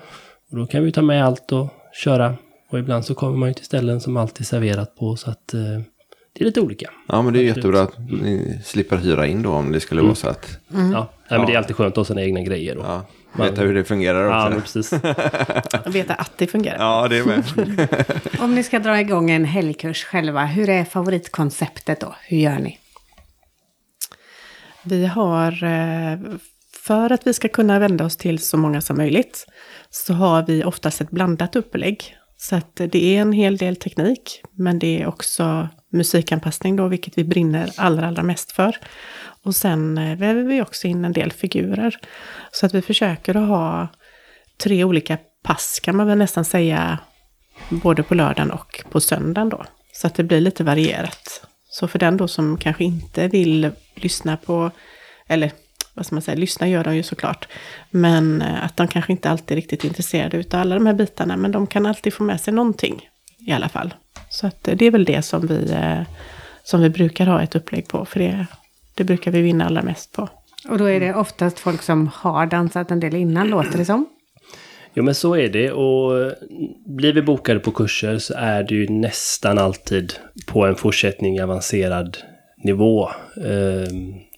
Och 0.51 0.59
då 0.59 0.67
kan 0.67 0.85
vi 0.85 0.93
ta 0.93 1.03
med 1.03 1.25
allt 1.25 1.53
och 1.53 1.69
köra. 2.05 2.37
Och 2.71 2.79
ibland 2.79 3.05
så 3.05 3.15
kommer 3.15 3.37
man 3.37 3.49
ju 3.49 3.55
till 3.55 3.65
ställen 3.65 4.01
som 4.01 4.17
alltid 4.17 4.47
serverat 4.47 4.97
på 4.97 5.17
så 5.17 5.31
att 5.31 5.55
eh, 5.55 5.81
det 6.33 6.45
är 6.45 6.45
lite 6.45 6.61
olika. 6.61 6.90
Ja, 7.09 7.23
men 7.23 7.33
det 7.33 7.38
är 7.38 7.51
Absolut. 7.51 7.57
jättebra 7.57 7.83
att 7.83 7.99
ni 8.11 8.61
slipper 8.64 8.97
hyra 8.97 9.27
in 9.27 9.42
då 9.42 9.51
om 9.51 9.73
det 9.73 9.81
skulle 9.81 10.01
mm. 10.01 10.09
vara 10.09 10.16
så 10.16 10.29
att... 10.29 10.59
Mm. 10.75 10.92
Ja, 10.92 11.09
men 11.29 11.47
det 11.47 11.53
är 11.53 11.59
alltid 11.59 11.77
skönt 11.77 11.92
att 11.92 11.97
ha 11.97 12.05
sina 12.05 12.23
egna 12.23 12.40
grejer. 12.40 12.75
Då. 12.75 12.81
Ja. 12.81 13.07
Veta 13.33 13.62
hur 13.62 13.75
det 13.75 13.85
fungerar 13.85 14.27
också. 14.27 14.55
Ja, 14.55 14.61
precis. 14.61 14.92
Veta 15.95 16.14
att 16.14 16.33
det 16.37 16.47
fungerar. 16.47 16.79
Ja, 16.79 17.09
det 17.09 17.18
är 17.18 17.25
med. 17.25 17.45
Om 18.40 18.55
ni 18.55 18.62
ska 18.62 18.79
dra 18.79 19.01
igång 19.01 19.31
en 19.31 19.45
helgkurs 19.45 20.05
själva, 20.05 20.45
hur 20.45 20.68
är 20.68 20.85
favoritkonceptet 20.85 22.01
då? 22.01 22.14
Hur 22.21 22.38
gör 22.38 22.59
ni? 22.59 22.79
Vi 24.83 25.07
har, 25.07 25.64
eh, 25.64 26.18
för 26.85 27.12
att 27.12 27.27
vi 27.27 27.33
ska 27.33 27.49
kunna 27.49 27.79
vända 27.79 28.05
oss 28.05 28.16
till 28.16 28.38
så 28.38 28.57
många 28.57 28.81
som 28.81 28.97
möjligt, 28.97 29.47
så 29.90 30.14
har 30.14 30.42
vi 30.42 30.64
oftast 30.64 31.01
ett 31.01 31.11
blandat 31.11 31.57
upplägg. 31.57 32.16
Så 32.43 32.57
att 32.57 32.77
det 32.77 33.17
är 33.17 33.21
en 33.21 33.33
hel 33.33 33.57
del 33.57 33.77
teknik, 33.77 34.43
men 34.53 34.79
det 34.79 35.03
är 35.03 35.07
också 35.07 35.69
musikanpassning 35.93 36.77
då, 36.77 36.89
vilket 36.89 37.19
vi 37.19 37.25
brinner 37.25 37.71
allra, 37.77 38.07
allra 38.07 38.23
mest 38.23 38.53
för. 38.53 38.77
Och 39.45 39.55
sen 39.55 39.99
eh, 39.99 40.19
väver 40.19 40.43
vi 40.43 40.63
också 40.63 40.87
in 40.87 41.05
en 41.05 41.13
del 41.13 41.33
figurer. 41.33 41.97
Så 42.53 42.67
att 42.67 42.75
vi 42.75 42.83
försöker 42.83 43.37
att 43.37 43.49
ha 43.49 43.89
tre 44.63 44.85
olika 44.85 45.19
pass 45.45 45.81
kan 45.83 45.97
man 45.97 46.07
väl 46.07 46.19
nästan 46.19 46.45
säga, 46.45 46.99
både 47.71 48.03
på 48.03 48.15
lördagen 48.15 48.51
och 48.51 48.85
på 48.91 49.01
söndagen 49.01 49.49
då. 49.49 49.65
Så 49.93 50.07
att 50.07 50.15
det 50.15 50.25
blir 50.25 50.41
lite 50.41 50.65
varierat. 50.65 51.47
Så 51.71 51.89
för 51.89 51.99
den 51.99 52.17
då 52.17 52.29
som 52.29 52.57
kanske 52.57 52.85
inte 52.85 53.29
vill 53.29 53.71
lyssna 53.95 54.37
på, 54.37 54.71
eller 55.27 55.53
vad 55.95 56.07
ska 56.07 56.15
man 56.15 56.23
säga, 56.23 56.37
lyssna 56.37 56.69
gör 56.69 56.85
de 56.85 56.97
ju 56.97 57.03
såklart. 57.03 57.49
Men 57.91 58.43
eh, 58.43 58.65
att 58.65 58.77
de 58.77 58.89
kanske 58.89 59.13
inte 59.13 59.31
alltid 59.31 59.51
är 59.51 59.57
riktigt 59.57 59.85
intresserade 59.85 60.37
utav 60.37 60.61
alla 60.61 60.75
de 60.75 60.87
här 60.87 60.95
bitarna, 60.95 61.37
men 61.37 61.53
de 61.53 61.67
kan 61.67 61.87
alltid 61.87 62.15
få 62.15 62.23
med 62.23 62.41
sig 62.41 62.55
någonting 62.55 63.09
i 63.47 63.53
alla 63.53 63.69
fall. 63.69 63.95
Så 64.29 64.47
att 64.47 64.69
eh, 64.69 64.77
det 64.77 64.87
är 64.87 64.91
väl 64.91 65.05
det 65.05 65.23
som 65.23 65.47
vi, 65.47 65.77
som 66.65 66.81
vi 66.81 66.91
brukar 66.91 67.27
ha 67.27 67.43
ett 67.43 67.55
upplägg 67.55 67.89
på, 67.89 68.05
för 68.05 68.21
det 68.21 68.47
det 68.95 69.05
brukar 69.05 69.31
vi 69.31 69.43
vinna 69.43 69.67
allra 69.67 69.83
mest 69.83 70.13
på. 70.13 70.29
Och 70.69 70.79
då 70.79 70.85
är 70.85 71.01
det 71.01 71.15
oftast 71.15 71.59
folk 71.59 71.83
som 71.83 72.11
har 72.15 72.47
dansat 72.47 72.91
en 72.91 73.01
del 73.01 73.15
innan, 73.15 73.49
låter 73.49 73.79
det 73.79 73.85
som? 73.85 74.07
Jo 74.95 75.05
men 75.05 75.15
så 75.15 75.37
är 75.37 75.49
det 75.49 75.73
och 75.73 76.33
blir 76.87 77.13
vi 77.13 77.23
bokade 77.23 77.61
på 77.61 77.71
kurser 77.71 78.19
så 78.19 78.35
är 78.37 78.63
det 78.63 78.75
ju 78.75 78.89
nästan 78.89 79.59
alltid 79.59 80.13
på 80.47 80.67
en 80.67 80.75
fortsättning 80.75 81.43
avancerad 81.43 82.19
nivå. 82.65 83.11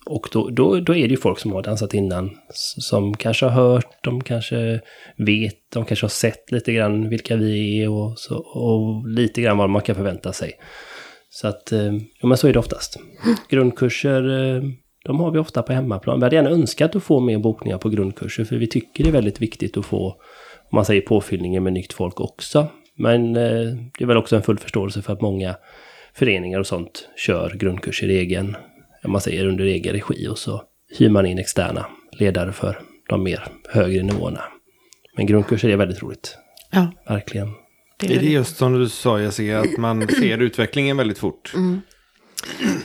Och 0.06 0.28
då, 0.32 0.50
då, 0.50 0.80
då 0.80 0.94
är 0.94 1.08
det 1.08 1.14
ju 1.14 1.16
folk 1.16 1.38
som 1.38 1.52
har 1.52 1.62
dansat 1.62 1.94
innan, 1.94 2.30
som 2.78 3.16
kanske 3.16 3.46
har 3.46 3.52
hört, 3.52 4.04
de 4.04 4.20
kanske 4.20 4.80
vet, 5.16 5.54
de 5.72 5.84
kanske 5.84 6.04
har 6.04 6.10
sett 6.10 6.52
lite 6.52 6.72
grann 6.72 7.08
vilka 7.08 7.36
vi 7.36 7.82
är 7.82 7.88
och, 7.88 8.18
så, 8.18 8.36
och 8.36 9.08
lite 9.08 9.40
grann 9.40 9.58
vad 9.58 9.70
man 9.70 9.82
kan 9.82 9.94
förvänta 9.94 10.32
sig. 10.32 10.52
Så 11.30 11.48
att, 11.48 11.72
eh, 11.72 11.92
ja 12.20 12.28
men 12.28 12.36
så 12.36 12.48
är 12.48 12.52
det 12.52 12.58
oftast. 12.58 13.00
Grundkurser, 13.48 14.54
eh, 14.56 14.62
de 15.04 15.20
har 15.20 15.30
vi 15.30 15.38
ofta 15.38 15.62
på 15.62 15.72
hemmaplan. 15.72 16.18
Vi 16.18 16.24
hade 16.24 16.36
gärna 16.36 16.50
önskat 16.50 16.96
att 16.96 17.02
få 17.02 17.20
mer 17.20 17.38
bokningar 17.38 17.78
på 17.78 17.88
grundkurser, 17.88 18.44
för 18.44 18.56
vi 18.56 18.66
tycker 18.66 19.04
det 19.04 19.10
är 19.10 19.12
väldigt 19.12 19.42
viktigt 19.42 19.76
att 19.76 19.86
få, 19.86 20.06
om 20.70 20.76
man 20.76 20.84
säger 20.84 21.00
påfyllningen 21.00 21.62
med 21.62 21.72
nytt 21.72 21.92
folk 21.92 22.20
också. 22.20 22.66
Men 22.96 23.36
eh, 23.36 23.76
det 23.98 24.04
är 24.04 24.06
väl 24.06 24.16
också 24.16 24.36
en 24.36 24.42
full 24.42 24.58
förståelse 24.58 25.02
för 25.02 25.12
att 25.12 25.20
många 25.20 25.56
föreningar 26.14 26.58
och 26.58 26.66
sånt 26.66 27.08
kör 27.16 27.50
grundkurser 27.50 28.10
i 28.10 28.18
egen, 28.18 28.56
man 29.12 29.20
säger 29.20 29.46
under 29.46 29.64
egen 29.64 29.92
regi 29.92 30.28
och 30.28 30.38
så 30.38 30.62
hyr 30.98 31.08
man 31.08 31.26
in 31.26 31.38
externa 31.38 31.86
ledare 32.12 32.52
för 32.52 32.80
de 33.08 33.22
mer 33.22 33.48
högre 33.68 34.02
nivåerna. 34.02 34.40
Men 35.16 35.26
grundkurser 35.26 35.68
är 35.68 35.76
väldigt 35.76 36.02
roligt. 36.02 36.38
Ja. 36.70 36.92
Verkligen. 37.08 37.48
Det 37.98 38.14
är 38.14 38.20
det 38.20 38.26
just 38.26 38.56
som 38.56 38.72
du 38.72 38.88
sa 38.88 39.20
Jessica, 39.20 39.60
att 39.60 39.78
man 39.78 40.08
ser 40.20 40.38
utvecklingen 40.38 40.96
väldigt 40.96 41.18
fort. 41.18 41.52
Mm. 41.54 41.80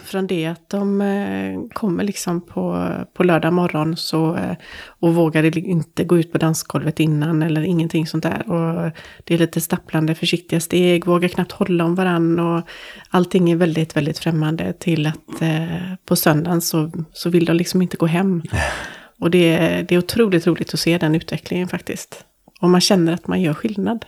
Från 0.04 0.28
det 0.28 0.46
att 0.46 0.70
de 0.70 1.02
eh, 1.02 1.60
kommer 1.74 2.04
liksom 2.04 2.42
på, 2.42 2.92
på 3.14 3.24
lördag 3.24 3.54
morgon 3.54 3.98
så, 3.98 4.36
eh, 4.36 4.56
och 4.86 5.16
vågar 5.16 5.58
inte 5.58 6.04
gå 6.04 6.20
ut 6.20 6.32
på 6.32 6.38
dansgolvet 6.38 7.00
innan 7.00 7.44
eller 7.44 7.62
ingenting 7.62 8.08
sånt 8.08 8.24
där. 8.24 8.50
Och 8.50 8.92
det 9.24 9.34
är 9.34 9.38
lite 9.38 9.62
stapplande 9.62 10.16
försiktiga 10.16 10.60
steg, 10.60 11.06
vågar 11.06 11.30
knappt 11.30 11.52
hålla 11.52 11.86
om 11.86 11.96
varann 11.96 12.40
och 12.40 12.62
allting 13.10 13.52
är 13.52 13.56
väldigt, 13.56 13.96
väldigt 13.96 14.20
främmande 14.20 14.74
till 14.74 15.06
att 15.06 15.42
eh, 15.42 15.94
på 16.06 16.16
söndagen 16.16 16.62
så, 16.62 16.92
så 17.14 17.30
vill 17.30 17.46
de 17.46 17.54
liksom 17.54 17.82
inte 17.82 17.98
gå 17.98 18.06
hem. 18.06 18.42
Och 19.20 19.32
det, 19.32 19.58
det 19.88 19.96
är 19.96 20.00
otroligt 20.00 20.48
roligt 20.48 20.74
att 20.74 20.80
se 20.80 20.98
den 20.98 21.16
utvecklingen 21.16 21.68
faktiskt. 21.68 22.26
Och 22.62 22.70
man 22.70 22.82
känner 22.82 23.14
att 23.14 23.28
man 23.28 23.42
gör 23.42 23.54
skillnad. 23.54 24.06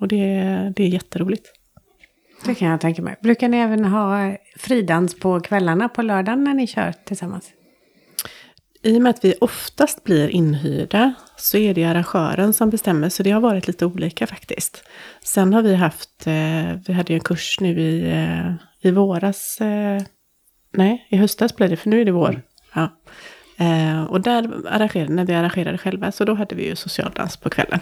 Och 0.00 0.08
det, 0.08 0.16
det 0.76 0.82
är 0.82 0.88
jätteroligt. 0.88 1.61
Det 2.44 2.54
kan 2.54 2.68
jag 2.68 2.80
tänka 2.80 3.02
mig. 3.02 3.16
Brukar 3.20 3.48
ni 3.48 3.56
även 3.56 3.84
ha 3.84 4.36
fridans 4.56 5.18
på 5.18 5.40
kvällarna 5.40 5.88
på 5.88 6.02
lördagen 6.02 6.44
när 6.44 6.54
ni 6.54 6.66
kör 6.66 6.94
tillsammans? 7.04 7.50
I 8.82 8.98
och 8.98 9.02
med 9.02 9.10
att 9.10 9.24
vi 9.24 9.34
oftast 9.40 10.04
blir 10.04 10.28
inhyrda 10.28 11.14
så 11.36 11.56
är 11.56 11.74
det 11.74 11.84
arrangören 11.84 12.52
som 12.52 12.70
bestämmer, 12.70 13.08
så 13.08 13.22
det 13.22 13.30
har 13.30 13.40
varit 13.40 13.66
lite 13.66 13.86
olika 13.86 14.26
faktiskt. 14.26 14.84
Sen 15.22 15.54
har 15.54 15.62
vi 15.62 15.74
haft, 15.74 16.26
eh, 16.26 16.72
vi 16.86 16.92
hade 16.92 17.12
ju 17.12 17.14
en 17.14 17.20
kurs 17.20 17.56
nu 17.60 17.80
i, 17.80 18.10
eh, 18.10 18.52
i 18.80 18.90
våras, 18.90 19.60
eh, 19.60 20.02
nej, 20.72 21.06
i 21.10 21.16
höstas 21.16 21.56
blev 21.56 21.70
det, 21.70 21.76
för 21.76 21.90
nu 21.90 22.00
är 22.00 22.04
det 22.04 22.12
vår. 22.12 22.42
Ja. 22.74 22.88
Och 24.08 24.20
där 24.20 24.66
arrangerade, 24.66 25.12
när 25.12 25.24
vi 25.24 25.34
arrangerade 25.34 25.78
själva, 25.78 26.12
så 26.12 26.24
då 26.24 26.34
hade 26.34 26.54
vi 26.54 26.68
ju 26.68 26.76
socialdans 26.76 27.36
på 27.36 27.50
kvällen. 27.50 27.80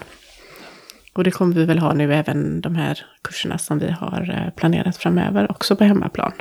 Och 1.12 1.24
det 1.24 1.30
kommer 1.30 1.54
vi 1.54 1.64
väl 1.64 1.78
ha 1.78 1.94
nu 1.94 2.14
även 2.14 2.60
de 2.60 2.74
här 2.74 2.98
kurserna 3.22 3.58
som 3.58 3.78
vi 3.78 3.90
har 3.90 4.44
eh, 4.46 4.54
planerat 4.54 4.96
framöver, 4.96 5.50
också 5.50 5.76
på 5.76 5.84
hemmaplan. 5.84 6.32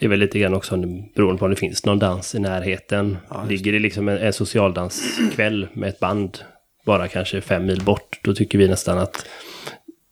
Det 0.00 0.06
är 0.06 0.10
väl 0.10 0.18
lite 0.18 0.38
grann 0.38 0.54
också 0.54 0.76
beroende 1.14 1.38
på 1.38 1.44
om 1.44 1.50
det 1.50 1.56
finns 1.56 1.84
någon 1.84 1.98
dans 1.98 2.34
i 2.34 2.38
närheten. 2.38 3.18
Ja, 3.30 3.44
Ligger 3.48 3.72
det 3.72 3.78
liksom 3.78 4.08
en, 4.08 4.18
en 4.18 4.32
socialdanskväll 4.32 5.68
med 5.72 5.88
ett 5.88 6.00
band 6.00 6.38
bara 6.84 7.08
kanske 7.08 7.40
fem 7.40 7.66
mil 7.66 7.82
bort, 7.82 8.20
då 8.22 8.34
tycker 8.34 8.58
vi 8.58 8.68
nästan 8.68 8.98
att 8.98 9.26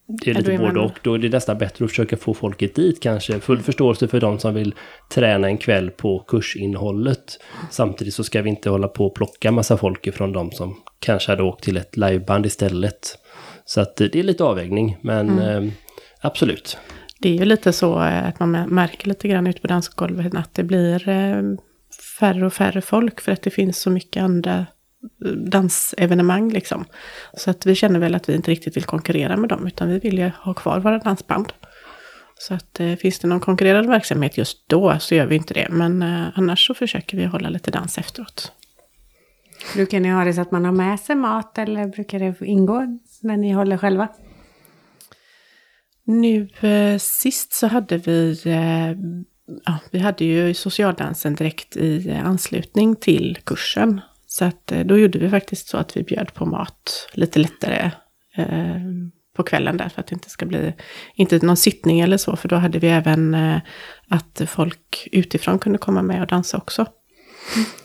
det 0.08 0.30
är 0.30 0.34
lite 0.34 0.52
ja, 0.52 0.58
både 0.58 0.80
och. 0.80 0.98
Då 1.02 1.14
är 1.14 1.18
det 1.18 1.28
nästan 1.28 1.58
bättre 1.58 1.84
att 1.84 1.90
försöka 1.90 2.16
få 2.16 2.34
folket 2.34 2.74
dit 2.74 3.02
kanske. 3.02 3.40
Full 3.40 3.62
förståelse 3.62 4.08
för 4.08 4.20
de 4.20 4.38
som 4.38 4.54
vill 4.54 4.74
träna 5.10 5.46
en 5.46 5.58
kväll 5.58 5.90
på 5.90 6.18
kursinnehållet. 6.18 7.38
Samtidigt 7.70 8.14
så 8.14 8.24
ska 8.24 8.42
vi 8.42 8.50
inte 8.50 8.70
hålla 8.70 8.88
på 8.88 9.06
och 9.06 9.14
plocka 9.14 9.52
massa 9.52 9.76
folk 9.76 10.06
ifrån 10.06 10.32
de 10.32 10.50
som 10.50 10.76
kanske 10.98 11.32
hade 11.32 11.42
åkt 11.42 11.64
till 11.64 11.76
ett 11.76 11.96
liveband 11.96 12.46
istället. 12.46 13.18
Så 13.66 13.80
att 13.80 13.96
det 13.96 14.16
är 14.16 14.22
lite 14.22 14.44
avvägning, 14.44 14.98
men 15.00 15.28
mm. 15.28 15.64
eh, 15.64 15.72
absolut. 16.20 16.78
Det 17.18 17.28
är 17.28 17.34
ju 17.34 17.44
lite 17.44 17.72
så 17.72 18.02
eh, 18.02 18.28
att 18.28 18.40
man 18.40 18.50
märker 18.52 19.08
lite 19.08 19.28
grann 19.28 19.46
ute 19.46 19.60
på 19.60 19.66
dansgolvet 19.66 20.34
att 20.34 20.54
det 20.54 20.62
blir 20.62 21.08
eh, 21.08 21.42
färre 22.18 22.46
och 22.46 22.52
färre 22.52 22.80
folk 22.80 23.20
för 23.20 23.32
att 23.32 23.42
det 23.42 23.50
finns 23.50 23.78
så 23.78 23.90
mycket 23.90 24.22
andra 24.22 24.66
eh, 25.24 25.30
dansevenemang 25.30 26.52
liksom. 26.52 26.84
Så 27.34 27.50
att 27.50 27.66
vi 27.66 27.74
känner 27.74 28.00
väl 28.00 28.14
att 28.14 28.28
vi 28.28 28.34
inte 28.34 28.50
riktigt 28.50 28.76
vill 28.76 28.84
konkurrera 28.84 29.36
med 29.36 29.48
dem 29.48 29.66
utan 29.66 29.88
vi 29.88 29.98
vill 29.98 30.18
ju 30.18 30.30
ha 30.42 30.54
kvar 30.54 30.80
våra 30.80 30.98
dansband. 30.98 31.52
Så 32.38 32.54
att 32.54 32.80
eh, 32.80 32.94
finns 32.94 33.18
det 33.18 33.28
någon 33.28 33.40
konkurrerande 33.40 33.88
verksamhet 33.88 34.38
just 34.38 34.68
då 34.68 34.98
så 34.98 35.14
gör 35.14 35.26
vi 35.26 35.36
inte 35.36 35.54
det. 35.54 35.68
Men 35.70 36.02
eh, 36.02 36.26
annars 36.34 36.66
så 36.66 36.74
försöker 36.74 37.16
vi 37.16 37.24
hålla 37.24 37.48
lite 37.48 37.70
dans 37.70 37.98
efteråt. 37.98 38.52
Brukar 39.74 40.00
ni 40.00 40.08
ha 40.08 40.24
det 40.24 40.32
så 40.32 40.40
att 40.40 40.50
man 40.50 40.64
har 40.64 40.72
med 40.72 41.00
sig 41.00 41.16
mat 41.16 41.58
eller 41.58 41.86
brukar 41.86 42.18
det 42.18 42.46
ingå 42.46 42.98
när 43.26 43.36
ni 43.36 43.52
håller 43.52 43.76
själva? 43.76 44.08
Nu 46.04 46.48
eh, 46.60 46.98
sist 46.98 47.52
så 47.52 47.66
hade 47.66 47.98
vi, 47.98 48.42
eh, 48.44 48.90
ja, 49.64 49.78
vi 49.90 49.98
hade 49.98 50.24
ju 50.24 50.54
socialdansen 50.54 51.34
direkt 51.34 51.76
i 51.76 52.10
eh, 52.10 52.26
anslutning 52.26 52.96
till 52.96 53.38
kursen. 53.44 54.00
Så 54.26 54.44
att 54.44 54.72
eh, 54.72 54.80
då 54.80 54.98
gjorde 54.98 55.18
vi 55.18 55.30
faktiskt 55.30 55.68
så 55.68 55.76
att 55.76 55.96
vi 55.96 56.02
bjöd 56.02 56.34
på 56.34 56.46
mat 56.46 57.10
lite 57.12 57.38
lättare 57.38 57.90
eh, 58.36 58.80
på 59.36 59.42
kvällen 59.42 59.76
där 59.76 59.88
för 59.88 60.00
att 60.00 60.06
det 60.06 60.14
inte 60.14 60.30
ska 60.30 60.46
bli, 60.46 60.74
inte 61.14 61.46
någon 61.46 61.56
sittning 61.56 62.00
eller 62.00 62.16
så, 62.16 62.36
för 62.36 62.48
då 62.48 62.56
hade 62.56 62.78
vi 62.78 62.88
även 62.88 63.34
eh, 63.34 63.58
att 64.08 64.42
folk 64.46 65.08
utifrån 65.12 65.58
kunde 65.58 65.78
komma 65.78 66.02
med 66.02 66.20
och 66.20 66.26
dansa 66.26 66.56
också. 66.56 66.86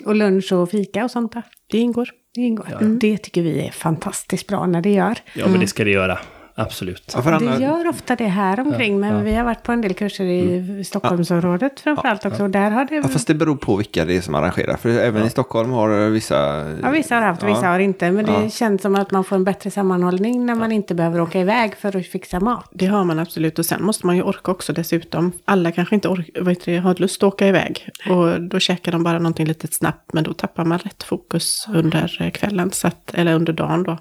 Och 0.06 0.16
lunch 0.16 0.54
och 0.54 0.70
fika 0.70 1.04
och 1.04 1.12
sånt 1.12 1.32
där? 1.32 1.44
Det 1.70 1.78
ingår. 1.78 2.10
Det 2.36 2.42
ingår. 2.42 2.68
Mm. 2.82 3.00
Det 3.00 3.18
tycker 3.18 3.42
vi 3.42 3.68
är 3.68 3.72
fantastiskt 3.72 4.48
bra 4.48 4.66
när 4.66 4.82
det 4.82 4.90
gör. 4.90 5.18
Ja, 5.34 5.48
men 5.48 5.60
det 5.60 5.68
ska 5.68 5.84
det 5.84 5.92
göra. 5.92 6.20
Absolut. 6.62 7.16
Ja, 7.26 7.40
Det 7.40 7.64
gör 7.64 7.88
ofta 7.88 8.16
det 8.16 8.26
här 8.26 8.60
omkring, 8.60 9.00
men 9.00 9.24
vi 9.24 9.34
har 9.36 9.44
varit 9.44 9.64
på 9.64 9.72
en 9.72 9.82
del 9.82 9.94
kurser 9.94 10.24
i 10.24 10.84
Stockholmsområdet 10.84 11.80
framförallt 11.80 12.26
också. 12.26 12.44
Och 12.44 12.50
där 12.50 12.72
har 12.72 12.86
det... 12.86 12.96
Ja, 12.96 13.04
fast 13.08 13.28
det 13.28 13.34
beror 13.34 13.56
på 13.56 13.76
vilka 13.76 14.06
det 14.06 14.18
är 14.18 14.22
som 14.22 14.36
arrangerar. 14.36 14.78
För 14.78 14.90
även 14.90 15.26
i 15.26 15.30
Stockholm 15.30 15.72
har 15.72 16.10
vissa... 16.10 16.36
Ja, 16.82 16.90
vissa 16.90 17.16
har 17.16 17.22
haft, 17.22 17.44
vissa 17.44 17.62
Ja. 17.66 17.72
har 17.72 17.80
inte. 17.80 18.12
Men 18.12 18.26
det 18.26 18.32
Ja. 18.32 18.50
känns 18.50 18.82
som 18.82 18.96
att 18.96 19.12
man 19.12 19.24
får 19.24 19.36
en 19.36 19.44
bättre 19.44 19.72
sammanhållning 19.72 20.46
när 20.46 20.56
man 20.56 20.72
inte 20.72 20.96
behöver 20.96 21.22
åka 21.22 21.40
iväg 21.40 21.76
för 21.76 21.98
att 21.98 22.06
fixa 22.08 22.40
mat. 22.40 22.70
Det 22.72 22.86
har 22.86 23.04
man 23.04 23.20
absolut. 23.20 23.60
Och 23.60 23.66
sen 23.66 23.84
måste 23.84 24.06
man 24.06 24.16
ju 24.16 24.22
orka 24.24 24.52
också 24.52 24.74
dessutom. 24.74 25.32
Alla 25.46 25.72
kanske 25.72 25.96
inte 25.96 26.08
ork, 26.08 26.30
vad 26.42 26.50
heter 26.50 26.72
det, 26.72 26.78
har 26.78 26.96
lust 26.96 27.24
att 27.24 27.28
åka 27.34 27.48
iväg. 27.48 27.90
Och 28.10 28.42
då 28.42 28.60
käkar 28.60 28.92
de 28.92 29.04
bara 29.04 29.18
någonting 29.18 29.46
litet 29.48 29.74
snabbt. 29.74 30.14
Men 30.14 30.24
då 30.24 30.34
tappar 30.34 30.66
man 30.66 30.78
rätt 30.80 31.04
fokus 31.04 31.66
under 31.74 32.30
kvällen. 32.34 32.72
Så 32.72 32.88
att, 32.88 33.12
eller 33.14 33.34
under 33.34 33.54
dagen 33.54 33.84
då. 33.84 33.98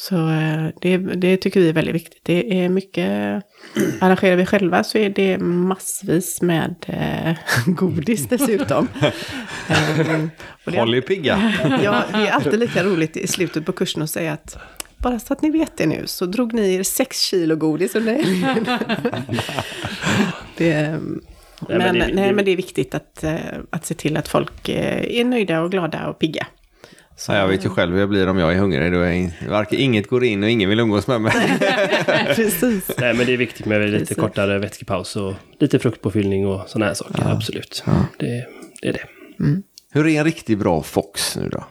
Så 0.00 0.30
eh, 0.30 0.68
det, 0.80 0.96
det 0.96 1.36
tycker 1.36 1.60
vi 1.60 1.68
är 1.68 1.72
väldigt 1.72 1.94
viktigt. 1.94 2.20
Det 2.22 2.64
är 2.64 2.68
mycket, 2.68 3.42
arrangerar 4.00 4.36
vi 4.36 4.46
själva 4.46 4.84
så 4.84 4.98
är 4.98 5.10
det 5.10 5.38
massvis 5.38 6.42
med 6.42 6.74
eh, 6.86 7.36
godis 7.74 8.28
dessutom. 8.28 8.88
Eh, 9.68 10.26
och 10.64 10.72
det 10.72 10.78
Håll 10.78 10.94
er 10.94 11.00
pigga. 11.00 11.54
Ja, 11.82 12.04
det 12.12 12.18
är 12.18 12.30
alltid 12.30 12.58
lika 12.58 12.84
roligt 12.84 13.16
i 13.16 13.26
slutet 13.26 13.66
på 13.66 13.72
kursen 13.72 14.02
att 14.02 14.10
säga 14.10 14.32
att 14.32 14.56
bara 14.96 15.18
så 15.18 15.32
att 15.32 15.42
ni 15.42 15.50
vet 15.50 15.76
det 15.76 15.86
nu 15.86 16.02
så 16.06 16.26
drog 16.26 16.52
ni 16.52 16.74
er 16.74 16.82
sex 16.82 17.20
kilo 17.20 17.56
godis 17.56 17.94
under 17.94 18.12
helgen. 18.12 18.66
det, 20.56 21.00
men, 21.68 21.98
nej, 22.12 22.32
men 22.32 22.44
det 22.44 22.50
är 22.50 22.56
viktigt 22.56 22.94
att, 22.94 23.24
eh, 23.24 23.38
att 23.70 23.86
se 23.86 23.94
till 23.94 24.16
att 24.16 24.28
folk 24.28 24.68
eh, 24.68 25.20
är 25.20 25.24
nöjda 25.24 25.60
och 25.60 25.70
glada 25.70 26.08
och 26.08 26.18
pigga. 26.18 26.46
Så 27.20 27.32
jag 27.32 27.48
vet 27.48 27.64
ju 27.64 27.68
själv 27.68 27.92
hur 27.92 28.00
jag 28.00 28.08
blir 28.08 28.28
om 28.28 28.38
jag 28.38 28.52
är 28.52 28.56
hungrig. 28.58 28.92
Då 28.92 28.98
är 29.00 29.48
varken, 29.48 29.78
inget 29.78 30.08
går 30.08 30.24
in 30.24 30.42
och 30.42 30.50
ingen 30.50 30.68
vill 30.68 30.80
umgås 30.80 31.06
med 31.06 31.20
mig. 31.20 31.32
Precis. 32.36 32.90
Nej, 32.98 33.14
men 33.14 33.26
det 33.26 33.32
är 33.32 33.36
viktigt 33.36 33.66
med 33.66 33.80
lite 33.90 33.98
Precis. 33.98 34.16
kortare 34.16 34.58
vätskepaus 34.58 35.16
och 35.16 35.34
lite 35.58 35.78
fruktpåfyllning 35.78 36.46
och 36.46 36.68
sådana 36.68 36.86
här 36.86 36.94
saker. 36.94 37.22
Absolut. 37.26 37.84
Det, 38.18 38.46
det 38.82 38.88
är 38.88 38.92
det. 38.92 39.04
Hur 39.92 40.06
är 40.06 40.18
en 40.18 40.24
riktigt 40.24 40.58
bra 40.58 40.82
Fox 40.82 41.36
nu 41.36 41.48
då? 41.48 41.64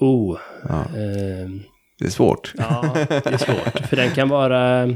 Oh. 0.00 0.38
Ja. 0.68 0.84
ehm, 0.98 1.62
Det 1.98 2.04
är 2.04 2.10
svårt. 2.10 2.52
Ja, 2.58 2.94
det 3.08 3.26
är 3.26 3.38
svårt. 3.38 3.86
För 3.88 3.96
den 3.96 4.10
kan 4.10 4.28
vara... 4.28 4.88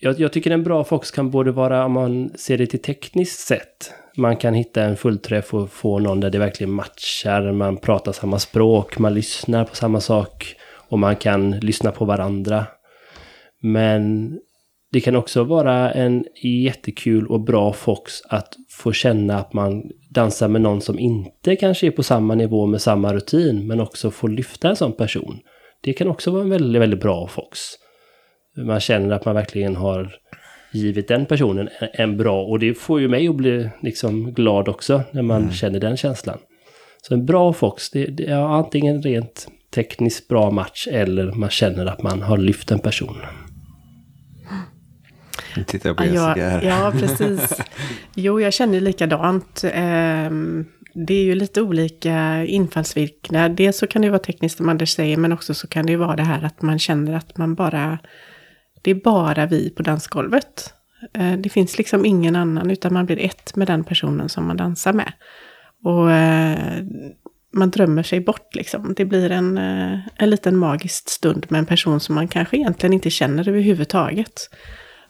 Jag, 0.00 0.20
jag 0.20 0.32
tycker 0.32 0.50
en 0.50 0.64
bra 0.64 0.84
Fox 0.84 1.10
kan 1.10 1.30
både 1.30 1.52
vara, 1.52 1.84
om 1.84 1.92
man 1.92 2.30
ser 2.38 2.58
det 2.58 2.66
till 2.66 2.82
tekniskt 2.82 3.46
sätt, 3.46 3.92
man 4.16 4.36
kan 4.36 4.54
hitta 4.54 4.82
en 4.82 4.96
fullträff 4.96 5.54
och 5.54 5.70
få 5.70 5.98
någon 5.98 6.20
där 6.20 6.30
det 6.30 6.38
verkligen 6.38 6.72
matchar, 6.72 7.52
man 7.52 7.76
pratar 7.76 8.12
samma 8.12 8.38
språk, 8.38 8.98
man 8.98 9.14
lyssnar 9.14 9.64
på 9.64 9.76
samma 9.76 10.00
sak 10.00 10.56
och 10.88 10.98
man 10.98 11.16
kan 11.16 11.50
lyssna 11.50 11.92
på 11.92 12.04
varandra. 12.04 12.66
Men 13.60 14.32
det 14.92 15.00
kan 15.00 15.16
också 15.16 15.44
vara 15.44 15.92
en 15.92 16.24
jättekul 16.42 17.26
och 17.26 17.40
bra 17.40 17.72
Fox 17.72 18.12
att 18.28 18.56
få 18.70 18.92
känna 18.92 19.38
att 19.38 19.52
man 19.52 19.82
dansar 20.10 20.48
med 20.48 20.60
någon 20.60 20.80
som 20.80 20.98
inte 20.98 21.56
kanske 21.56 21.86
är 21.86 21.90
på 21.90 22.02
samma 22.02 22.34
nivå 22.34 22.66
med 22.66 22.80
samma 22.80 23.14
rutin, 23.14 23.66
men 23.66 23.80
också 23.80 24.10
få 24.10 24.26
lyfta 24.26 24.68
en 24.68 24.76
sån 24.76 24.92
person. 24.92 25.38
Det 25.80 25.92
kan 25.92 26.08
också 26.08 26.30
vara 26.30 26.42
en 26.42 26.50
väldigt, 26.50 26.82
väldigt 26.82 27.00
bra 27.00 27.26
Fox. 27.26 27.60
Man 28.66 28.80
känner 28.80 29.14
att 29.14 29.24
man 29.24 29.34
verkligen 29.34 29.76
har 29.76 30.16
givit 30.72 31.08
den 31.08 31.26
personen 31.26 31.68
en- 31.92 32.16
bra, 32.16 32.42
och 32.44 32.58
det 32.58 32.74
får 32.74 33.00
ju 33.00 33.08
mig 33.08 33.28
att 33.28 33.36
bli 33.36 33.70
liksom 33.82 34.32
glad 34.34 34.68
också 34.68 35.02
när 35.10 35.22
man 35.22 35.52
känner 35.52 35.80
den 35.80 35.96
känslan. 35.96 36.38
Så 37.02 37.14
en 37.14 37.26
bra 37.26 37.52
Fox, 37.52 37.90
det, 37.90 38.06
det 38.06 38.26
är 38.26 38.36
antingen 38.36 39.02
rent 39.02 39.46
tekniskt 39.74 40.28
bra 40.28 40.50
match 40.50 40.88
eller 40.90 41.32
man 41.32 41.50
känner 41.50 41.86
att 41.86 42.02
man 42.02 42.22
har 42.22 42.36
lyft 42.38 42.70
en 42.70 42.78
person. 42.78 43.16
Nu 45.56 45.64
tittar 45.64 45.88
jag 45.88 45.96
på 45.96 46.04
Jessica 46.04 46.34
ja, 46.36 46.48
här. 46.48 46.62
ja, 46.62 46.92
precis. 47.00 47.60
Jo, 48.14 48.40
jag 48.40 48.52
känner 48.52 48.80
likadant. 48.80 49.64
Ehm, 49.72 50.64
Det 50.94 51.14
är 51.14 51.22
ju 51.24 51.34
lite 51.34 51.62
olika 51.62 52.44
infallsvinklar. 52.44 53.48
Dels 53.48 53.78
så 53.78 53.86
kan 53.86 54.02
det 54.02 54.10
vara 54.10 54.18
tekniskt 54.18 54.56
som 54.56 54.68
Anders 54.68 54.90
säger, 54.90 55.16
men 55.16 55.32
också 55.32 55.54
så 55.54 55.66
kan 55.68 55.86
det 55.86 55.92
ju 55.92 55.98
vara 55.98 56.16
det 56.16 56.22
här 56.22 56.44
att 56.44 56.62
man 56.62 56.78
känner 56.78 57.12
att 57.16 57.36
man 57.38 57.54
bara... 57.54 57.98
Det 58.82 58.90
är 58.90 58.94
bara 58.94 59.46
vi 59.46 59.70
på 59.70 59.82
dansgolvet. 59.82 60.74
Eh, 61.14 61.32
det 61.32 61.48
finns 61.48 61.78
liksom 61.78 62.04
ingen 62.04 62.36
annan, 62.36 62.70
utan 62.70 62.94
man 62.94 63.06
blir 63.06 63.18
ett 63.18 63.56
med 63.56 63.66
den 63.66 63.84
personen 63.84 64.28
som 64.28 64.46
man 64.46 64.56
dansar 64.56 64.92
med. 64.92 65.12
Och 65.84 66.12
eh, 66.12 66.84
man 67.52 67.70
drömmer 67.70 68.02
sig 68.02 68.20
bort 68.20 68.54
liksom. 68.54 68.94
Det 68.94 69.04
blir 69.04 69.30
en, 69.30 69.58
eh, 69.58 69.98
en 70.16 70.30
liten 70.30 70.56
magisk 70.56 71.08
stund 71.08 71.46
med 71.48 71.58
en 71.58 71.66
person 71.66 72.00
som 72.00 72.14
man 72.14 72.28
kanske 72.28 72.56
egentligen 72.56 72.92
inte 72.92 73.10
känner 73.10 73.48
överhuvudtaget. 73.48 74.50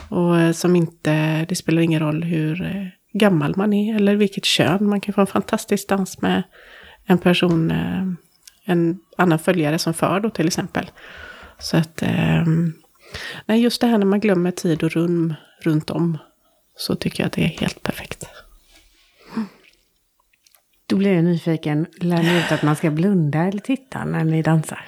Och 0.09 0.57
som 0.57 0.77
inte, 0.77 1.45
det 1.49 1.55
spelar 1.55 1.83
ingen 1.83 2.01
roll 2.01 2.25
hur 2.25 2.91
gammal 3.12 3.57
man 3.57 3.73
är 3.73 3.97
eller 3.97 4.16
vilket 4.16 4.45
kön. 4.45 4.89
Man 4.89 5.01
kan 5.01 5.14
få 5.14 5.21
en 5.21 5.27
fantastisk 5.27 5.89
dans 5.89 6.23
med 6.23 6.43
en 7.07 7.19
person, 7.19 7.73
en 8.64 8.99
annan 9.16 9.39
följare 9.39 9.79
som 9.79 9.95
för 9.95 10.21
då 10.21 10.31
till 10.31 10.47
exempel. 10.47 10.91
Så 11.59 11.77
att, 11.77 12.03
eh, 12.03 12.45
nej 13.46 13.61
just 13.61 13.80
det 13.80 13.86
här 13.86 13.98
när 13.98 14.06
man 14.06 14.20
glömmer 14.20 14.50
tid 14.50 14.82
och 14.82 14.90
rum 14.90 15.34
runt 15.62 15.90
om. 15.90 16.18
Så 16.76 16.94
tycker 16.94 17.22
jag 17.22 17.26
att 17.26 17.32
det 17.32 17.44
är 17.44 17.61
helt 17.61 17.82
perfekt. 17.82 18.26
Då 20.86 20.96
blir 20.96 21.14
jag 21.14 21.24
nyfiken. 21.24 21.86
Lär 22.00 22.22
ni 22.22 22.38
ut 22.38 22.52
att 22.52 22.62
man 22.62 22.76
ska 22.76 22.90
blunda 22.90 23.38
eller 23.38 23.61
titta 23.61 24.04
när 24.04 24.24
ni 24.24 24.42
dansar? 24.42 24.84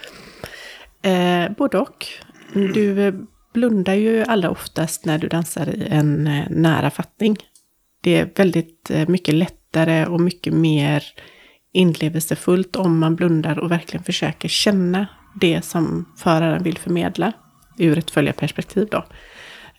Eh, 1.02 1.50
både 1.56 1.78
och. 1.78 2.06
Du 2.52 3.06
eh, 3.06 3.14
blundar 3.52 3.94
ju 3.94 4.22
allra 4.22 4.50
oftast 4.50 5.04
när 5.04 5.18
du 5.18 5.28
dansar 5.28 5.68
i 5.68 5.86
en 5.90 6.26
eh, 6.26 6.44
nära 6.50 6.90
fattning. 6.90 7.36
Det 8.02 8.16
är 8.16 8.30
väldigt 8.36 8.90
eh, 8.90 9.08
mycket 9.08 9.34
lättare 9.34 10.06
och 10.06 10.20
mycket 10.20 10.54
mer 10.54 11.04
inlevelsefullt 11.72 12.76
om 12.76 12.98
man 12.98 13.16
blundar 13.16 13.58
och 13.58 13.70
verkligen 13.70 14.04
försöker 14.04 14.48
känna 14.48 15.06
det 15.34 15.64
som 15.64 16.12
föraren 16.16 16.62
vill 16.62 16.78
förmedla 16.78 17.32
ur 17.84 17.98
ett 17.98 18.10
följarperspektiv 18.10 18.88
då. 18.90 19.04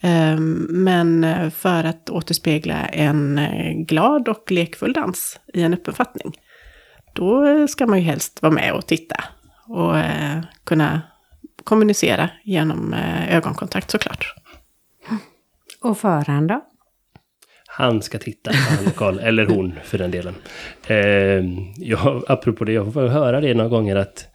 Ehm, 0.02 0.68
Men 0.70 1.24
eh, 1.24 1.49
för 1.49 1.84
att 1.84 2.10
återspegla 2.10 2.86
en 2.86 3.38
eh, 3.38 3.74
glad 3.74 4.28
och 4.28 4.52
lekfull 4.52 4.93
dans 4.93 5.39
i 5.54 5.62
en 5.62 5.74
öppen 5.74 5.93
fattning, 5.93 6.34
då 7.14 7.68
ska 7.68 7.88
man 7.88 7.99
ju 7.99 8.06
helst 8.06 8.41
vara 8.41 8.54
med 8.54 8.74
och 8.74 8.88
titta 8.88 9.24
och 9.68 9.97
eh, 9.97 10.39
kunna 10.64 11.02
kommunicera 11.64 12.30
genom 12.43 12.93
ögonkontakt 13.30 13.91
såklart. 13.91 14.36
Och 15.82 15.97
föraren 15.97 16.47
då? 16.47 16.62
Han 17.68 18.02
ska 18.02 18.18
titta, 18.18 18.52
han, 18.52 18.91
Carl, 18.91 19.20
eller 19.20 19.45
hon 19.45 19.74
för 19.84 19.97
den 19.97 20.12
delen. 20.12 20.36
Eh, 20.88 21.43
ja, 21.78 22.22
apropå 22.28 22.66
det, 22.66 22.72
jag 22.72 22.93
får 22.93 23.08
höra 23.08 23.41
det 23.41 23.54
några 23.54 23.70
gånger 23.70 23.95
att 23.95 24.30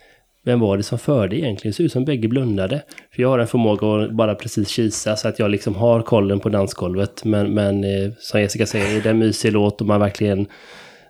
vem 0.46 0.60
var 0.60 0.76
det 0.76 0.82
som 0.82 0.98
förde 0.98 1.36
egentligen? 1.36 1.70
Det 1.70 1.76
ser 1.76 1.84
ut 1.84 1.92
som 1.92 2.04
bägge 2.04 2.28
blundade. 2.28 2.82
För 3.14 3.22
jag 3.22 3.28
har 3.28 3.38
en 3.38 3.46
förmåga 3.46 4.04
att 4.04 4.12
bara 4.12 4.34
precis 4.34 4.68
kisa 4.68 5.16
så 5.16 5.28
att 5.28 5.38
jag 5.38 5.50
liksom 5.50 5.74
har 5.74 6.02
kollen 6.02 6.40
på 6.40 6.48
dansgolvet. 6.48 7.24
Men, 7.24 7.54
men 7.54 7.84
eh, 7.84 8.10
som 8.18 8.40
Jessica 8.40 8.66
säger, 8.66 8.98
är 8.98 9.02
det 9.02 9.10
en 9.10 9.18
mysig 9.18 9.52
låt 9.52 9.80
och 9.80 9.86
man 9.86 10.00
verkligen... 10.00 10.46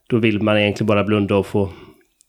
Då 0.08 0.18
vill 0.18 0.42
man 0.42 0.58
egentligen 0.58 0.86
bara 0.86 1.04
blunda 1.04 1.36
och 1.36 1.46
få, 1.46 1.70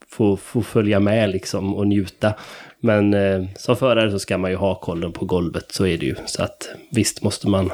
få, 0.09 0.37
få 0.37 0.61
följa 0.61 0.99
med 0.99 1.29
liksom 1.29 1.75
och 1.75 1.87
njuta. 1.87 2.33
Men 2.79 3.13
eh, 3.13 3.45
som 3.55 3.75
förare 3.75 4.11
så 4.11 4.19
ska 4.19 4.37
man 4.37 4.51
ju 4.51 4.57
ha 4.57 4.75
kollen 4.75 5.11
på 5.11 5.25
golvet, 5.25 5.65
så 5.71 5.85
är 5.85 5.97
det 5.97 6.05
ju. 6.05 6.15
Så 6.25 6.43
att 6.43 6.69
visst 6.91 7.23
måste 7.23 7.49
man 7.49 7.71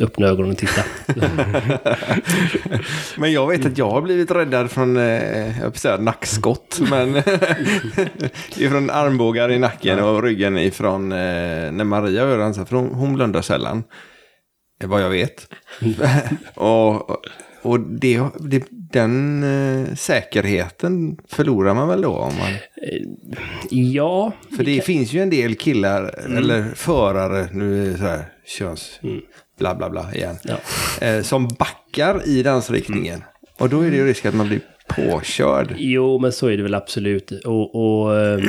öppna 0.00 0.26
ögonen 0.26 0.50
och 0.50 0.58
titta. 0.58 0.84
Men 3.16 3.32
jag 3.32 3.48
vet 3.48 3.66
att 3.66 3.78
jag 3.78 3.90
har 3.90 4.02
blivit 4.02 4.30
räddad 4.30 4.70
från, 4.70 4.96
eh, 4.96 5.60
jag 5.60 5.76
säga 5.76 5.96
nackskott, 5.96 6.80
men 6.90 7.16
ifrån 8.56 8.90
armbågar 8.90 9.50
i 9.52 9.58
nacken 9.58 9.98
och 9.98 10.22
ryggen 10.22 10.58
ifrån 10.58 11.12
eh, 11.12 11.18
när 11.72 11.84
Maria 11.84 12.12
gör 12.12 12.38
dansar, 12.38 12.64
för 12.64 12.76
hon, 12.76 12.94
hon 12.94 13.14
blundar 13.14 13.42
sällan. 13.42 13.84
vad 14.84 15.02
jag 15.02 15.10
vet. 15.10 15.48
och 16.54 17.20
och 17.64 17.80
det, 17.80 18.22
det, 18.40 18.64
den 18.70 19.42
eh, 19.42 19.94
säkerheten 19.94 21.16
förlorar 21.28 21.74
man 21.74 21.88
väl 21.88 22.02
då? 22.02 22.10
Om 22.10 22.32
man... 22.38 22.52
Ja. 23.70 24.32
För 24.56 24.64
det 24.64 24.84
finns 24.84 25.12
ju 25.12 25.20
en 25.20 25.30
del 25.30 25.54
killar, 25.54 26.14
eller 26.36 26.74
förare, 26.74 27.48
nu 27.52 27.86
är 27.86 27.90
det 27.90 27.98
så 27.98 28.04
här 28.04 28.24
köns... 28.58 29.00
Bla 29.58 29.74
bla 29.74 29.90
bla 29.90 30.14
igen. 30.14 30.36
Ja. 30.42 30.56
Eh, 31.06 31.22
som 31.22 31.48
backar 31.48 32.28
i 32.28 32.42
dansriktningen. 32.42 33.24
Och 33.58 33.68
då 33.68 33.80
är 33.80 33.90
det 33.90 33.96
ju 33.96 34.06
risk 34.06 34.26
att 34.26 34.34
man 34.34 34.48
blir 34.48 34.60
påkörd. 34.88 35.74
Jo, 35.76 36.18
men 36.18 36.32
så 36.32 36.46
är 36.48 36.56
det 36.56 36.62
väl 36.62 36.74
absolut. 36.74 37.30
Och, 37.30 37.74
och 37.74 38.16
eh, 38.16 38.40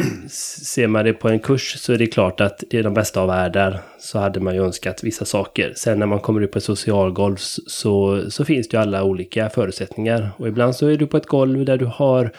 ser 0.64 0.88
man 0.88 1.06
det 1.06 1.14
på 1.14 1.30
en 1.30 1.39
kurs 1.39 1.76
så 1.80 1.93
är 1.93 1.97
det 1.97 2.08
klart 2.08 2.41
att 2.41 2.64
det 2.70 2.78
är 2.78 2.84
de 2.84 2.93
bästa 2.93 3.22
av 3.22 3.28
världar. 3.28 3.82
Så 3.99 4.20
hade 4.20 4.39
man 4.39 4.56
ju 4.56 4.64
önskat 4.64 5.03
vissa 5.03 5.26
saker. 5.26 5.74
Sen 5.76 5.99
när 5.99 6.06
man 6.06 6.20
kommer 6.20 6.41
ut 6.41 6.51
på 6.51 6.58
ett 6.58 6.64
socialgolv 6.64 7.36
så, 7.38 8.24
så 8.30 8.45
finns 8.45 8.68
det 8.68 8.78
ju 8.78 8.82
alla 8.82 9.03
olika 9.03 9.49
förutsättningar. 9.49 10.32
Och 10.38 10.47
ibland 10.47 10.76
så 10.76 10.88
är 10.88 10.97
du 10.97 11.08
på 11.08 11.18
ett 11.18 11.28
golv 11.28 11.66
där 11.66 11.78
du 11.78 11.86
har 11.86 12.32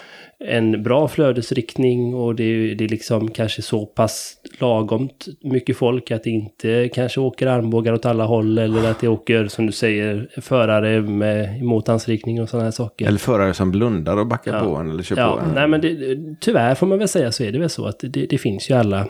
en 0.44 0.82
bra 0.82 1.08
flödesriktning 1.08 2.14
och 2.14 2.34
det, 2.34 2.74
det 2.74 2.84
är 2.84 2.88
liksom 2.88 3.30
kanske 3.30 3.62
så 3.62 3.86
pass 3.86 4.34
lagomt 4.60 5.26
mycket 5.42 5.76
folk 5.76 6.10
att 6.10 6.24
det 6.24 6.30
inte 6.30 6.88
kanske 6.94 7.20
åker 7.20 7.46
armbågar 7.46 7.92
åt 7.92 8.06
alla 8.06 8.24
håll 8.24 8.58
eller 8.58 8.90
att 8.90 9.00
det 9.00 9.08
åker, 9.08 9.46
som 9.48 9.66
du 9.66 9.72
säger, 9.72 10.28
förare 10.40 11.00
med 11.00 11.62
mothandsriktning 11.62 12.42
och 12.42 12.48
sådana 12.48 12.64
här 12.64 12.70
saker. 12.70 13.06
Eller 13.06 13.18
förare 13.18 13.54
som 13.54 13.70
blundar 13.70 14.16
och 14.16 14.26
backar 14.26 14.54
Ja. 14.54 14.60
på 14.60 14.76
en 14.76 14.90
eller 14.90 15.02
kör 15.02 15.16
Ja, 15.16 15.32
på 15.36 15.40
en. 15.48 15.54
nej 15.54 15.68
men 15.68 15.80
det, 15.80 16.18
tyvärr 16.40 16.74
får 16.74 16.86
man 16.86 16.98
väl 16.98 17.08
säga 17.08 17.32
så 17.32 17.42
är 17.44 17.52
det 17.52 17.58
väl 17.58 17.70
så 17.70 17.86
att 17.86 17.98
det, 18.00 18.26
det 18.26 18.38
finns 18.38 18.70
ju 18.70 18.74
alla, 18.74 19.06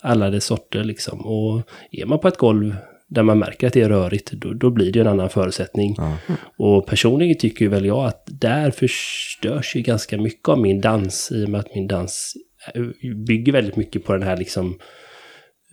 alla 0.00 0.30
dess 0.30 0.44
sorter 0.44 0.84
liksom. 0.84 1.20
Och 1.26 1.62
är 1.90 2.06
man 2.06 2.18
på 2.18 2.28
ett 2.28 2.36
golv 2.38 2.76
där 3.10 3.22
man 3.22 3.38
märker 3.38 3.66
att 3.66 3.72
det 3.72 3.80
är 3.80 3.88
rörigt, 3.88 4.32
då, 4.32 4.52
då 4.52 4.70
blir 4.70 4.92
det 4.92 4.98
ju 4.98 5.00
en 5.00 5.06
annan 5.06 5.30
förutsättning. 5.30 5.96
Och 6.58 6.86
personligen 6.86 7.38
tycker 7.38 7.68
väl 7.68 7.84
jag 7.84 8.04
att 8.04 8.22
där 8.26 8.70
förstörs 8.70 9.76
ju 9.76 9.80
ganska 9.80 10.18
mycket 10.18 10.48
av 10.48 10.58
min 10.58 10.80
dans 10.80 11.32
i 11.32 11.44
och 11.44 11.48
med 11.48 11.60
att 11.60 11.74
min 11.74 11.88
dans 11.88 12.34
eh, 12.74 12.82
bygger 13.26 13.52
väldigt 13.52 13.76
mycket 13.76 14.04
på 14.04 14.12
den 14.12 14.22
här 14.22 14.36
liksom 14.36 14.78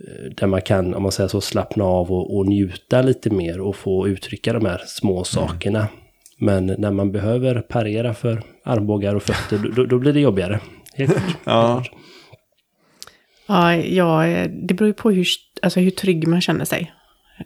eh, 0.07 0.31
där 0.35 0.47
man 0.47 0.61
kan, 0.61 0.93
om 0.93 1.03
man 1.03 1.11
säger 1.11 1.27
så, 1.27 1.41
slappna 1.41 1.83
av 1.83 2.11
och, 2.11 2.37
och 2.37 2.47
njuta 2.47 3.01
lite 3.01 3.29
mer 3.29 3.61
och 3.61 3.75
få 3.75 4.07
uttrycka 4.07 4.53
de 4.53 4.65
här 4.65 4.81
små 4.85 5.23
sakerna. 5.23 5.87
Men 6.39 6.65
när 6.65 6.91
man 6.91 7.11
behöver 7.11 7.61
parera 7.61 8.13
för 8.13 8.43
armbågar 8.63 9.15
och 9.15 9.23
fötter, 9.23 9.71
då, 9.75 9.85
då 9.85 9.99
blir 9.99 10.13
det 10.13 10.19
jobbigare. 10.19 10.59
Helt 10.93 11.13
klart. 11.13 11.35
Ja. 11.43 11.83
Ja, 13.49 13.75
ja, 13.75 14.47
det 14.47 14.73
beror 14.73 14.87
ju 14.87 14.93
på 14.93 15.11
hur, 15.11 15.27
alltså 15.61 15.79
hur 15.79 15.91
trygg 15.91 16.27
man 16.27 16.41
känner 16.41 16.65
sig. 16.65 16.93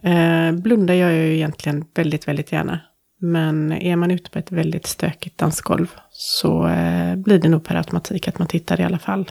Eh, 0.02 0.52
blunda 0.52 0.94
gör 0.94 1.10
jag 1.10 1.26
ju 1.26 1.34
egentligen 1.34 1.84
väldigt, 1.94 2.28
väldigt 2.28 2.52
gärna. 2.52 2.80
Men 3.20 3.72
är 3.72 3.96
man 3.96 4.10
ute 4.10 4.30
på 4.30 4.38
ett 4.38 4.52
väldigt 4.52 4.86
stökigt 4.86 5.38
dansgolv 5.38 5.86
så 6.10 6.68
eh, 6.68 7.16
blir 7.16 7.38
det 7.38 7.48
nog 7.48 7.64
per 7.64 7.74
automatik 7.74 8.28
att 8.28 8.38
man 8.38 8.48
tittar 8.48 8.80
i 8.80 8.84
alla 8.84 8.98
fall. 8.98 9.30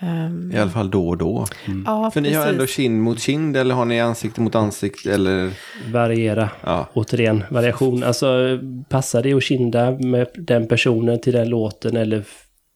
Ehm, 0.00 0.52
I 0.52 0.58
alla 0.58 0.70
fall 0.70 0.90
då 0.90 1.08
och 1.08 1.16
då. 1.18 1.46
ja, 1.86 2.10
För 2.10 2.20
ni 2.20 2.32
har 2.32 2.42
precis. 2.42 2.52
ändå 2.52 2.66
kind 2.66 3.02
mot 3.02 3.20
kind 3.20 3.56
eller 3.56 3.74
har 3.74 3.84
ni 3.84 4.00
ansikte 4.00 4.40
mot 4.40 4.54
ansikte 4.54 5.14
eller? 5.14 5.50
Variera. 5.92 6.50
Ja. 6.64 6.88
Återigen, 6.92 7.44
variation. 7.50 8.02
Alltså, 8.02 8.58
passar 8.88 9.22
det 9.22 9.34
att 9.34 9.42
kinda 9.42 9.90
med 9.90 10.26
den 10.34 10.68
personen 10.68 11.20
till 11.20 11.32
den 11.32 11.48
låten 11.48 11.96
eller 11.96 12.24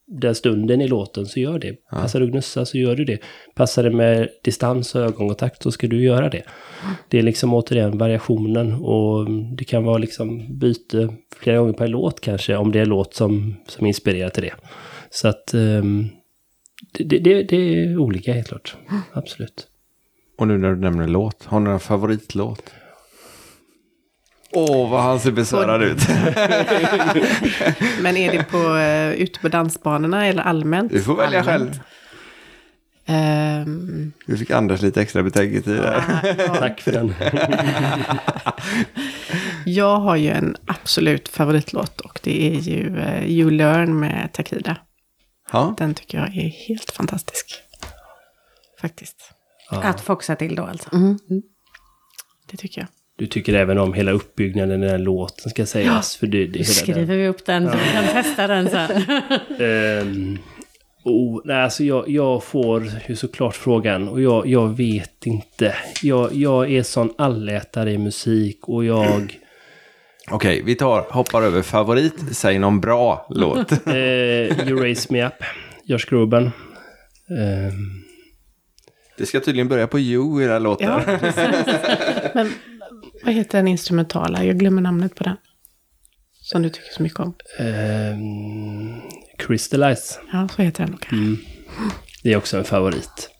den 0.08 0.34
stunden 0.34 0.80
i 0.80 0.88
låten 0.88 1.26
så 1.26 1.40
gör 1.40 1.58
det. 1.58 1.76
Passar 1.90 2.20
det 2.20 2.26
att 2.26 2.32
gnussa 2.32 2.64
så 2.64 2.78
gör 2.78 2.96
du 2.96 3.04
det. 3.04 3.18
Passar 3.54 3.82
det 3.82 3.90
med 3.90 4.28
distans 4.44 4.94
och 4.94 5.00
ögonkontakt 5.00 5.62
så 5.62 5.72
ska 5.72 5.86
du 5.86 6.02
göra 6.02 6.28
det. 6.28 6.42
Det 7.08 7.18
är 7.18 7.22
liksom 7.22 7.54
återigen 7.54 7.98
variationen 7.98 8.72
och 8.72 9.30
det 9.56 9.64
kan 9.64 9.84
vara 9.84 9.98
liksom 9.98 10.58
byte 10.58 11.08
flera 11.36 11.58
gånger 11.58 11.72
per 11.72 11.88
låt 11.88 12.20
kanske 12.20 12.56
om 12.56 12.72
det 12.72 12.80
är 12.80 12.86
låt 12.86 13.14
som, 13.14 13.56
som 13.66 13.86
inspirerar 13.86 14.28
till 14.28 14.42
det. 14.42 14.54
Så 15.10 15.28
att 15.28 15.54
ehm, 15.54 16.08
det, 16.92 17.18
det, 17.18 17.42
det 17.42 17.56
är 17.56 17.98
olika 17.98 18.32
helt 18.32 18.48
klart. 18.48 18.76
Absolut. 19.12 19.66
Och 20.38 20.48
nu 20.48 20.58
när 20.58 20.70
du 20.70 20.76
nämner 20.76 21.08
låt, 21.08 21.44
har 21.44 21.60
ni 21.60 21.70
en 21.70 21.80
favoritlåt? 21.80 22.74
Åh, 24.52 24.90
vad 24.90 25.02
han 25.02 25.20
ser 25.20 25.30
besvärad 25.32 25.82
ut. 25.82 26.08
Men 28.00 28.16
är 28.16 28.32
det 28.32 28.44
på, 28.44 28.76
eh, 28.76 29.10
ute 29.10 29.40
på 29.40 29.48
dansbanorna 29.48 30.26
eller 30.26 30.42
allmänt? 30.42 30.92
Du 30.92 31.02
får 31.02 31.16
välja 31.16 31.40
Allmänt. 31.40 31.60
själv. 31.60 31.80
Ehm, 33.06 34.12
Du 34.26 34.36
fick 34.36 34.50
Anders 34.50 34.82
lite 34.82 35.02
extra 35.02 35.22
betänketid 35.22 35.76
där. 35.76 36.48
Tack 36.58 36.80
för 36.80 36.92
den. 36.92 37.14
jag 39.64 39.96
har 40.00 40.16
ju 40.16 40.30
en 40.30 40.56
absolut 40.66 41.28
favoritlåt 41.28 42.00
och 42.00 42.20
det 42.22 42.46
är 42.56 42.60
ju 42.60 42.98
eh, 42.98 43.24
You 43.26 43.50
Learn 43.50 44.00
med 44.00 44.28
Takida. 44.32 44.76
Ja. 45.52 45.74
Den 45.78 45.94
tycker 45.94 46.18
jag 46.18 46.26
är 46.28 46.48
helt 46.68 46.90
fantastisk. 46.90 47.46
Faktiskt. 48.80 49.16
Att 49.70 50.00
foxa 50.00 50.36
till 50.36 50.54
då 50.54 50.64
alltså. 50.64 50.88
Det 52.50 52.56
tycker 52.56 52.80
jag. 52.80 52.88
Du 53.18 53.26
tycker 53.26 53.54
även 53.54 53.78
om 53.78 53.94
hela 53.94 54.12
uppbyggnaden 54.12 54.82
i 54.82 54.86
den 54.86 54.90
här 54.90 54.98
låten 54.98 55.50
ska 55.50 55.66
sägas. 55.66 56.16
För 56.16 56.26
det, 56.26 56.46
det, 56.46 56.64
skriver 56.64 57.00
den. 57.00 57.18
vi 57.18 57.28
upp 57.28 57.46
den 57.46 57.70
så 57.70 57.76
vi 57.78 57.92
kan 57.92 58.04
testa 58.22 58.46
den 58.46 58.70
sen. 58.70 58.90
Ehm, 59.60 60.38
oh, 61.04 61.40
nej, 61.44 61.62
alltså 61.62 61.84
jag, 61.84 62.08
jag 62.08 62.44
får 62.44 62.90
ju 63.08 63.16
såklart 63.16 63.56
frågan 63.56 64.08
och 64.08 64.20
jag, 64.20 64.46
jag 64.46 64.76
vet 64.76 65.26
inte. 65.26 65.74
Jag, 66.02 66.34
jag 66.34 66.72
är 66.72 66.82
sån 66.82 67.14
allätare 67.18 67.92
i 67.92 67.98
musik 67.98 68.58
och 68.68 68.84
jag... 68.84 69.38
Okej, 70.30 70.62
vi 70.64 70.74
tar, 70.74 71.06
hoppar 71.10 71.42
över 71.42 71.62
favorit. 71.62 72.14
Säg 72.32 72.58
någon 72.58 72.80
bra 72.80 73.26
låt. 73.30 73.72
Eh, 73.86 73.94
you 74.68 74.82
Raise 74.82 75.12
Me 75.12 75.26
Up, 75.26 75.34
Josh 75.84 76.06
Groban. 76.08 76.42
Ehm, 77.30 78.04
Det 79.18 79.26
ska 79.26 79.40
tydligen 79.40 79.68
börja 79.68 79.86
på 79.86 79.98
you 79.98 80.40
i 80.40 80.44
den 80.44 80.52
här 80.52 80.60
låten. 80.60 80.88
Ja. 80.88 81.00
Men 82.34 82.52
vad 83.24 83.34
heter 83.34 83.58
den 83.58 83.68
instrumentala? 83.68 84.44
Jag 84.44 84.58
glömmer 84.58 84.82
namnet 84.82 85.14
på 85.14 85.24
den. 85.24 85.36
Som 86.32 86.62
du 86.62 86.68
tycker 86.68 86.90
så 86.96 87.02
mycket 87.02 87.20
om. 87.20 87.34
ehm, 87.58 89.00
Crystallize. 89.38 90.20
Ja, 90.32 90.48
så 90.48 90.62
heter 90.62 90.84
den 90.84 90.90
nog. 90.92 91.36
Det 92.22 92.32
är 92.32 92.36
också 92.36 92.56
en 92.56 92.64
favorit. 92.64 93.30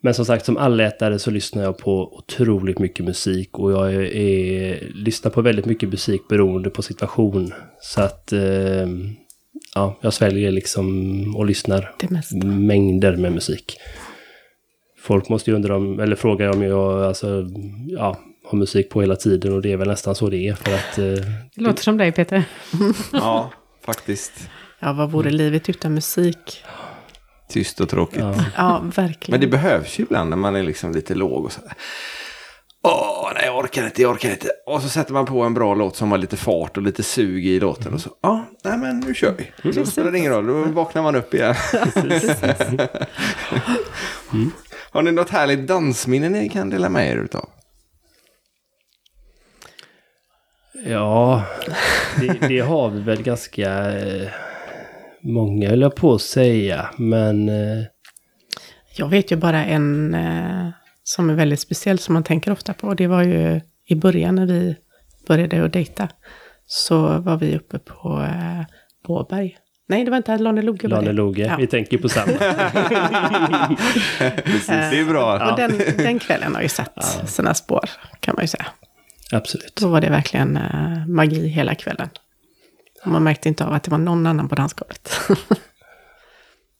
Men 0.00 0.14
som 0.14 0.24
sagt, 0.24 0.44
som 0.44 0.56
allätare 0.56 1.18
så 1.18 1.30
lyssnar 1.30 1.62
jag 1.62 1.78
på 1.78 2.16
otroligt 2.16 2.78
mycket 2.78 3.04
musik 3.04 3.58
och 3.58 3.72
jag 3.72 3.94
är, 3.94 4.00
är, 4.00 4.88
lyssnar 4.94 5.30
på 5.30 5.42
väldigt 5.42 5.66
mycket 5.66 5.88
musik 5.88 6.28
beroende 6.28 6.70
på 6.70 6.82
situation. 6.82 7.52
Så 7.80 8.00
att 8.00 8.32
eh, 8.32 8.88
ja, 9.74 9.98
jag 10.00 10.12
sväljer 10.12 10.50
liksom 10.50 11.36
och 11.36 11.46
lyssnar 11.46 11.94
mängder 12.44 13.16
med 13.16 13.32
musik. 13.32 13.76
Folk 14.98 15.28
måste 15.28 15.50
ju 15.50 15.56
undra 15.56 15.76
om, 15.76 16.00
eller 16.00 16.16
fråga 16.16 16.50
om 16.50 16.62
jag 16.62 17.02
alltså, 17.02 17.46
ja, 17.86 18.18
har 18.44 18.58
musik 18.58 18.90
på 18.90 19.00
hela 19.00 19.16
tiden 19.16 19.52
och 19.52 19.62
det 19.62 19.72
är 19.72 19.76
väl 19.76 19.88
nästan 19.88 20.14
så 20.14 20.30
det 20.30 20.48
är 20.48 20.54
för 20.54 20.74
att 20.74 20.98
eh, 20.98 21.04
Det 21.54 21.60
låter 21.60 21.82
som 21.82 21.96
dig 21.96 22.12
Peter. 22.12 22.44
Ja, 23.12 23.50
faktiskt. 23.86 24.32
Ja, 24.80 24.92
vad 24.92 25.10
vore 25.10 25.30
livet 25.30 25.68
utan 25.68 25.94
musik? 25.94 26.64
Tyst 27.48 27.80
och 27.80 27.88
tråkigt. 27.88 28.18
ja, 28.20 28.34
Ja, 28.56 28.82
verkligen. 28.96 29.30
Men 29.30 29.40
det 29.40 29.46
behövs 29.46 29.98
ju 29.98 30.02
ibland 30.02 30.30
när 30.30 30.36
man 30.36 30.56
är 30.56 30.62
liksom 30.62 30.92
lite 30.92 31.14
låg 31.14 31.44
och 31.44 31.52
så. 31.52 31.60
Åh, 32.86 33.30
nej 33.34 33.42
jag 33.46 33.58
orkar 33.58 33.84
inte, 33.84 34.02
jag 34.02 34.10
orkar 34.12 34.30
inte. 34.30 34.48
Och 34.66 34.82
så 34.82 34.88
sätter 34.88 35.12
man 35.12 35.26
på 35.26 35.42
en 35.42 35.54
bra 35.54 35.74
låt 35.74 35.96
som 35.96 36.10
har 36.10 36.18
lite 36.18 36.36
fart 36.36 36.76
och 36.76 36.82
lite 36.82 37.02
sug 37.02 37.46
i 37.46 37.60
låten 37.60 37.94
och 37.94 38.00
så. 38.00 38.10
Ja, 38.22 38.44
nej 38.64 38.78
men 38.78 39.00
nu 39.00 39.14
kör 39.14 39.34
vi. 39.38 39.72
Då 39.72 39.86
spelar 39.86 40.12
det 40.12 40.18
ingen 40.18 40.32
roll, 40.32 40.46
då 40.46 40.62
vaknar 40.62 41.02
man 41.02 41.16
upp 41.16 41.34
igen. 41.34 41.54
Har 44.90 45.02
ni 45.02 45.12
något 45.12 45.30
härligt 45.30 45.66
dansminne 45.66 46.28
ni 46.28 46.48
kan 46.48 46.70
dela 46.70 46.88
med 46.88 47.12
er 47.12 47.16
utav? 47.16 47.48
Ja, 50.86 51.42
det, 52.20 52.48
det 52.48 52.60
har 52.60 52.90
vi 52.90 53.00
väl 53.00 53.22
ganska 53.22 53.90
eh, 53.98 54.28
många, 55.22 55.68
höll 55.70 55.80
jag 55.80 55.96
på 55.96 56.14
att 56.14 56.22
säga. 56.22 56.90
Men 56.96 57.48
eh, 57.48 57.84
Jag 58.96 59.08
vet 59.08 59.32
ju 59.32 59.36
bara 59.36 59.64
en 59.64 60.14
eh, 60.14 60.68
som 61.02 61.30
är 61.30 61.34
väldigt 61.34 61.60
speciell 61.60 61.98
som 61.98 62.12
man 62.14 62.22
tänker 62.22 62.50
ofta 62.52 62.74
på. 62.74 62.94
Det 62.94 63.06
var 63.06 63.22
ju 63.22 63.60
i 63.86 63.94
början 63.94 64.34
när 64.34 64.46
vi 64.46 64.76
började 65.28 65.64
att 65.64 65.72
dejta. 65.72 66.08
Så 66.66 67.18
var 67.18 67.36
vi 67.36 67.56
uppe 67.56 67.78
på 67.78 68.22
eh, 68.22 68.62
Båberg. 69.06 69.56
Nej, 69.88 70.04
det 70.04 70.10
var 70.10 70.16
inte 70.16 70.38
Lane 70.38 70.62
Loge. 70.62 70.88
var 70.88 70.96
det. 71.00 71.02
Lane 71.06 71.12
Loge, 71.12 71.42
Ja. 71.46 71.56
vi 71.58 71.66
tänker 71.66 71.98
på 71.98 72.08
samma. 72.08 72.32
Precis, 74.44 74.66
det 74.66 74.98
är 75.00 75.04
bra. 75.04 75.50
Och 75.50 75.56
den, 75.56 75.78
den 75.96 76.18
kvällen 76.18 76.54
har 76.54 76.62
ju 76.62 76.68
satt 76.68 77.28
sina 77.30 77.54
spår, 77.54 77.90
kan 78.20 78.34
man 78.34 78.44
ju 78.44 78.48
säga. 78.48 78.66
Absolut. 79.32 79.76
Då 79.76 79.88
var 79.88 80.00
det 80.00 80.10
verkligen 80.10 80.56
eh, 80.56 81.06
magi 81.08 81.48
hela 81.48 81.74
kvällen. 81.74 82.08
Och 83.04 83.10
man 83.10 83.22
märkte 83.22 83.48
inte 83.48 83.64
av 83.64 83.72
att 83.72 83.82
det 83.82 83.90
var 83.90 83.98
någon 83.98 84.26
annan 84.26 84.48
på 84.48 84.54
dansgolvet. 84.54 85.20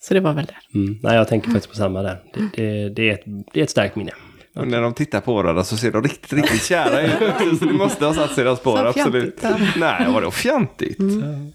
Så 0.01 0.14
det 0.14 0.20
var 0.20 0.32
väl 0.32 0.47
det. 0.47 0.78
Mm. 0.78 0.99
Nej, 1.03 1.16
jag 1.16 1.28
tänker 1.28 1.51
faktiskt 1.51 1.70
på 1.70 1.76
samma 1.76 2.03
där. 2.03 2.22
Det, 2.34 2.40
det, 2.57 2.88
det, 2.88 3.11
är, 3.11 3.14
ett, 3.14 3.22
det 3.53 3.61
är 3.61 3.64
ett 3.64 3.70
starkt 3.70 3.97
minne. 3.97 4.12
Och 4.55 4.68
när 4.68 4.82
de 4.82 4.95
tittar 4.95 5.20
på 5.20 5.34
varandra 5.34 5.64
så 5.64 5.76
ser 5.76 5.92
de 5.92 6.03
riktigt, 6.03 6.32
riktigt 6.32 6.64
kära 6.64 7.03
ut. 7.03 7.59
Så 7.59 7.64
det 7.64 7.72
måste 7.72 8.05
ha 8.05 8.14
satt 8.14 8.34
sina 8.34 8.57
spår, 8.57 8.86
absolut. 8.86 9.40
fjantigt, 9.40 9.76
Nej, 9.76 10.07
vadå 10.09 10.30
fjantigt? 10.30 10.99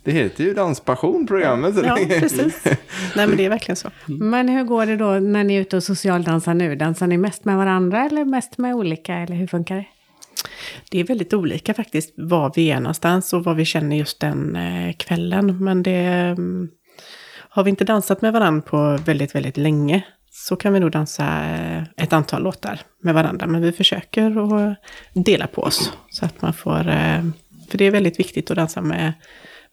Det 0.04 0.12
heter 0.12 0.44
ju 0.44 0.54
Danspassion, 0.54 1.28
programmet. 1.28 1.76
Ja, 1.84 1.98
precis. 2.20 2.64
Nej, 3.16 3.28
men 3.28 3.38
det 3.38 3.46
är 3.46 3.50
verkligen 3.50 3.76
så. 3.76 3.90
Men 4.06 4.50
hur 4.50 4.64
går 4.64 4.86
det 4.86 4.96
då 4.96 5.12
när 5.12 5.44
ni 5.44 5.56
är 5.56 5.62
ute 5.62 5.78
och 5.78 5.84
socialdansar 5.84 6.54
nu? 6.54 6.76
Dansar 6.76 7.08
ni 7.08 7.18
mest 7.18 7.46
med 7.46 7.58
varandra 7.58 8.06
eller 8.06 8.26
mest 8.26 8.58
med 8.58 8.76
olika? 8.76 9.16
Eller 9.16 9.36
hur 9.36 9.48
funkar 9.48 9.76
det? 9.76 9.86
Det 10.90 11.00
är 11.00 11.04
väldigt 11.04 11.34
olika 11.34 11.74
faktiskt 11.74 12.14
var 12.18 12.52
vi 12.56 12.72
är 12.72 12.80
någonstans 12.80 13.34
och 13.34 13.44
vad 13.44 13.56
vi 13.56 13.66
känner 13.66 13.96
just 13.96 14.20
den 14.20 14.56
eh, 14.56 14.94
kvällen. 14.94 15.64
Men 15.64 15.84
det... 15.84 15.96
Mm, 16.38 16.70
har 17.52 17.64
vi 17.64 17.70
inte 17.70 17.84
dansat 17.84 18.22
med 18.22 18.34
varandra 18.34 18.62
på 18.62 18.98
väldigt, 19.06 19.36
väldigt 19.36 19.58
länge 19.58 20.04
så 20.32 20.56
kan 20.56 20.74
vi 20.74 20.80
nog 20.80 20.92
dansa 20.92 21.26
eh, 21.26 21.84
ett 21.98 22.14
antal 22.14 22.44
låtar 22.44 22.80
med 23.04 23.14
varandra. 23.14 23.48
Men 23.48 23.62
vi 23.62 23.72
försöker 23.72 24.56
att 24.56 24.78
dela 25.14 25.48
på 25.48 25.62
oss 25.62 25.94
så 26.10 26.26
att 26.26 26.42
man 26.42 26.54
får... 26.54 26.88
Eh, 26.88 27.24
för 27.70 27.78
det 27.78 27.86
är 27.86 27.92
väldigt 27.92 28.20
viktigt 28.20 28.52
att 28.52 28.58
dansa 28.58 28.82
med, 28.82 29.14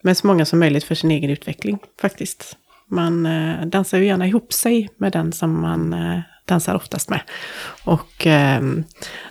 med 0.01 0.17
så 0.17 0.27
många 0.27 0.45
som 0.45 0.59
möjligt 0.59 0.83
för 0.83 0.95
sin 0.95 1.11
egen 1.11 1.29
utveckling 1.29 1.79
faktiskt. 2.01 2.57
Man 2.89 3.27
dansar 3.69 3.97
ju 3.97 4.05
gärna 4.05 4.27
ihop 4.27 4.53
sig 4.53 4.89
med 4.97 5.11
den 5.11 5.31
som 5.31 5.61
man 5.61 5.95
dansar 6.47 6.75
oftast 6.75 7.09
med. 7.09 7.21
Och 7.83 8.27
eh, 8.27 8.61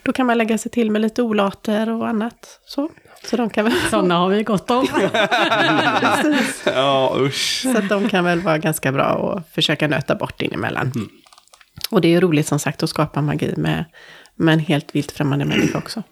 då 0.03 0.13
kan 0.13 0.27
man 0.27 0.39
lägga 0.39 0.59
sig 0.59 0.71
till 0.71 0.91
med 0.91 1.03
lite 1.03 1.23
olater 1.23 1.91
och 1.91 2.09
annat. 2.09 2.61
Så, 2.67 2.91
så 3.25 3.37
de 3.37 3.51
kan 3.51 3.65
väl... 3.65 3.75
Sådana 3.91 4.19
har 4.19 4.29
vi 4.29 4.43
gott 4.43 4.71
om. 4.71 4.87
Ja, 6.65 7.17
usch. 7.21 7.61
Så 7.63 7.79
att 7.79 7.89
de 7.89 8.09
kan 8.09 8.25
väl 8.25 8.41
vara 8.41 8.59
ganska 8.59 8.93
bra 8.93 9.37
att 9.37 9.55
försöka 9.55 9.89
nöta 9.89 10.15
bort 10.15 10.43
inemellan. 10.43 10.93
Och 11.91 12.01
det 12.01 12.09
är 12.09 12.11
ju 12.11 12.21
roligt 12.21 12.47
som 12.47 12.59
sagt 12.59 12.83
att 12.83 12.91
skapa 12.91 13.23
magi 13.23 13.55
med, 13.57 13.85
med 14.35 14.53
en 14.53 14.61
helt 14.61 14.95
vilt 14.95 15.13
främmande 15.13 15.45
människa 15.45 15.79
också. 15.79 16.03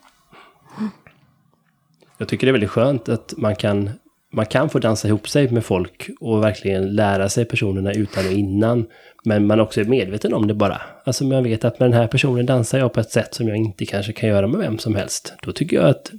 Jag 2.19 2.29
tycker 2.29 2.47
det 2.47 2.51
är 2.51 2.53
väldigt 2.53 2.71
skönt 2.71 3.09
att 3.09 3.35
man 3.37 3.57
kan, 3.57 3.91
man 4.35 4.47
kan 4.47 4.71
få 4.71 4.79
dansa 4.79 5.09
ihop 5.09 5.29
sig 5.29 5.51
med 5.51 5.65
folk 5.65 6.11
och 6.21 6.43
verkligen 6.43 6.95
lära 6.95 7.29
sig 7.29 7.45
personerna 7.45 7.93
utan 7.93 8.27
och 8.27 8.33
innan. 8.33 8.87
Men 9.25 9.47
man 9.47 9.61
också 9.61 9.81
är 9.81 9.85
medveten 9.85 10.35
om 10.35 10.47
det 10.47 10.55
bara. 10.55 10.81
Alltså 11.05 11.25
man 11.25 11.45
vet 11.45 11.65
att 11.65 11.81
med 11.81 11.91
den 11.91 12.01
här 12.01 12.07
personen 12.07 12.47
dansar 12.47 12.79
jag 12.79 12.93
på 12.93 13.01
ett 13.01 13.11
sätt 13.11 13.35
som 13.35 13.49
jag 13.49 13.57
inte 13.57 13.87
kanske 13.87 14.13
kan 14.13 14.29
göra 14.29 14.47
med 14.47 14.61
vem 14.61 14.79
som 14.79 14.95
helst. 14.95 15.35
Då 15.43 15.53
tycker 15.53 15.77
jag 15.77 15.87
att 15.87 16.11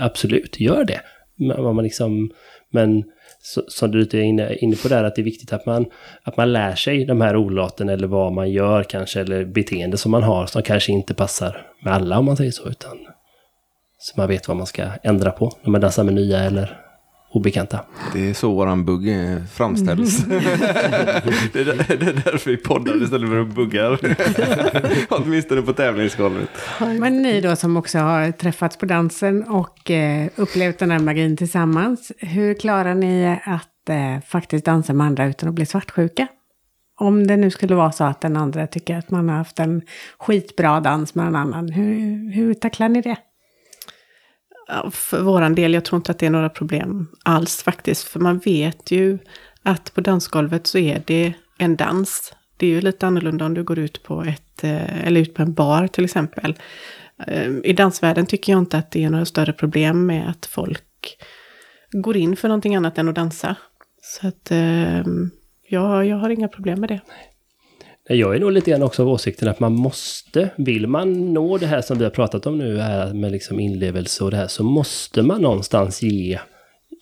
absolut, 0.00 0.60
gör 0.60 0.84
det. 0.84 1.00
Men, 1.36 1.74
man 1.74 1.84
liksom, 1.84 2.30
men 2.70 3.04
så, 3.42 3.62
som 3.68 3.90
du 3.90 3.98
lite 3.98 4.18
är 4.18 4.22
inne, 4.22 4.54
inne 4.54 4.76
på 4.76 4.88
där, 4.88 5.04
att 5.04 5.14
det 5.14 5.22
är 5.22 5.24
viktigt 5.24 5.52
att 5.52 5.66
man, 5.66 5.86
att 6.22 6.36
man 6.36 6.52
lär 6.52 6.74
sig 6.74 7.04
de 7.04 7.20
här 7.20 7.36
olaten 7.36 7.88
eller 7.88 8.06
vad 8.06 8.32
man 8.32 8.50
gör 8.50 8.82
kanske, 8.82 9.20
eller 9.20 9.44
beteende 9.44 9.96
som 9.96 10.10
man 10.10 10.22
har 10.22 10.46
som 10.46 10.62
kanske 10.62 10.92
inte 10.92 11.14
passar 11.14 11.66
med 11.84 11.94
alla 11.94 12.18
om 12.18 12.24
man 12.24 12.36
säger 12.36 12.50
så, 12.50 12.68
utan 12.68 12.98
så 13.98 14.14
man 14.16 14.28
vet 14.28 14.48
vad 14.48 14.56
man 14.56 14.66
ska 14.66 14.86
ändra 15.02 15.30
på 15.30 15.52
när 15.62 15.70
man 15.70 15.80
dansar 15.80 16.04
med 16.04 16.14
nya 16.14 16.38
eller 16.38 16.78
obekanta. 17.32 17.80
Det 18.12 18.30
är 18.30 18.34
så 18.34 18.52
våran 18.54 18.84
bugg 18.84 19.08
framställs. 19.52 20.24
det, 21.52 21.60
är, 21.60 21.64
där- 21.64 21.96
det 21.96 22.06
är 22.06 22.22
därför 22.24 22.50
vi 22.50 22.56
poddar 22.56 23.02
istället 23.02 23.28
för 23.30 23.40
att 23.40 23.54
buggar. 23.54 23.98
Åtminstone 25.08 25.62
på 25.62 25.72
tävlingsgolvet. 25.72 26.48
Men 26.98 27.22
ni 27.22 27.40
då 27.40 27.56
som 27.56 27.76
också 27.76 27.98
har 27.98 28.32
träffats 28.32 28.76
på 28.76 28.86
dansen 28.86 29.42
och 29.42 29.90
eh, 29.90 30.28
upplevt 30.36 30.78
den 30.78 30.90
här 30.90 30.98
magin 30.98 31.36
tillsammans. 31.36 32.12
Hur 32.18 32.54
klarar 32.54 32.94
ni 32.94 33.38
att 33.44 33.88
eh, 33.88 34.20
faktiskt 34.26 34.64
dansa 34.64 34.92
med 34.92 35.06
andra 35.06 35.26
utan 35.26 35.48
att 35.48 35.54
bli 35.54 35.66
svartsjuka? 35.66 36.26
Om 37.00 37.26
det 37.26 37.36
nu 37.36 37.50
skulle 37.50 37.74
vara 37.74 37.92
så 37.92 38.04
att 38.04 38.20
den 38.20 38.36
andra 38.36 38.66
tycker 38.66 38.96
att 38.98 39.10
man 39.10 39.28
har 39.28 39.36
haft 39.36 39.58
en 39.58 39.82
skitbra 40.18 40.80
dans 40.80 41.14
med 41.14 41.26
en 41.26 41.36
annan. 41.36 41.68
Hur, 41.68 42.32
hur 42.32 42.54
tacklar 42.54 42.88
ni 42.88 43.00
det? 43.00 43.16
För 44.90 45.22
våran 45.22 45.54
del, 45.54 45.74
jag 45.74 45.84
tror 45.84 45.96
inte 45.96 46.12
att 46.12 46.18
det 46.18 46.26
är 46.26 46.30
några 46.30 46.48
problem 46.48 47.08
alls 47.22 47.62
faktiskt. 47.62 48.08
För 48.08 48.20
man 48.20 48.38
vet 48.38 48.90
ju 48.90 49.18
att 49.62 49.94
på 49.94 50.00
dansgolvet 50.00 50.66
så 50.66 50.78
är 50.78 51.02
det 51.06 51.32
en 51.58 51.76
dans. 51.76 52.34
Det 52.56 52.66
är 52.66 52.70
ju 52.70 52.80
lite 52.80 53.06
annorlunda 53.06 53.46
om 53.46 53.54
du 53.54 53.64
går 53.64 53.78
ut 53.78 54.02
på, 54.02 54.22
ett, 54.22 54.64
eh, 54.64 55.06
eller 55.06 55.20
ut 55.20 55.34
på 55.34 55.42
en 55.42 55.54
bar 55.54 55.86
till 55.86 56.04
exempel. 56.04 56.58
Eh, 57.26 57.50
I 57.64 57.72
dansvärlden 57.72 58.26
tycker 58.26 58.52
jag 58.52 58.58
inte 58.58 58.78
att 58.78 58.90
det 58.90 59.04
är 59.04 59.10
några 59.10 59.24
större 59.24 59.52
problem 59.52 60.06
med 60.06 60.30
att 60.30 60.46
folk 60.46 61.16
går 61.92 62.16
in 62.16 62.36
för 62.36 62.48
någonting 62.48 62.76
annat 62.76 62.98
än 62.98 63.08
att 63.08 63.14
dansa. 63.14 63.56
Så 64.02 64.28
att 64.28 64.50
eh, 64.50 65.02
jag, 65.68 66.06
jag 66.06 66.16
har 66.16 66.30
inga 66.30 66.48
problem 66.48 66.80
med 66.80 66.88
det. 66.88 67.00
Jag 68.14 68.36
är 68.36 68.40
nog 68.40 68.52
lite 68.52 68.70
grann 68.70 68.82
också 68.82 69.02
av 69.02 69.08
åsikten 69.08 69.48
att 69.48 69.60
man 69.60 69.72
måste, 69.72 70.50
vill 70.56 70.86
man 70.86 71.34
nå 71.34 71.58
det 71.58 71.66
här 71.66 71.80
som 71.80 71.98
vi 71.98 72.04
har 72.04 72.10
pratat 72.10 72.46
om 72.46 72.58
nu 72.58 72.78
här 72.78 73.14
med 73.14 73.32
liksom 73.32 73.60
inlevelse 73.60 74.24
och 74.24 74.30
det 74.30 74.36
här, 74.36 74.46
så 74.46 74.64
måste 74.64 75.22
man 75.22 75.42
någonstans 75.42 76.02
ge, 76.02 76.38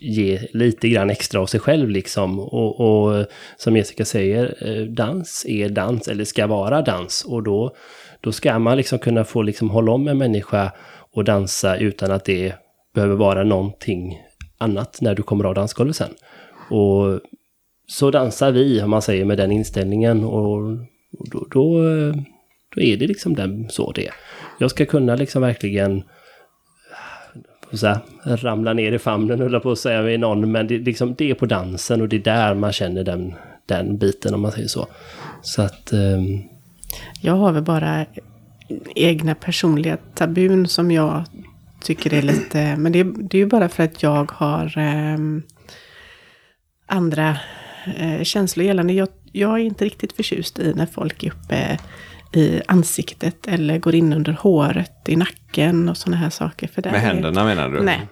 ge 0.01 0.41
lite 0.53 0.89
grann 0.89 1.11
extra 1.11 1.41
av 1.41 1.47
sig 1.47 1.61
själv 1.61 1.91
liksom. 1.91 2.41
Och, 2.41 2.81
och 2.81 3.27
som 3.57 3.77
Jessica 3.77 4.05
säger, 4.05 4.57
eh, 4.61 4.85
dans 4.85 5.47
är 5.49 5.69
dans, 5.69 6.09
eller 6.09 6.25
ska 6.25 6.47
vara 6.47 6.83
dans. 6.83 7.25
Och 7.25 7.43
då, 7.43 7.75
då 8.21 8.33
ska 8.33 8.59
man 8.59 8.77
liksom 8.77 8.99
kunna 8.99 9.25
få 9.25 9.43
liksom 9.43 9.71
hålla 9.71 9.93
om 9.93 10.09
en 10.09 10.19
människa 10.19 10.73
och 11.13 11.25
dansa 11.25 11.77
utan 11.77 12.11
att 12.11 12.25
det 12.25 12.55
behöver 12.95 13.17
vara 13.17 13.45
någonting 13.45 14.19
annat 14.59 14.99
när 15.01 15.15
du 15.15 15.23
kommer 15.23 15.45
av 15.45 15.55
dansgolvet 15.55 15.97
sen. 15.97 16.15
Och 16.71 17.21
så 17.87 18.11
dansar 18.11 18.53
vi, 18.53 18.83
om 18.83 18.91
man 18.91 19.03
säger, 19.03 19.25
med 19.25 19.39
den 19.39 19.53
inställningen. 19.53 20.25
Och, 20.25 20.79
och 21.19 21.29
då, 21.31 21.47
då, 21.51 21.89
eh, 21.89 22.15
då 22.75 22.81
är 22.81 22.97
det 22.97 23.07
liksom 23.07 23.35
den, 23.35 23.69
så 23.71 23.93
det 23.93 24.07
är. 24.07 24.15
Jag 24.59 24.71
ska 24.71 24.87
kunna 24.87 25.15
liksom 25.17 25.43
verkligen 25.43 26.03
så 27.73 27.87
här, 27.87 28.01
ramla 28.37 28.73
ner 28.73 28.93
i 28.93 28.99
famnen, 28.99 29.41
höll 29.41 29.53
jag 29.53 29.63
på 29.63 29.71
att 29.71 29.79
säga, 29.79 30.03
med 30.03 30.21
någon. 30.21 30.53
Men 30.53 30.67
det, 30.67 30.79
liksom, 30.79 31.15
det 31.19 31.31
är 31.31 31.35
på 31.35 31.47
dansen 31.47 32.01
och 32.01 32.09
det 32.09 32.17
är 32.17 32.21
där 32.21 32.55
man 32.55 32.73
känner 32.73 33.05
den, 33.05 33.35
den 33.67 33.99
biten, 33.99 34.35
om 34.35 34.41
man 34.41 34.53
säger 34.53 34.69
så. 34.69 34.89
Så 35.43 35.63
att... 35.63 35.93
ehm, 35.93 36.43
Jag 37.21 37.35
har 37.35 37.53
väl 37.53 37.63
bara 37.63 38.07
egna 38.95 39.35
personliga 39.35 39.97
tabun 40.15 40.69
som 40.69 40.91
jag 40.91 41.25
tycker 41.83 42.15
är 42.15 42.23
lite... 42.23 42.77
Men 42.77 42.93
det, 42.93 43.03
det 43.03 43.37
är 43.39 43.43
ju 43.43 43.47
bara 43.47 43.69
för 43.69 43.83
att 43.83 44.03
jag 44.03 44.31
har 44.33 44.79
ehm, 44.79 45.43
andra 46.87 47.37
eh, 47.97 48.23
känslor 48.23 48.67
gällande. 48.67 48.93
Jag, 48.93 49.09
jag 49.33 49.51
är 49.61 49.65
inte 49.65 49.85
riktigt 49.85 50.13
förtjust 50.13 50.59
i 50.59 50.73
när 50.77 50.87
folk 50.87 51.23
är 51.25 51.33
uppe 51.33 51.79
i 52.35 52.61
ansiktet 52.69 53.47
eller 53.49 53.79
går 53.79 53.95
in 53.95 54.13
under 54.13 54.33
håret, 54.33 55.09
i 55.09 55.17
nacken 55.17 55.89
och 55.89 55.97
sådana 55.97 56.17
här 56.17 56.31
saker. 56.31 56.69
För 56.69 56.83
Med 56.83 56.95
är- 56.95 56.99
händerna 56.99 57.45
menar 57.45 57.69
du? 57.69 57.83
Nej. 57.83 58.09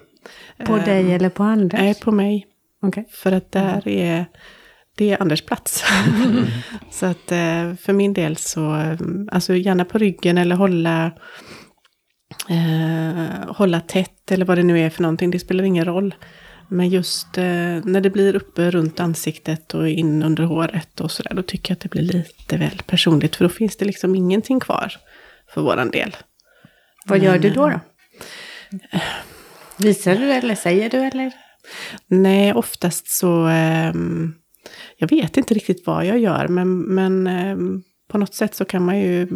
På 0.67 0.73
Ehm, 0.77 0.85
dig 0.85 1.13
eller 1.15 1.29
på 1.29 1.43
andra? 1.43 1.79
Nej, 1.79 1.95
på 1.95 2.13
mig. 2.13 2.47
Okej. 2.83 3.05
För 3.13 3.33
att 3.33 3.53
där 3.53 3.89
är, 3.89 4.25
det 4.97 5.11
är 5.13 5.23
Anders 5.23 5.43
plats. 5.47 5.85
så 6.91 7.07
att 7.07 7.33
eh, 7.33 7.75
för 7.75 7.93
min 7.93 8.13
del 8.13 8.37
så, 8.37 8.75
eh, 8.77 8.97
alltså 9.33 9.55
gärna 9.55 9.85
på 9.85 9.99
ryggen 9.99 10.39
eller 10.39 10.57
hålla, 10.57 11.13
eh, 12.49 13.53
hålla 13.55 13.81
tätt 13.81 14.31
eller 14.33 14.45
vad 14.45 14.59
det 14.59 14.63
nu 14.63 14.81
är 14.81 14.91
för 14.91 15.03
någonting, 15.03 15.31
det 15.31 15.39
spelar 15.39 15.65
ingen 15.65 15.85
roll. 15.85 16.15
Men 16.69 16.89
just 16.89 17.39
eh, 17.39 17.45
när 17.85 18.01
det 18.01 18.11
blir 18.11 18.37
uppe 18.37 18.71
runt 18.71 19.01
ansiktet 19.01 19.75
och 19.75 19.89
in 19.89 20.23
under 20.23 20.45
håret 20.45 21.01
och 21.01 21.11
sådär, 21.11 21.35
då 21.35 21.43
tycker 21.43 21.71
jag 21.71 21.77
att 21.77 21.81
det 21.81 21.89
blir 21.89 22.03
lite 22.03 22.57
väl 22.57 22.83
personligt. 22.87 23.37
För 23.37 23.45
då 23.45 23.49
finns 23.49 23.77
det 23.77 23.85
liksom 23.85 24.15
ingenting 24.15 24.61
kvar 24.61 24.93
för 25.55 25.61
våran 25.61 25.91
del. 25.91 26.17
Vad 27.07 27.19
gör 27.19 27.39
du 27.39 27.51
då? 27.51 27.69
då? 27.69 27.81
Visar 29.77 30.15
du 30.15 30.33
eller 30.33 30.55
säger 30.55 30.91
du 30.91 30.99
eller? 30.99 31.33
Nej, 32.07 32.55
oftast 32.55 33.09
så... 33.09 33.47
ehm, 33.47 34.35
jag 34.97 35.11
vet 35.11 35.37
inte 35.37 35.55
riktigt 35.55 35.87
vad 35.87 36.07
jag 36.07 36.19
gör, 36.19 36.49
men, 36.49 36.79
men 36.79 37.27
ehm, 37.27 37.83
på 38.09 38.19
något 38.19 38.35
sätt 38.35 38.55
så 38.55 38.65
kan 38.65 38.85
man 38.85 38.99
ju 38.99 39.29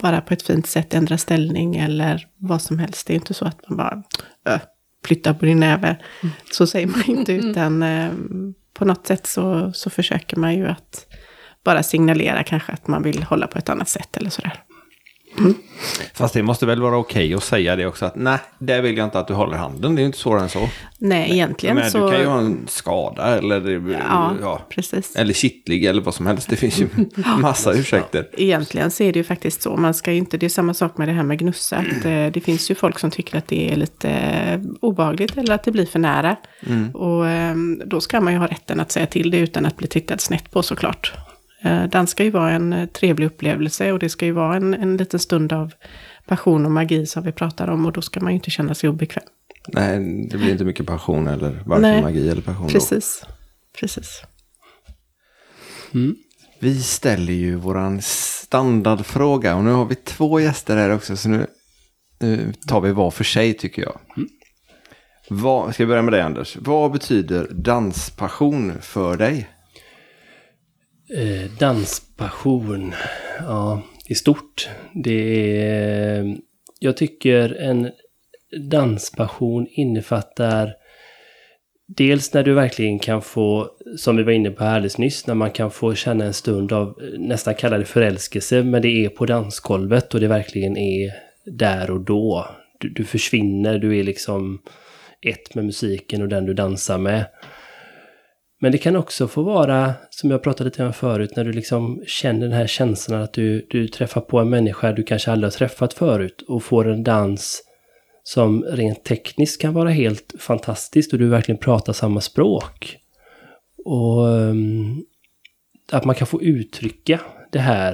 bara 0.00 0.20
på 0.20 0.34
ett 0.34 0.42
fint 0.42 0.66
sätt 0.66 0.94
ändra 0.94 1.18
ställning 1.18 1.76
eller 1.76 2.28
vad 2.36 2.62
som 2.62 2.78
helst. 2.78 3.06
Det 3.06 3.12
är 3.12 3.14
inte 3.14 3.34
så 3.34 3.44
att 3.44 3.68
man 3.68 3.76
bara 3.76 4.02
ö, 4.44 4.58
flyttar 5.04 5.34
på 5.34 5.44
din 5.44 5.60
näve. 5.60 5.96
Så 6.52 6.66
säger 6.66 6.86
man 6.86 7.02
inte, 7.06 7.32
utan 7.32 7.82
ehm, 7.82 8.54
på 8.74 8.84
något 8.84 9.06
sätt 9.06 9.26
så, 9.26 9.72
så 9.72 9.90
försöker 9.90 10.36
man 10.36 10.54
ju 10.54 10.66
att 10.66 11.06
bara 11.64 11.82
signalera 11.82 12.42
kanske 12.42 12.72
att 12.72 12.86
man 12.86 13.02
vill 13.02 13.22
hålla 13.22 13.46
på 13.46 13.58
ett 13.58 13.68
annat 13.68 13.88
sätt 13.88 14.16
eller 14.16 14.30
sådär. 14.30 14.62
Fast 16.14 16.34
det 16.34 16.42
måste 16.42 16.66
väl 16.66 16.82
vara 16.82 16.96
okej 16.96 17.34
att 17.34 17.42
säga 17.42 17.76
det 17.76 17.86
också 17.86 18.06
att 18.06 18.16
nej, 18.16 18.38
där 18.58 18.82
vill 18.82 18.96
jag 18.96 19.06
inte 19.06 19.18
att 19.18 19.28
du 19.28 19.34
håller 19.34 19.56
handen. 19.56 19.94
Det 19.94 20.00
är 20.00 20.02
ju 20.02 20.06
inte 20.06 20.18
svårare 20.18 20.42
än 20.42 20.48
så. 20.48 20.68
Nej, 20.98 21.32
egentligen 21.32 21.76
Men 21.76 21.90
så... 21.90 22.04
du 22.06 22.10
kan 22.12 22.20
ju 22.20 22.26
ha 22.26 22.38
en 22.38 22.64
skada 22.68 23.38
eller, 23.38 23.90
Ja, 24.08 24.34
ja, 24.40 24.60
precis. 24.68 25.16
eller 25.16 25.34
kittlig 25.34 25.84
eller 25.84 26.02
vad 26.02 26.14
som 26.14 26.26
helst. 26.26 26.50
Det 26.50 26.56
finns 26.56 26.80
ju 26.80 26.88
massa 27.40 27.72
ursäkter. 27.72 28.28
Egentligen 28.32 28.90
så 28.90 29.02
är 29.02 29.12
det 29.12 29.18
ju 29.18 29.24
faktiskt 29.24 29.62
så. 29.62 29.76
Man 29.76 29.94
ska 29.94 30.12
ju 30.12 30.18
inte, 30.18 30.36
det 30.36 30.46
är 30.46 30.50
samma 30.50 30.74
sak 30.74 30.98
med 30.98 31.08
det 31.08 31.12
här 31.12 31.22
med 31.22 31.38
gnussa. 31.38 31.76
Att, 31.76 32.04
eh, 32.04 32.26
det 32.26 32.44
finns 32.44 32.70
ju 32.70 32.74
folk 32.74 32.98
som 32.98 33.10
tycker 33.10 33.38
att 33.38 33.48
det 33.48 33.72
är 33.72 33.76
lite 33.76 34.10
eh, 34.10 34.60
obehagligt 34.80 35.38
eller 35.38 35.54
att 35.54 35.64
det 35.64 35.70
blir 35.70 35.86
för 35.86 35.98
nära. 35.98 36.36
Och 36.94 37.28
eh, 37.28 37.54
då 37.86 38.00
ska 38.00 38.20
man 38.20 38.32
ju 38.32 38.38
ha 38.38 38.46
rätten 38.46 38.80
att 38.80 38.92
säga 38.92 39.06
till 39.06 39.30
det 39.30 39.38
utan 39.38 39.66
att 39.66 39.76
bli 39.76 39.88
tittad 39.88 40.20
snett 40.20 40.50
på 40.50 40.62
såklart. 40.62 41.12
Eh, 41.62 41.84
dans 41.84 42.10
ska 42.10 42.24
ju 42.24 42.30
vara 42.30 42.50
en 42.50 42.72
eh, 42.72 42.86
trevlig 42.86 43.26
upplevelse 43.26 43.92
och 43.92 43.98
det 43.98 44.08
ska 44.08 44.26
ju 44.26 44.32
vara 44.32 44.56
en, 44.56 44.74
en 44.74 44.96
liten 44.96 45.20
stund 45.20 45.52
av 45.52 45.72
passion 46.26 46.64
och 46.64 46.72
magi 46.72 47.06
som 47.06 47.22
vi 47.22 47.32
pratar 47.32 47.68
om 47.68 47.86
och 47.86 47.92
då 47.92 48.02
ska 48.02 48.20
man 48.20 48.32
ju 48.32 48.34
inte 48.34 48.50
känna 48.50 48.74
sig 48.74 48.88
obekväm. 48.88 49.24
Nej, 49.68 50.26
det 50.30 50.38
blir 50.38 50.52
inte 50.52 50.64
mycket 50.64 50.86
passion 50.86 51.28
eller 51.28 51.62
varken 51.66 51.82
Nej, 51.82 52.02
magi 52.02 52.28
eller 52.28 52.42
passion. 52.42 52.66
Då. 52.66 52.72
Precis. 52.72 53.24
Precis. 53.80 54.22
Vi 56.58 56.82
ställer 56.82 57.32
ju 57.32 57.54
våran 57.54 58.02
standardfråga 58.02 59.56
och 59.56 59.64
nu 59.64 59.70
har 59.70 59.84
vi 59.84 59.94
två 59.94 60.40
gäster 60.40 60.76
här 60.76 60.94
också 60.94 61.16
så 61.16 61.28
nu, 61.28 61.46
nu 62.18 62.52
tar 62.68 62.80
vi 62.80 62.92
var 62.92 63.10
för 63.10 63.24
sig 63.24 63.54
tycker 63.54 63.82
jag. 63.82 63.98
Vad, 65.28 65.74
ska 65.74 65.84
vi 65.84 65.88
börja 65.88 66.02
med 66.02 66.12
dig 66.12 66.20
Anders? 66.20 66.56
Vad 66.60 66.92
betyder 66.92 67.48
danspassion 67.50 68.72
för 68.80 69.16
dig? 69.16 69.48
Eh, 71.14 71.50
danspassion. 71.58 72.94
Ja, 73.38 73.82
i 74.08 74.14
stort. 74.14 74.68
Det 74.94 75.56
är... 75.62 76.36
Jag 76.78 76.96
tycker 76.96 77.54
en 77.54 77.90
danspassion 78.70 79.66
innefattar 79.70 80.74
Dels 81.96 82.34
när 82.34 82.42
du 82.42 82.54
verkligen 82.54 82.98
kan 82.98 83.22
få, 83.22 83.70
som 83.96 84.16
vi 84.16 84.22
var 84.22 84.32
inne 84.32 84.50
på 84.50 84.64
alldeles 84.64 84.98
nyss, 84.98 85.26
när 85.26 85.34
man 85.34 85.50
kan 85.50 85.70
få 85.70 85.94
känna 85.94 86.24
en 86.24 86.34
stund 86.34 86.72
av 86.72 86.88
eh, 86.88 87.18
nästan 87.18 87.54
kalla 87.54 87.78
det 87.78 87.84
förälskelse, 87.84 88.62
men 88.62 88.82
det 88.82 89.04
är 89.04 89.08
på 89.08 89.26
dansgolvet 89.26 90.14
och 90.14 90.20
det 90.20 90.28
verkligen 90.28 90.76
är 90.76 91.12
där 91.44 91.90
och 91.90 92.00
då. 92.00 92.48
Du, 92.78 92.88
du 92.88 93.04
försvinner, 93.04 93.78
du 93.78 93.98
är 93.98 94.04
liksom 94.04 94.62
ett 95.22 95.54
med 95.54 95.64
musiken 95.64 96.22
och 96.22 96.28
den 96.28 96.46
du 96.46 96.54
dansar 96.54 96.98
med. 96.98 97.24
Men 98.62 98.72
det 98.72 98.78
kan 98.78 98.96
också 98.96 99.28
få 99.28 99.42
vara, 99.42 99.94
som 100.10 100.30
jag 100.30 100.42
pratade 100.42 100.64
lite 100.64 100.84
om 100.84 100.92
förut, 100.92 101.36
när 101.36 101.44
du 101.44 101.52
liksom 101.52 102.02
känner 102.06 102.40
den 102.40 102.52
här 102.52 102.66
känslan 102.66 103.22
att 103.22 103.32
du, 103.32 103.66
du 103.70 103.88
träffar 103.88 104.20
på 104.20 104.38
en 104.38 104.50
människa 104.50 104.92
du 104.92 105.02
kanske 105.02 105.32
aldrig 105.32 105.52
har 105.52 105.58
träffat 105.58 105.94
förut 105.94 106.42
och 106.48 106.62
får 106.62 106.88
en 106.88 107.04
dans 107.04 107.62
som 108.22 108.64
rent 108.64 109.04
tekniskt 109.04 109.60
kan 109.60 109.74
vara 109.74 109.90
helt 109.90 110.34
fantastiskt 110.38 111.12
och 111.12 111.18
du 111.18 111.28
verkligen 111.28 111.58
pratar 111.58 111.92
samma 111.92 112.20
språk. 112.20 112.96
Och 113.84 114.28
ehm, 114.28 115.04
att 115.92 116.04
man 116.04 116.14
kan 116.14 116.26
få 116.26 116.42
uttrycka 116.42 117.20
det 117.52 117.58
här 117.58 117.92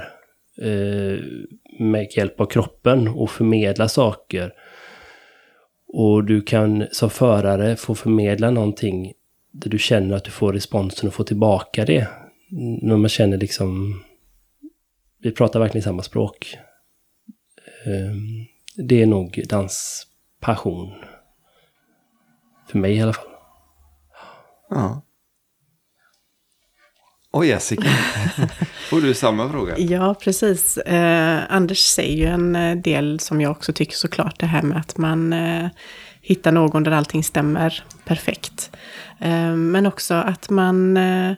eh, 0.58 1.18
med 1.78 2.08
hjälp 2.16 2.40
av 2.40 2.46
kroppen 2.46 3.08
och 3.08 3.30
förmedla 3.30 3.88
saker. 3.88 4.52
Och 5.88 6.24
du 6.24 6.42
kan 6.42 6.86
som 6.90 7.10
förare 7.10 7.76
få 7.76 7.94
förmedla 7.94 8.50
någonting 8.50 9.12
där 9.60 9.70
du 9.70 9.78
känner 9.78 10.16
att 10.16 10.24
du 10.24 10.30
får 10.30 10.52
responsen 10.52 11.08
och 11.08 11.14
får 11.14 11.24
tillbaka 11.24 11.84
det. 11.84 12.08
När 12.82 12.96
man 12.96 13.08
känner 13.08 13.38
liksom... 13.38 14.02
Vi 15.22 15.32
pratar 15.32 15.60
verkligen 15.60 15.82
samma 15.82 16.02
språk. 16.02 16.56
Um, 17.86 18.46
det 18.76 19.02
är 19.02 19.06
nog 19.06 19.42
danspassion. 19.48 20.92
För 22.68 22.78
mig 22.78 22.96
i 22.96 23.00
alla 23.00 23.12
fall. 23.12 23.30
Ja. 24.70 25.02
Och 27.30 27.46
Jessica, 27.46 27.82
får 28.90 29.00
du 29.00 29.14
samma 29.14 29.50
fråga? 29.50 29.78
Ja, 29.78 30.14
precis. 30.14 30.76
Eh, 30.76 31.42
Anders 31.48 31.78
säger 31.78 32.16
ju 32.16 32.26
en 32.26 32.56
eh, 32.56 32.76
del 32.76 33.20
som 33.20 33.40
jag 33.40 33.50
också 33.50 33.72
tycker 33.72 33.96
såklart, 33.96 34.40
det 34.40 34.46
här 34.46 34.62
med 34.62 34.78
att 34.78 34.98
man 34.98 35.32
eh, 35.32 35.68
Hitta 36.28 36.50
någon 36.50 36.82
där 36.82 36.92
allting 36.92 37.24
stämmer 37.24 37.84
perfekt. 38.04 38.76
Ehm, 39.20 39.70
men 39.70 39.86
också 39.86 40.14
att 40.14 40.50
man, 40.50 40.96
eh, 40.96 41.34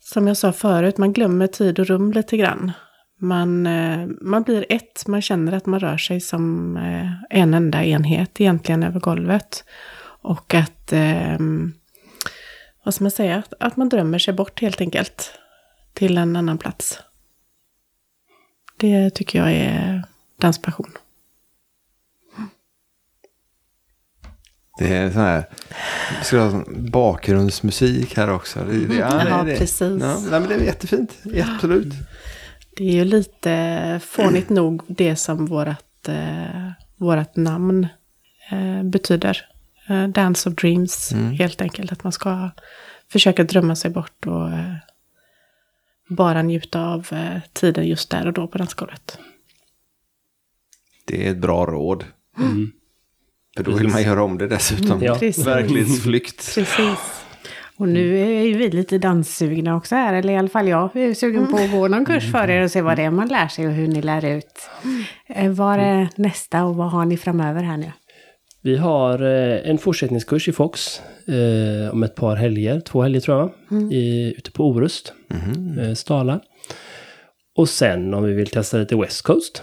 som 0.00 0.26
jag 0.26 0.36
sa 0.36 0.52
förut, 0.52 0.98
man 0.98 1.12
glömmer 1.12 1.46
tid 1.46 1.78
och 1.78 1.86
rum 1.86 2.12
lite 2.12 2.36
grann. 2.36 2.72
Man, 3.20 3.66
eh, 3.66 4.06
man 4.20 4.42
blir 4.42 4.66
ett, 4.68 5.06
man 5.06 5.22
känner 5.22 5.52
att 5.52 5.66
man 5.66 5.80
rör 5.80 5.96
sig 5.96 6.20
som 6.20 6.76
eh, 6.76 7.38
en 7.38 7.54
enda 7.54 7.84
enhet 7.84 8.40
egentligen 8.40 8.82
över 8.82 9.00
golvet. 9.00 9.64
Och 10.22 10.54
att, 10.54 10.92
ehm, 10.92 11.72
vad 12.84 12.94
ska 12.94 13.04
man 13.04 13.10
säga, 13.10 13.36
att, 13.36 13.54
att 13.60 13.76
man 13.76 13.88
drömmer 13.88 14.18
sig 14.18 14.34
bort 14.34 14.60
helt 14.60 14.80
enkelt 14.80 15.32
till 15.92 16.18
en 16.18 16.36
annan 16.36 16.58
plats. 16.58 16.98
Det 18.76 19.10
tycker 19.10 19.38
jag 19.38 19.52
är 19.52 20.02
danspassion. 20.40 20.90
Det 24.78 24.94
är 24.94 25.10
sån 25.10 25.20
här, 25.20 25.44
vi 26.18 26.24
ska 26.24 26.38
ha 26.38 26.50
sån 26.50 26.90
bakgrundsmusik 26.90 28.16
här 28.16 28.30
också. 28.30 28.58
Det, 28.58 28.86
det, 28.86 28.94
Ja, 28.94 29.10
det, 29.10 29.50
det, 29.50 29.58
precis. 29.58 29.80
Ja, 29.80 30.20
nej, 30.30 30.40
men 30.40 30.48
det 30.48 30.54
är 30.54 30.60
jättefint, 30.60 31.18
absolut. 31.54 31.94
Det 32.76 32.84
är 32.84 32.92
ju 32.92 33.04
lite 33.04 34.00
fånigt 34.04 34.48
nog 34.48 34.82
det 34.86 35.16
som 35.16 35.46
vårat, 35.46 36.08
eh, 36.08 36.70
vårat 36.96 37.36
namn 37.36 37.86
eh, 38.50 38.82
betyder. 38.82 39.48
Eh, 39.88 40.08
Dance 40.08 40.48
of 40.48 40.54
Dreams, 40.54 41.12
helt 41.38 41.60
enkelt. 41.60 41.92
Att 41.92 42.04
man 42.04 42.12
ska 42.12 42.50
försöka 43.08 43.44
drömma 43.44 43.76
sig 43.76 43.90
bort 43.90 44.26
och 44.26 44.52
eh, 44.52 44.74
bara 46.08 46.42
njuta 46.42 46.86
av 46.86 47.08
eh, 47.10 47.40
tiden 47.52 47.86
just 47.86 48.10
där 48.10 48.26
och 48.26 48.32
då 48.32 48.46
på 48.46 48.58
dansgolvet. 48.58 49.18
Det 51.04 51.26
är 51.26 51.30
ett 51.30 51.38
bra 51.38 51.66
råd. 51.66 52.04
Mm. 52.38 52.72
För 53.56 53.62
då 53.62 53.70
vill 53.70 53.88
man 53.88 54.02
göra 54.02 54.22
om 54.22 54.38
det 54.38 54.46
dessutom. 54.48 55.02
Ja. 55.02 55.12
Precis. 55.18 55.46
Verklighetsflykt. 55.46 56.54
Precis. 56.54 57.22
Och 57.78 57.88
nu 57.88 58.18
är 58.18 58.42
ju 58.42 58.56
vi 58.56 58.70
lite 58.70 58.98
danssugna 58.98 59.76
också 59.76 59.94
här, 59.94 60.14
eller 60.14 60.32
i 60.32 60.36
alla 60.36 60.48
fall 60.48 60.68
jag 60.68 60.96
är 60.96 61.14
sugen 61.14 61.46
på 61.46 61.56
att 61.56 61.70
gå 61.70 61.88
någon 61.88 62.04
kurs 62.04 62.32
för 62.32 62.50
er 62.50 62.62
och 62.64 62.70
se 62.70 62.80
vad 62.82 62.96
det 62.96 63.02
är 63.02 63.10
man 63.10 63.28
lär 63.28 63.48
sig 63.48 63.66
och 63.66 63.72
hur 63.72 63.88
ni 63.88 64.02
lär 64.02 64.24
ut. 64.24 64.70
Eh, 65.28 65.50
Vad 65.50 65.78
är 65.78 66.08
nästa 66.16 66.64
och 66.64 66.76
vad 66.76 66.90
har 66.90 67.04
ni 67.04 67.16
framöver 67.16 67.62
här 67.62 67.76
nu? 67.76 67.92
Vi 68.62 68.76
har 68.76 69.22
eh, 69.22 69.70
en 69.70 69.78
fortsättningskurs 69.78 70.48
i 70.48 70.52
Fox 70.52 71.00
eh, 71.28 71.92
om 71.92 72.02
ett 72.02 72.14
par 72.14 72.36
helger, 72.36 72.80
två 72.80 73.02
helger 73.02 73.20
tror 73.20 73.38
jag, 73.70 73.82
i, 73.92 74.34
ute 74.38 74.50
på 74.50 74.64
Orust, 74.64 75.12
eh, 75.80 75.94
Stala. 75.94 76.40
Och 77.56 77.68
sen 77.68 78.14
om 78.14 78.24
vi 78.24 78.32
vill 78.32 78.50
testa 78.50 78.76
lite 78.76 78.96
West 78.96 79.22
Coast 79.22 79.62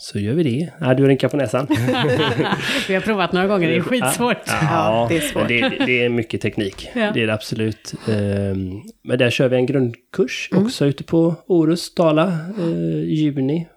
så 0.00 0.18
gör 0.18 0.34
vi 0.34 0.42
det. 0.42 0.72
Nej, 0.80 0.96
du 0.96 1.06
rynkar 1.06 1.28
på 1.28 1.36
näsan. 1.36 1.66
Vi 2.88 2.94
har 2.94 3.00
provat 3.00 3.32
några 3.32 3.46
gånger, 3.46 3.68
det 3.68 3.76
är 3.76 3.80
skitsvårt. 3.80 4.36
Ja, 4.62 5.06
det 5.08 5.16
är 5.16 5.20
svårt. 5.20 5.48
Det, 5.48 5.68
det 5.86 6.04
är 6.04 6.08
mycket 6.08 6.40
teknik. 6.40 6.88
Ja. 6.94 7.10
Det 7.14 7.22
är 7.22 7.26
det 7.26 7.34
absolut. 7.34 7.94
Ehm, 8.08 8.70
Men 9.04 9.18
där 9.18 9.30
kör 9.30 9.48
vi 9.48 9.56
en 9.56 9.66
grundkurs 9.66 10.48
Mm. 10.52 10.64
också 10.64 10.86
ute 10.86 11.04
på 11.04 11.34
Orust, 11.46 11.96
Dala, 11.96 12.26
eh, 12.58 13.04
juni. 13.04 13.68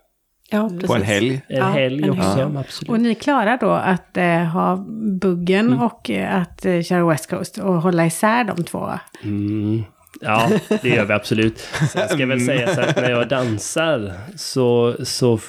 Ja, 0.51 0.69
precis. 0.69 0.87
På 0.87 0.95
en 0.95 1.01
helg. 1.03 1.41
En 1.47 1.57
Ja, 1.57 1.63
helg 1.65 2.03
en 2.03 2.09
också, 2.09 2.21
helg. 2.29 2.57
absolut. 2.57 2.89
Och 2.89 2.99
ni 2.99 3.15
klarar 3.15 3.57
då 3.57 3.69
att 3.71 4.17
eh, 4.17 4.25
ha 4.43 4.85
buggen 5.21 5.73
och 5.79 6.09
eh, 6.09 6.35
att 6.41 6.65
eh, 6.65 6.81
köra 6.81 7.05
West 7.09 7.29
Coast 7.29 7.57
och 7.57 7.73
hålla 7.81 8.05
isär 8.05 8.43
de 8.43 8.63
två? 8.63 8.89
Mm. 9.23 9.83
Ja, 10.21 10.49
det 10.81 10.89
gör 10.89 11.05
vi 11.05 11.13
absolut. 11.13 11.59
Sen 11.91 12.07
ska 12.07 12.17
jag 12.17 12.27
väl 12.27 12.45
säga 12.45 12.75
så 12.75 12.81
att 12.81 12.95
när 12.95 13.09
jag 13.09 13.27
dansar 13.27 14.13
så, 14.35 14.95
så 15.03 15.39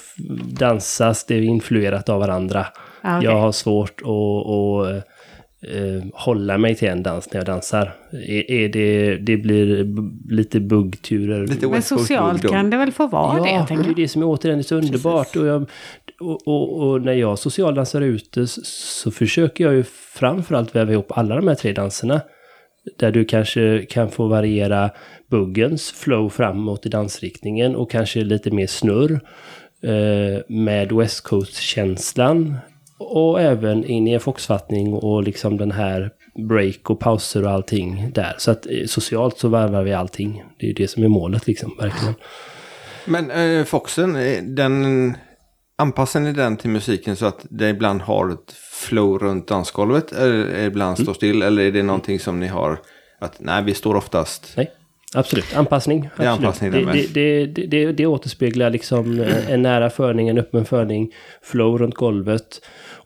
dansas 0.59 1.25
det 1.25 1.45
influerat 1.45 2.09
av 2.09 2.21
varandra. 2.21 2.67
Ja, 3.03 3.17
okej. 3.17 3.31
Jag 3.31 3.41
har 3.41 3.53
svårt 3.53 4.01
att, 4.03 4.49
att 4.49 5.07
eh, 5.71 6.05
hålla 6.15 6.59
mig 6.59 6.75
till 6.75 6.89
en 6.89 7.03
dans 7.03 7.33
när 7.33 7.41
jag 7.41 7.47
dansar. 7.47 7.95
Är, 8.13 8.51
är 8.51 8.69
det, 8.69 9.17
det 9.17 9.37
blir 9.37 9.87
lite 10.35 10.61
buggturer. 10.61 11.47
Lite 11.47 11.69
Men 11.69 11.83
socialt 11.83 12.51
kan 12.51 12.71
det 12.71 12.77
väl 12.77 12.93
få 12.93 13.07
vara 13.07 13.43
det, 13.43 13.51
ja, 13.51 13.67
det 13.69 13.75
är 13.75 13.95
det 13.95 14.09
som 14.09 14.23
är 14.23 14.27
återigen 14.27 14.65
så 14.65 14.77
underbart. 14.77 15.37
Och, 15.37 15.47
jag, 15.47 15.71
och, 16.21 16.49
och, 16.49 16.89
och 16.89 17.03
när 17.03 17.13
jag 17.13 17.39
socialdansar 17.39 18.01
ute 18.01 18.47
så, 18.47 18.61
så 18.65 19.11
försöker 19.11 19.65
jag 19.65 19.75
ju 19.75 19.85
framförallt 20.15 20.77
väva 20.77 20.93
ihop 20.93 21.13
alla 21.19 21.37
de 21.37 21.49
här 21.49 21.55
tre 21.55 21.73
danserna. 21.73 22.21
Där 22.99 23.13
du 23.13 23.25
kanske 23.25 23.87
kan 23.91 24.11
få 24.11 24.27
variera 24.27 24.91
buggens 25.31 25.91
flow 25.91 26.29
framåt 26.29 26.87
i 26.87 26.89
dansriktningen 26.89 27.77
och 27.77 27.91
kanske 27.91 28.21
lite 28.21 28.51
mer 28.51 28.67
snurr. 28.67 29.21
Eh, 29.83 30.41
med 30.49 30.93
West 30.93 31.21
Coast-känslan. 31.21 32.57
Och 32.99 33.41
även 33.41 33.85
in 33.85 34.09
i 34.09 34.13
en 34.13 34.21
foxfattning 34.21 34.95
och 34.95 35.23
liksom 35.23 35.57
den 35.57 35.73
här 35.73 36.11
break 36.49 36.91
och 36.91 37.01
pauser 37.01 37.45
och 37.45 37.51
allting 37.51 38.11
där. 38.15 38.35
Så 38.39 38.51
att 38.51 38.67
eh, 38.67 38.87
socialt 38.87 39.39
så 39.39 39.49
varvar 39.49 39.83
vi 39.83 39.93
allting. 39.93 40.45
Det 40.59 40.67
är 40.67 40.69
ju 40.69 40.75
det 40.75 40.89
som 40.89 41.05
är 41.05 41.09
målet 41.09 41.47
liksom, 41.47 41.77
verkligen. 41.79 42.15
Men 43.05 43.31
eh, 43.31 43.65
Foxen, 43.65 44.17
eh, 44.17 44.43
den, 44.43 45.17
anpassar 45.79 46.21
ni 46.21 46.33
den 46.33 46.57
till 46.57 46.71
musiken 46.71 47.17
så 47.17 47.27
att 47.27 47.47
det 47.51 47.69
ibland 47.69 48.01
har 48.01 48.31
ett 48.31 48.53
flow 48.73 49.19
runt 49.19 49.49
dansgolvet? 49.49 50.13
Eller 50.13 50.65
ibland 50.65 50.99
står 50.99 51.15
still? 51.15 51.43
Eller 51.43 51.63
är 51.63 51.73
det 51.73 51.83
någonting 51.83 52.21
som 52.21 52.41
ni 52.41 52.47
har 52.47 52.79
att 53.19 53.41
nej, 53.41 53.65
vi 53.65 53.75
står 53.75 53.95
oftast... 53.95 54.53
Nej, 54.57 54.71
absolut. 55.15 55.57
Anpassning. 55.57 56.01
Det 56.01 56.25
är 56.25 56.29
Absolut. 56.29 56.47
anpassning 56.47 56.71
där 56.71 56.93
det, 56.93 57.15
det, 57.15 57.47
det, 57.47 57.67
det, 57.67 57.93
det 57.93 58.07
återspeglar 58.07 58.71
liksom 58.71 59.21
eh, 59.21 59.51
en 59.51 59.63
nära 59.63 59.91
förning, 59.91 60.29
en 60.29 60.39
öppen 60.39 60.65
förning, 60.65 61.13
flow 61.43 61.79
runt 61.79 61.95
golvet. 61.95 62.61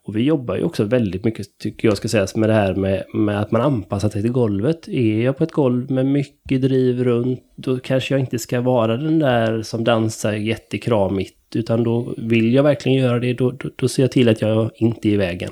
Och 0.07 0.17
vi 0.17 0.23
jobbar 0.23 0.57
ju 0.57 0.63
också 0.63 0.85
väldigt 0.85 1.25
mycket, 1.25 1.59
tycker 1.59 1.89
jag 1.89 1.97
ska 1.97 2.09
sägas, 2.09 2.37
med 2.37 2.49
det 2.49 2.55
här 2.55 2.75
med, 2.75 3.05
med 3.15 3.41
att 3.41 3.51
man 3.51 3.61
anpassar 3.61 4.09
sig 4.09 4.23
till 4.23 4.33
golvet. 4.33 4.89
Är 4.89 5.23
jag 5.23 5.37
på 5.39 5.45
ett 5.45 5.53
golv 5.53 5.91
med 5.91 6.07
mycket 6.07 6.63
driv 6.63 7.05
runt, 7.05 7.41
då 7.57 7.79
kanske 7.79 8.15
jag 8.15 8.21
inte 8.21 8.39
ska 8.39 8.61
vara 8.61 8.97
den 8.97 9.19
där 9.19 9.63
som 9.63 9.85
dansar 9.85 10.33
jättekramigt. 10.33 11.36
Utan 11.55 11.85
då 11.85 12.15
vill 12.17 12.55
jag 12.55 12.63
verkligen 12.63 12.99
göra 12.99 13.19
det, 13.19 13.35
då, 13.35 13.51
då, 13.51 13.71
då 13.77 13.89
ser 13.89 14.03
jag 14.03 14.13
till 14.13 14.29
att 14.29 14.41
jag 14.41 14.71
inte 14.75 15.09
är 15.09 15.13
i 15.13 15.17
vägen. 15.17 15.51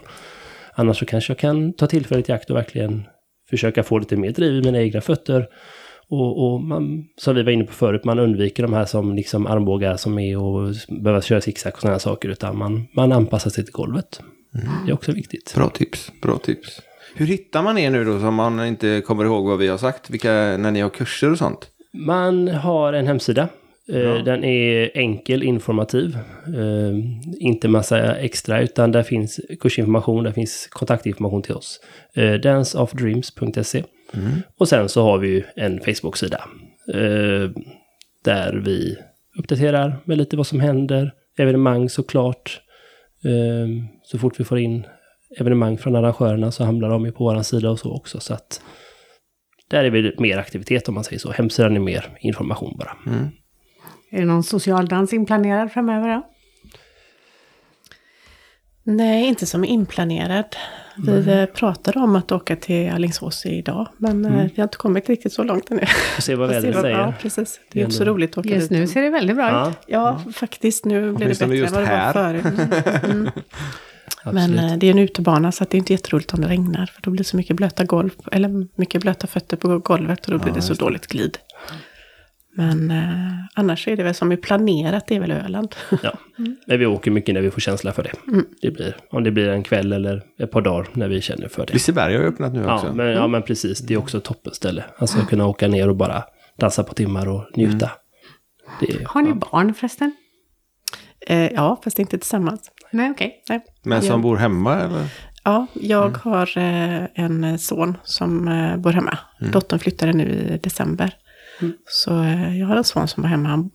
Annars 0.75 0.99
så 0.99 1.07
kanske 1.07 1.31
jag 1.31 1.39
kan 1.39 1.73
ta 1.73 1.87
tillfället 1.87 2.29
i 2.29 2.33
akt 2.33 2.51
och 2.51 2.57
verkligen 2.57 3.05
försöka 3.51 3.83
få 3.83 3.99
lite 3.99 4.17
mer 4.17 4.31
driv 4.31 4.55
i 4.55 4.63
mina 4.63 4.83
egna 4.83 5.01
fötter. 5.01 5.49
Och, 6.09 6.45
och 6.45 6.63
man, 6.63 7.05
som 7.17 7.35
vi 7.35 7.43
var 7.43 7.53
inne 7.53 7.65
på 7.65 7.73
förut, 7.73 8.05
man 8.05 8.19
undviker 8.19 8.63
de 8.63 8.73
här 8.73 8.85
som 8.85 9.15
liksom 9.15 9.47
armbågar 9.47 9.97
som 9.97 10.19
är 10.19 10.39
och 10.39 10.75
behöver 10.89 11.21
köra 11.21 11.41
zigzag 11.41 11.73
och 11.75 11.81
sådana 11.81 11.99
saker. 11.99 12.29
Utan 12.29 12.59
man, 12.59 12.87
man 12.93 13.13
anpassar 13.13 13.51
sig 13.51 13.65
till 13.65 13.73
golvet. 13.73 14.21
Det 14.85 14.91
är 14.91 14.95
också 14.95 15.13
viktigt. 15.13 15.53
Bra 15.55 15.69
tips, 15.69 16.13
bra 16.23 16.39
tips. 16.39 16.83
Hur 17.15 17.27
hittar 17.27 17.63
man 17.63 17.79
er 17.79 17.91
nu 17.91 18.05
då, 18.05 18.21
som 18.21 18.35
man 18.35 18.67
inte 18.67 19.01
kommer 19.01 19.25
ihåg 19.25 19.47
vad 19.47 19.59
vi 19.59 19.69
har 19.69 19.79
sagt? 19.79 20.11
Vilka, 20.11 20.33
när 20.33 20.71
ni 20.71 20.81
har 20.81 20.91
kurser 20.91 21.31
och 21.31 21.39
sånt? 21.39 21.71
Man 21.93 22.49
har 22.49 22.93
en 22.93 23.07
hemsida. 23.07 23.49
Eh, 23.93 23.99
Ja. 24.01 24.23
Den 24.23 24.45
är 24.45 24.91
enkel, 24.95 25.43
informativ. 25.43 26.19
Eh, 26.47 26.95
Inte 27.39 27.69
massa 27.69 28.17
extra, 28.17 28.61
utan 28.61 28.93
där 28.93 29.03
finns 29.03 29.41
kursinformation, 29.61 30.25
där 30.25 30.33
finns 30.33 30.69
kontaktinformation 30.71 31.43
till 31.43 31.55
oss. 31.55 31.81
Eh, 32.15 32.33
Danceofdreams.se. 32.35 33.85
Och 34.59 34.69
sen 34.69 34.89
så 34.89 35.03
har 35.03 35.19
vi 35.19 35.29
ju 35.29 35.43
en 35.57 35.81
Facebook-sida. 35.81 36.45
Där 38.25 38.63
vi 38.65 38.97
uppdaterar 39.39 39.97
med 40.05 40.19
lite 40.19 40.37
vad 40.37 40.47
som 40.47 40.61
händer. 40.61 41.13
Evenemang 41.39 41.89
såklart. 41.89 42.61
Så 44.03 44.19
fort 44.19 44.41
vi 44.41 44.45
får 44.45 44.59
in 44.59 44.87
evenemang 45.41 45.79
från 45.79 45.97
arrangörerna 45.97 46.51
så 46.53 46.65
hamnar 46.65 46.89
de 46.89 47.05
ju 47.05 47.13
på 47.13 47.25
vår 47.25 47.43
sida 47.43 47.71
och 47.71 47.79
så 47.79 47.97
också. 47.97 48.21
Så 48.21 48.35
att 48.35 48.61
där 49.71 49.85
är 49.85 49.91
det 50.03 50.19
mer 50.21 50.39
aktivitet 50.39 50.89
om 50.89 50.95
man 50.95 51.05
säger 51.05 51.19
så. 51.19 51.31
Hemsidan 51.33 51.77
är 51.77 51.81
mer 51.81 52.05
information 52.21 52.77
bara. 52.79 52.97
Är 54.15 54.19
det 54.21 54.25
någon 54.27 54.43
socialdans 54.45 55.13
inplanerad 55.13 55.73
framöver 55.73 56.09
då? 56.09 56.27
Nej, 58.87 59.25
inte 59.29 59.47
som 59.47 59.65
inplanerad. 59.65 60.57
Vi 61.07 61.31
eh, 61.33 61.45
pratade 61.47 61.99
om 61.99 62.17
att 62.17 62.33
åka 62.33 62.57
till 62.57 62.91
Alingsås 62.91 63.47
idag, 63.47 63.89
men 63.97 64.25
eh, 64.25 64.31
vi 64.31 64.53
har 64.57 64.63
inte 64.63 64.77
kommit 64.77 65.09
riktigt 65.09 65.33
så 65.33 65.43
långt 65.43 65.71
ännu. 65.71 65.87
Får 65.87 66.23
se 66.23 66.35
vad 66.35 66.49
vädret 66.49 66.81
säger. 66.81 66.99
Ja, 66.99 67.15
precis. 67.21 67.61
Det 67.73 67.81
är 67.81 67.85
inte 67.85 67.97
så 67.97 68.05
roligt 68.05 68.31
att 68.31 68.39
åka 68.39 68.49
Just 68.49 68.69
dit. 68.69 68.79
nu 68.79 68.87
ser 68.87 69.03
det 69.03 69.11
väldigt 69.11 69.37
bra 69.37 69.49
Ja, 69.51 69.69
ut. 69.71 69.77
Ja, 69.87 70.21
faktiskt. 70.35 70.85
Nu 70.85 71.13
blir 71.13 71.29
det 71.29 71.39
bättre 71.39 71.45
än 71.45 71.73
vad 71.73 71.73
det 71.73 71.79
var 71.81 71.83
här. 71.83 72.13
förut. 72.13 72.45
Mm. 73.05 73.31
Men 74.25 74.37
absolut. 74.37 74.61
eh, 74.73 74.77
det 74.79 74.87
är 74.87 74.91
en 74.91 74.99
utebana 74.99 75.53
så 75.53 75.63
att 75.65 75.71
det 75.71 75.77
är 75.77 75.79
inte 75.79 75.93
jätteroligt 75.93 76.35
om 76.35 76.41
det 76.41 76.49
regnar. 76.49 76.87
För 76.87 77.03
då 77.03 77.11
blir 77.11 77.19
det 77.19 77.25
så 77.25 77.37
mycket 77.37 77.57
blöta 77.57 77.85
golv, 77.85 78.11
eller 78.33 78.67
mycket 78.81 79.01
blöta 79.03 79.27
fötter 79.27 79.57
på 79.57 79.79
golvet 79.79 80.27
och 80.27 80.33
då 80.33 80.39
blir 80.39 80.53
det 80.53 80.63
så 80.63 80.75
dåligt 80.75 81.07
glid. 81.07 81.39
Men 82.57 82.91
eh, 82.91 83.33
annars 83.55 83.89
är 83.89 83.97
det 83.97 84.03
väl 84.03 84.15
som 84.15 84.33
är 84.33 84.37
planerat, 84.37 85.07
det 85.07 85.17
är 85.17 85.21
väl 85.21 85.31
Öland. 85.31 85.75
Ja. 86.03 86.13
Men 86.67 86.79
vi 86.79 86.87
åker 86.87 87.11
mycket 87.11 87.35
när 87.35 87.43
vi 87.43 87.51
får 87.51 87.61
känsla 87.61 87.93
för 87.93 88.03
det. 88.03 88.13
Det 88.63 88.71
blir, 88.71 88.97
om 89.11 89.25
det 89.25 89.31
blir 89.31 89.49
en 89.49 89.63
kväll 89.63 89.93
eller 89.93 90.23
ett 90.39 90.51
par 90.51 90.61
dagar 90.61 90.89
när 90.93 91.09
vi 91.09 91.21
känner 91.21 91.49
för 91.49 91.67
det. 91.67 91.73
Liseberg 91.73 92.15
har 92.15 92.23
ju 92.23 92.29
öppnat 92.29 92.53
nu 92.53 92.61
också. 92.61 92.87
Ja 92.87 92.93
men, 92.93 93.07
ja, 93.07 93.27
men 93.27 93.43
precis. 93.43 93.79
Det 93.79 93.95
är 93.95 93.99
också 93.99 94.19
ett 94.19 94.25
toppenställe. 94.25 94.85
Alltså 94.99 95.19
att 95.19 95.29
kunna 95.29 95.47
åka 95.47 95.69
ner 95.69 95.89
och 95.89 95.97
bara 95.97 96.25
dansa 96.59 96.85
på 96.85 96.95
timmar 96.95 97.29
och 97.29 97.45
njuta. 97.57 97.91
Det 98.81 98.87
är, 98.87 99.05
Har 99.07 99.23
ni 99.23 99.29
ja. 99.29 99.35
barn 99.35 99.75
förresten? 99.75 100.17
Eh, 101.27 101.53
ja, 101.53 101.81
fast 101.85 101.99
inte 101.99 102.19
tillsammans. 102.19 102.71
Nej, 102.91 103.11
okej. 103.11 103.43
Nej. 103.49 103.61
Men 103.83 104.03
som 104.03 104.23
bor 104.23 104.37
hemma 104.37 104.81
eller? 104.81 105.07
Ja, 105.45 105.67
jag 105.73 106.17
har 106.17 106.59
eh, 106.59 107.05
en 107.15 107.59
son 107.59 107.97
som 108.03 108.49
eh, 108.49 108.77
bor 108.77 108.93
hemma. 108.93 109.19
Dottern 109.53 109.79
flyttade 109.79 110.13
nu 110.13 110.25
i 110.25 110.59
december. 110.63 111.15
Så 111.87 112.23
eh, 112.23 112.59
jag 112.59 112.67
har 112.67 112.77
en 112.77 112.85
son 112.85 113.09
som 113.09 113.23
var 113.23 113.31
hemma. 113.31 113.49
Han, 113.49 113.71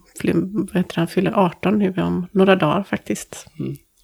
det, 0.74 0.96
han 0.96 1.08
fyller 1.08 1.32
18 1.32 1.80
nu 1.80 1.94
om 1.98 2.28
några 2.32 2.56
dagar 2.56 2.84
faktiskt. 2.84 3.48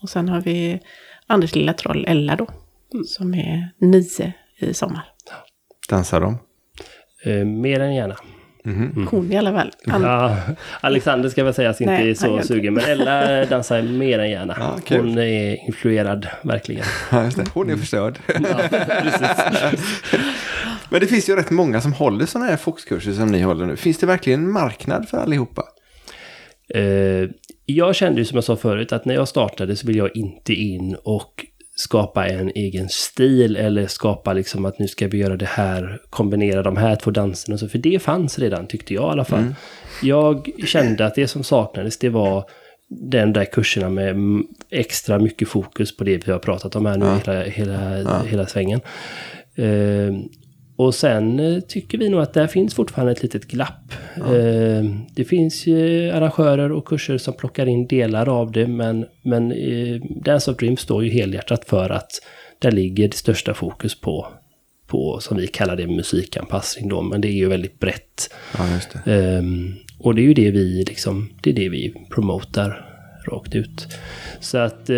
Och 0.01 0.09
sen 0.09 0.30
har 0.30 0.41
vi 0.41 0.80
Anders 1.28 1.55
lilla 1.55 1.73
troll 1.73 2.05
Ella 2.07 2.36
då. 2.36 2.47
Som 3.05 3.34
är 3.34 3.71
nio 3.78 4.34
i 4.57 4.73
sommar. 4.73 5.03
Dansar 5.89 6.21
de? 6.21 6.38
Eh, 7.23 7.45
mer 7.45 7.80
än 7.80 7.95
gärna. 7.95 8.15
Hon 9.09 9.32
i 9.32 9.38
alla 9.38 9.53
fall. 9.53 9.72
Ja, 9.86 10.38
Alexander 10.82 11.30
ska 11.30 11.43
väl 11.43 11.53
sägas 11.53 11.82
inte 11.82 11.93
Nej, 11.93 12.09
är 12.09 12.13
så 12.13 12.41
sugen. 12.41 12.74
Men 12.74 12.84
Ella 12.84 13.45
dansar 13.45 13.82
mer 13.82 14.20
än 14.20 14.30
gärna. 14.30 14.55
Ja. 14.59 14.80
Hon 14.97 15.18
är 15.18 15.66
influerad, 15.68 16.28
verkligen. 16.41 16.86
Ja, 17.11 17.24
just 17.24 17.38
det. 17.38 17.45
Hon 17.53 17.70
är 17.70 17.78
förstörd. 17.78 18.20
Men 20.89 20.99
det 20.99 21.07
finns 21.07 21.30
ju 21.30 21.36
rätt 21.36 21.51
många 21.51 21.82
som 21.82 21.93
håller 21.93 22.26
sådana 22.26 22.49
här 22.49 22.57
foxkurser 22.57 23.11
som 23.11 23.32
ni 23.32 23.41
håller 23.41 23.66
nu. 23.66 23.76
Finns 23.76 23.97
det 23.97 24.05
verkligen 24.05 24.43
en 24.43 24.51
marknad 24.51 25.09
för 25.09 25.18
allihopa? 25.18 25.63
Eh, 26.70 27.30
jag 27.66 27.95
kände 27.95 28.22
ju 28.22 28.26
som 28.26 28.36
jag 28.36 28.43
sa 28.43 28.55
förut 28.55 28.93
att 28.93 29.05
när 29.05 29.16
jag 29.16 29.28
startade 29.28 29.76
så 29.76 29.88
vill 29.88 29.95
jag 29.95 30.18
inte 30.18 30.53
in 30.53 30.95
och 31.03 31.45
skapa 31.76 32.28
en 32.28 32.51
egen 32.55 32.89
stil 32.89 33.55
eller 33.55 33.88
skapa 33.88 34.34
liksom 34.34 34.65
att 34.65 34.80
nu 34.80 34.88
ska 34.88 35.07
vi 35.07 35.17
göra 35.17 35.38
det 35.38 35.45
här, 35.45 36.01
kombinera 36.09 36.63
de 36.63 36.78
här 36.78 36.95
två 36.95 37.11
danserna 37.11 37.53
och 37.53 37.59
så. 37.59 37.67
För 37.67 37.78
det 37.78 38.01
fanns 38.01 38.39
redan 38.39 38.67
tyckte 38.67 38.93
jag 38.93 39.03
i 39.03 39.11
alla 39.11 39.26
fall. 39.26 39.55
Jag 40.01 40.49
kände 40.65 41.05
att 41.05 41.15
det 41.15 41.28
som 41.28 41.43
saknades 41.43 41.97
det 41.97 42.09
var 42.09 42.49
den 42.89 43.34
där 43.34 43.45
kurserna 43.45 43.89
med 43.89 44.09
mm, 44.09 44.47
extra 44.69 45.19
mycket 45.19 45.47
fokus 45.47 45.97
på 45.97 46.03
det 46.03 46.28
vi 46.28 46.32
har 46.32 46.39
pratat 46.39 46.76
om 46.76 46.86
här 46.86 46.97
nu 46.97 47.05
hela, 47.05 47.43
hela, 47.43 48.23
hela 48.23 48.45
svängen. 48.45 48.82
Eh, 49.55 50.13
och 50.76 50.95
sen 50.95 51.39
eh, 51.39 51.59
tycker 51.59 51.97
vi 51.97 52.09
nog 52.09 52.21
att 52.21 52.34
där 52.34 52.47
finns 52.47 52.73
fortfarande 52.73 53.11
ett 53.11 53.23
litet 53.23 53.47
glapp. 53.47 53.93
Eh, 54.17 54.84
det 55.15 55.26
finns 55.26 55.67
ju 55.67 56.09
arrangörer 56.11 56.71
och 56.71 56.86
kurser 56.86 57.17
som 57.17 57.34
plockar 57.34 57.65
in 57.65 57.88
delar 57.88 58.30
av 58.30 58.51
det, 58.51 58.67
men, 58.67 59.05
men 59.21 59.51
eh, 59.51 60.01
Dance 60.26 60.51
of 60.51 60.57
Dreams 60.57 60.80
står 60.80 61.03
ju 61.03 61.09
helhjärtat 61.09 61.65
för 61.65 61.89
att 61.89 62.11
där 62.59 62.71
ligger 62.71 63.07
det 63.07 63.15
största 63.15 63.53
fokus 63.53 64.01
på, 64.01 64.28
på, 64.88 65.19
som 65.19 65.38
vi 65.38 65.47
kallar 65.47 65.76
det, 65.76 65.88
musikanpassning 65.88 66.89
då, 66.89 67.01
men 67.01 67.21
det 67.21 67.28
är 67.28 67.34
ju 67.34 67.47
väldigt 67.47 67.80
brett. 67.80 68.34
Ja, 68.57 68.80
det. 69.05 69.13
Ehm, 69.13 69.73
och 69.99 70.15
det 70.15 70.21
är 70.21 70.23
ju 70.23 70.34
det 70.34 70.51
vi 70.51 70.86
liksom, 70.88 71.30
det 71.41 71.49
är 71.49 71.53
det 71.53 71.69
vi 71.69 71.93
promotar 72.09 72.91
rakt 73.28 73.55
ut. 73.55 73.88
Så 74.39 74.57
att 74.57 74.89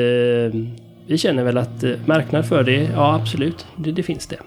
vi 1.08 1.18
känner 1.18 1.44
väl 1.44 1.58
att 1.58 1.84
marknad 2.06 2.48
för 2.48 2.64
det, 2.64 2.90
ja 2.94 3.16
absolut, 3.16 3.66
det, 3.78 3.92
det 3.92 4.04
finns 4.04 4.28
det. 4.28 4.38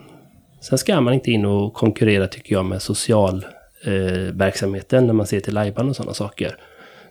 Sen 0.60 0.78
ska 0.78 1.00
man 1.00 1.14
inte 1.14 1.30
in 1.30 1.44
och 1.44 1.74
konkurrera 1.74 2.26
tycker 2.26 2.54
jag 2.54 2.64
med 2.64 2.82
social 2.82 3.44
eh, 3.84 3.92
när 4.90 5.12
man 5.12 5.26
ser 5.26 5.40
till 5.40 5.54
lajban 5.54 5.88
och 5.88 5.96
sådana 5.96 6.14
saker. 6.14 6.56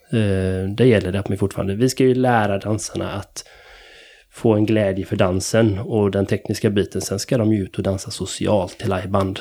Eh, 0.09 0.69
det 0.75 0.85
gäller 0.85 1.11
det 1.11 1.19
att 1.19 1.29
vi 1.29 1.37
fortfarande, 1.37 1.75
vi 1.75 1.89
ska 1.89 2.03
ju 2.03 2.15
lära 2.15 2.57
dansarna 2.57 3.11
att 3.11 3.43
få 4.31 4.53
en 4.53 4.65
glädje 4.65 5.05
för 5.05 5.15
dansen 5.15 5.79
och 5.79 6.11
den 6.11 6.25
tekniska 6.25 6.69
biten. 6.69 7.01
Sen 7.01 7.19
ska 7.19 7.37
de 7.37 7.53
ju 7.53 7.63
ut 7.63 7.77
och 7.77 7.83
dansa 7.83 8.11
socialt 8.11 8.77
till 8.77 8.89
liveband. 8.89 9.39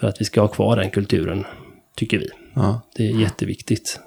För 0.00 0.08
att 0.08 0.20
vi 0.20 0.24
ska 0.24 0.40
ha 0.40 0.48
kvar 0.48 0.76
den 0.76 0.90
kulturen, 0.90 1.44
tycker 1.96 2.18
vi. 2.18 2.28
Ja. 2.54 2.80
Det 2.96 3.06
är 3.06 3.20
jätteviktigt. 3.20 4.00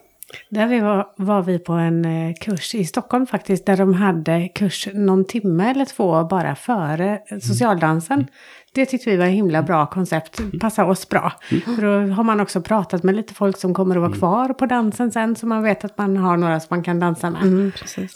Där 0.50 0.68
vi 0.68 0.80
var, 0.80 1.08
var 1.18 1.42
vi 1.42 1.60
på 1.60 1.74
en 1.74 2.06
eh, 2.06 2.34
kurs 2.34 2.76
i 2.76 2.86
Stockholm 2.86 3.28
faktiskt, 3.28 3.66
där 3.66 3.78
de 3.78 3.94
hade 3.94 4.48
kurs 4.48 4.88
någon 4.94 5.26
timme 5.26 5.72
eller 5.72 5.86
två 5.86 6.24
bara 6.24 6.56
före 6.56 7.20
eh, 7.28 7.40
socialdansen. 7.40 8.28
Det 8.74 8.86
tyckte 8.86 9.10
vi 9.10 9.18
var 9.18 9.26
ett 9.26 9.32
himla 9.32 9.64
bra 9.64 9.86
koncept, 9.86 10.40
passar 10.62 10.86
oss 10.86 11.10
bra. 11.10 11.34
För 11.76 11.82
då 11.82 12.14
har 12.14 12.24
man 12.24 12.40
också 12.40 12.62
pratat 12.62 13.04
med 13.04 13.16
lite 13.16 13.34
folk 13.34 13.58
som 13.58 13.74
kommer 13.74 13.96
att 13.96 14.02
vara 14.02 14.14
kvar 14.14 14.54
på 14.54 14.66
dansen 14.66 15.12
sen, 15.12 15.36
så 15.36 15.48
man 15.48 15.64
vet 15.64 15.86
att 15.86 15.98
man 15.98 16.18
har 16.18 16.38
några 16.38 16.60
som 16.60 16.68
man 16.70 16.84
kan 16.84 17.00
dansa 17.00 17.30
med. 17.30 17.42
mm. 17.42 17.72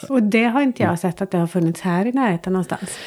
Och 0.10 0.24
det 0.24 0.44
har 0.44 0.62
inte 0.62 0.84
jag 0.84 1.00
sett 1.00 1.22
att 1.22 1.32
det 1.32 1.38
har 1.38 1.48
funnits 1.48 1.82
här 1.82 2.06
i 2.06 2.12
närheten 2.12 2.54
någonstans. 2.54 2.98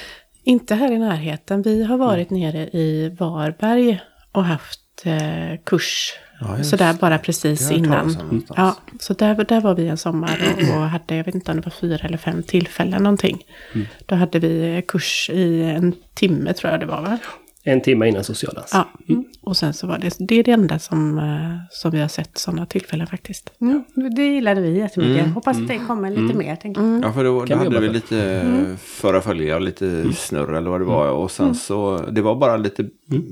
Inte 0.44 0.74
här 0.74 0.92
i 0.92 0.98
närheten. 0.98 1.62
Vi 1.62 1.84
har 1.84 1.98
varit 1.98 2.30
nere 2.30 2.58
i 2.58 3.16
Varberg 3.18 4.00
och 4.32 4.44
haft 4.44 4.80
eh, 5.04 5.60
kurs. 5.64 6.12
Ja, 6.40 6.62
Sådär 6.64 6.94
bara 7.00 7.18
precis 7.18 7.70
innan. 7.70 8.42
Ja, 8.56 8.76
så 9.00 9.14
där, 9.14 9.44
där 9.44 9.60
var 9.60 9.74
vi 9.74 9.88
en 9.88 9.96
sommar 9.96 10.38
och, 10.52 10.62
och 10.76 10.82
hade, 10.82 11.16
jag 11.16 11.24
vet 11.24 11.34
inte 11.34 11.50
om 11.50 11.56
det 11.56 11.66
var 11.66 11.72
fyra 11.80 12.06
eller 12.06 12.18
fem 12.18 12.42
tillfällen 12.42 13.02
någonting. 13.02 13.42
Då 14.06 14.14
hade 14.14 14.38
vi 14.38 14.82
kurs 14.88 15.30
i 15.32 15.62
en 15.62 15.94
timme 16.14 16.52
tror 16.52 16.70
jag 16.70 16.80
det 16.80 16.86
var 16.86 17.02
va? 17.02 17.18
En 17.64 17.80
timme 17.80 18.08
innan 18.08 18.24
socialdans. 18.24 18.70
Ja, 18.72 18.88
och 19.42 19.56
sen 19.56 19.74
så 19.74 19.86
var 19.86 19.98
det, 19.98 20.16
det 20.18 20.34
är 20.34 20.44
det 20.44 20.50
enda 20.50 20.78
som, 20.78 21.18
eh, 21.18 21.56
som 21.70 21.90
vi 21.90 22.00
har 22.00 22.08
sett 22.08 22.38
sådana 22.38 22.66
tillfällen 22.66 23.06
faktiskt. 23.06 23.52
Mm, 23.60 23.84
det 24.16 24.22
gillade 24.22 24.60
vi 24.60 24.78
jättemycket. 24.78 25.34
Hoppas 25.34 25.56
att 25.56 25.68
det 25.68 25.78
kommer 25.78 26.10
lite 26.10 26.38
mer, 26.38 26.56
tänker 26.56 26.82
jag. 26.82 27.04
Ja, 27.04 27.12
för 27.12 27.24
då, 27.24 27.38
då 27.44 27.44
vi 27.44 27.54
hade 27.54 27.80
vi 27.80 27.88
lite 27.88 28.76
förra 28.84 29.20
följa 29.20 29.54
och 29.54 29.60
lite 29.60 30.12
snurr 30.12 30.52
eller 30.54 30.70
vad 30.70 30.80
det 30.80 30.84
var. 30.84 31.10
Och 31.10 31.30
sen 31.30 31.54
så, 31.54 31.96
det 32.10 32.22
var 32.22 32.34
bara 32.34 32.56
lite 32.56 32.84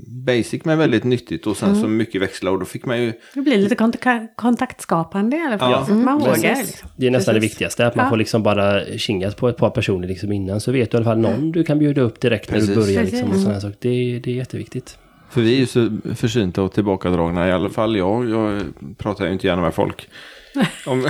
basic 0.07 0.65
men 0.65 0.77
väldigt 0.77 1.03
nyttigt 1.03 1.47
och 1.47 1.57
sen 1.57 1.81
så 1.81 1.87
mycket 1.87 2.21
växla 2.21 2.51
och 2.51 2.59
då 2.59 2.65
fick 2.65 2.85
man 2.85 3.01
ju... 3.01 3.13
Det 3.33 3.41
blir 3.41 3.57
lite 3.57 3.75
kont- 3.75 4.27
kontaktskapande 4.35 5.37
i 5.37 5.39
alla 5.41 5.59
fall. 5.59 5.71
Ja. 5.71 5.77
så 5.85 5.91
att 5.91 5.97
man 5.97 6.17
Mm, 6.17 6.19
vågar. 6.19 6.55
Liksom. 6.55 6.89
Det 6.95 7.07
är 7.07 7.11
nästan 7.11 7.33
det 7.33 7.39
Precis. 7.39 7.51
viktigaste, 7.53 7.87
att 7.87 7.95
man 7.95 8.05
Ja. 8.05 8.09
får 8.09 8.17
liksom 8.17 8.43
bara 8.43 8.85
kingas 8.97 9.35
på 9.35 9.49
ett 9.49 9.57
par 9.57 9.69
personer 9.69 10.07
liksom 10.07 10.31
innan. 10.31 10.59
Så 10.61 10.71
vet 10.71 10.91
du 10.91 10.95
i 10.95 10.97
alla 10.97 11.05
fall 11.05 11.17
någon 11.17 11.51
du 11.51 11.63
kan 11.63 11.79
bjuda 11.79 12.01
upp 12.01 12.19
direkt 12.19 12.51
när 12.51 12.57
Precis. 12.59 12.75
du 12.75 12.81
börjar. 12.81 13.03
Liksom, 13.03 13.29
och 13.29 13.35
här 13.53 13.59
saker. 13.59 13.77
Det, 13.79 14.19
det 14.19 14.31
är 14.31 14.35
jätteviktigt. 14.35 14.97
För 15.29 15.41
vi 15.41 15.53
är 15.55 15.59
ju 15.59 15.65
så 15.65 15.89
försynta 16.15 16.61
och 16.61 16.73
tillbakadragna, 16.73 17.47
i 17.47 17.51
alla 17.51 17.69
fall 17.69 17.95
jag. 17.97 18.29
Jag 18.29 18.61
pratar 18.97 19.25
ju 19.25 19.33
inte 19.33 19.47
gärna 19.47 19.61
med 19.61 19.73
folk. 19.73 20.09
Om... 20.85 20.99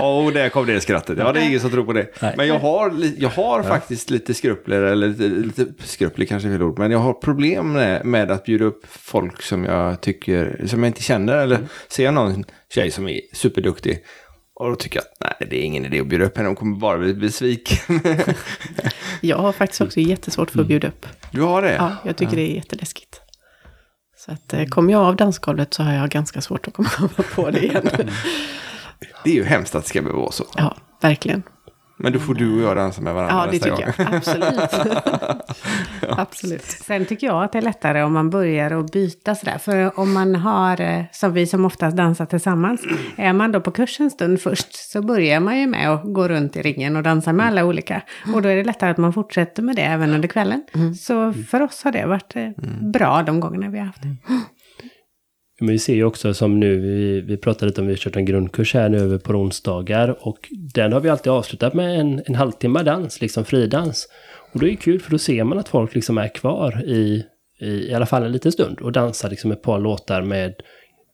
Åh, 0.00 0.32
där 0.32 0.48
kom 0.48 0.66
det 0.66 0.80
skrattet. 0.80 1.18
Ja, 1.18 1.32
det 1.32 1.40
är 1.40 1.46
ingen 1.46 1.60
som 1.60 1.70
tror 1.70 1.84
på 1.84 1.92
det. 1.92 2.06
Nej. 2.22 2.34
Men 2.36 2.48
jag 2.48 2.58
har, 2.58 2.92
jag 3.18 3.28
har 3.28 3.62
faktiskt 3.62 4.10
lite 4.10 4.34
skrupler, 4.34 4.82
eller 4.82 5.08
lite, 5.08 5.22
lite 5.22 5.86
skrupler 5.86 6.26
kanske 6.26 6.48
är 6.48 6.52
fel 6.52 6.62
ord. 6.62 6.78
Men 6.78 6.90
jag 6.90 6.98
har 6.98 7.12
problem 7.12 7.72
med, 7.72 8.04
med 8.04 8.30
att 8.30 8.44
bjuda 8.44 8.64
upp 8.64 8.86
folk 8.88 9.42
som 9.42 9.64
jag 9.64 10.00
tycker, 10.00 10.62
som 10.66 10.82
jag 10.82 10.90
inte 10.90 11.02
känner. 11.02 11.36
Eller 11.36 11.58
ser 11.88 12.04
jag 12.04 12.14
någon 12.14 12.44
tjej 12.74 12.90
som 12.90 13.08
är 13.08 13.20
superduktig. 13.32 14.04
Och 14.54 14.70
då 14.70 14.76
tycker 14.76 14.96
jag 14.98 15.02
att 15.02 15.40
nej, 15.40 15.48
det 15.50 15.56
är 15.56 15.62
ingen 15.62 15.86
idé 15.86 16.00
att 16.00 16.06
bjuda 16.06 16.24
upp 16.24 16.36
henne. 16.36 16.48
Hon 16.48 16.56
kommer 16.56 16.76
bara 16.76 16.98
bli 16.98 17.14
besviken. 17.14 18.00
Jag 19.20 19.36
har 19.36 19.52
faktiskt 19.52 19.80
också 19.80 20.00
jättesvårt 20.00 20.50
för 20.50 20.60
att 20.60 20.66
bjuda 20.66 20.88
upp. 20.88 21.06
du 21.32 21.42
har 21.42 21.62
det? 21.62 21.74
Ja, 21.74 21.96
jag 22.04 22.16
tycker 22.16 22.36
det 22.36 22.50
är 22.50 22.54
jätteläskigt. 22.54 23.20
Så 24.28 24.34
att 24.34 24.52
eh, 24.52 24.64
kommer 24.64 24.92
jag 24.92 25.02
av 25.02 25.16
dansgolvet 25.16 25.74
så 25.74 25.82
har 25.82 25.92
jag 25.92 26.10
ganska 26.10 26.40
svårt 26.40 26.68
att 26.68 26.74
komma 26.74 26.90
på 27.34 27.50
det 27.50 27.64
igen. 27.64 27.88
Det 29.24 29.30
är 29.30 29.34
ju 29.34 29.44
hemskt 29.44 29.74
att 29.74 29.82
det 29.82 29.88
ska 29.88 30.02
behöva 30.02 30.20
vara 30.20 30.32
så. 30.32 30.44
Ja, 30.56 30.76
verkligen. 31.00 31.42
Men 32.00 32.12
då 32.12 32.18
får 32.18 32.34
du 32.34 32.54
och 32.56 32.68
jag 32.68 32.76
dansa 32.76 33.02
med 33.02 33.14
varandra 33.14 33.34
Ja, 33.36 33.50
det 33.52 33.58
tycker 33.58 33.70
gång. 33.70 33.80
jag. 33.98 34.14
Absolut. 34.14 34.70
Absolut. 36.18 36.62
Sen 36.62 37.06
tycker 37.06 37.26
jag 37.26 37.44
att 37.44 37.52
det 37.52 37.58
är 37.58 37.62
lättare 37.62 38.02
om 38.02 38.12
man 38.12 38.30
börjar 38.30 38.70
att 38.70 38.92
byta 38.92 39.34
sådär. 39.34 39.58
För 39.58 39.98
om 40.00 40.12
man 40.12 40.34
har, 40.34 40.80
eh, 40.80 41.04
som 41.12 41.32
vi 41.32 41.46
som 41.46 41.64
oftast 41.64 41.96
dansar 41.96 42.26
tillsammans, 42.26 42.80
är 43.16 43.32
man 43.32 43.52
då 43.52 43.60
på 43.60 43.70
kurs 43.70 44.00
en 44.00 44.10
stund 44.10 44.40
först 44.40 44.90
så 44.90 45.02
börjar 45.02 45.40
man 45.40 45.60
ju 45.60 45.66
med 45.66 45.90
att 45.90 46.02
gå 46.04 46.28
runt 46.28 46.56
i 46.56 46.62
ringen 46.62 46.96
och 46.96 47.02
dansa 47.02 47.32
med 47.32 47.46
alla 47.46 47.64
olika. 47.64 48.02
Och 48.34 48.42
då 48.42 48.48
är 48.48 48.56
det 48.56 48.64
lättare 48.64 48.90
att 48.90 48.98
man 48.98 49.12
fortsätter 49.12 49.62
med 49.62 49.76
det 49.76 49.82
även 49.82 50.14
under 50.14 50.28
kvällen. 50.28 50.62
Så 51.00 51.32
för 51.32 51.62
oss 51.62 51.84
har 51.84 51.92
det 51.92 52.06
varit 52.06 52.36
eh, 52.36 52.48
bra 52.92 53.22
de 53.22 53.40
gångerna 53.40 53.68
vi 53.68 53.78
har 53.78 53.86
haft 53.86 54.02
det. 54.02 54.16
Men 55.60 55.68
vi 55.68 55.78
ser 55.78 55.94
ju 55.94 56.04
också 56.04 56.34
som 56.34 56.60
nu, 56.60 56.80
vi, 56.80 57.20
vi 57.20 57.36
pratade 57.36 57.66
lite 57.66 57.80
om, 57.80 57.86
vi 57.86 57.92
har 57.92 57.98
kört 57.98 58.16
en 58.16 58.24
grundkurs 58.24 58.74
här 58.74 58.88
nu 58.88 58.98
över 58.98 59.18
på 59.18 59.32
onsdagar 59.32 60.16
och 60.20 60.38
den 60.50 60.92
har 60.92 61.00
vi 61.00 61.08
alltid 61.08 61.32
avslutat 61.32 61.74
med 61.74 62.00
en, 62.00 62.22
en 62.26 62.34
halvtimme 62.34 62.82
dans, 62.82 63.20
liksom 63.20 63.44
fridans. 63.44 64.08
Och 64.52 64.60
det 64.60 64.72
är 64.72 64.76
kul 64.76 65.00
för 65.00 65.10
då 65.10 65.18
ser 65.18 65.44
man 65.44 65.58
att 65.58 65.68
folk 65.68 65.94
liksom 65.94 66.18
är 66.18 66.28
kvar 66.28 66.84
i, 66.84 67.24
i, 67.60 67.68
i 67.68 67.94
alla 67.94 68.06
fall 68.06 68.22
en 68.22 68.32
liten 68.32 68.52
stund 68.52 68.80
och 68.80 68.92
dansar 68.92 69.30
liksom 69.30 69.52
ett 69.52 69.62
par 69.62 69.78
låtar 69.78 70.22
med, 70.22 70.54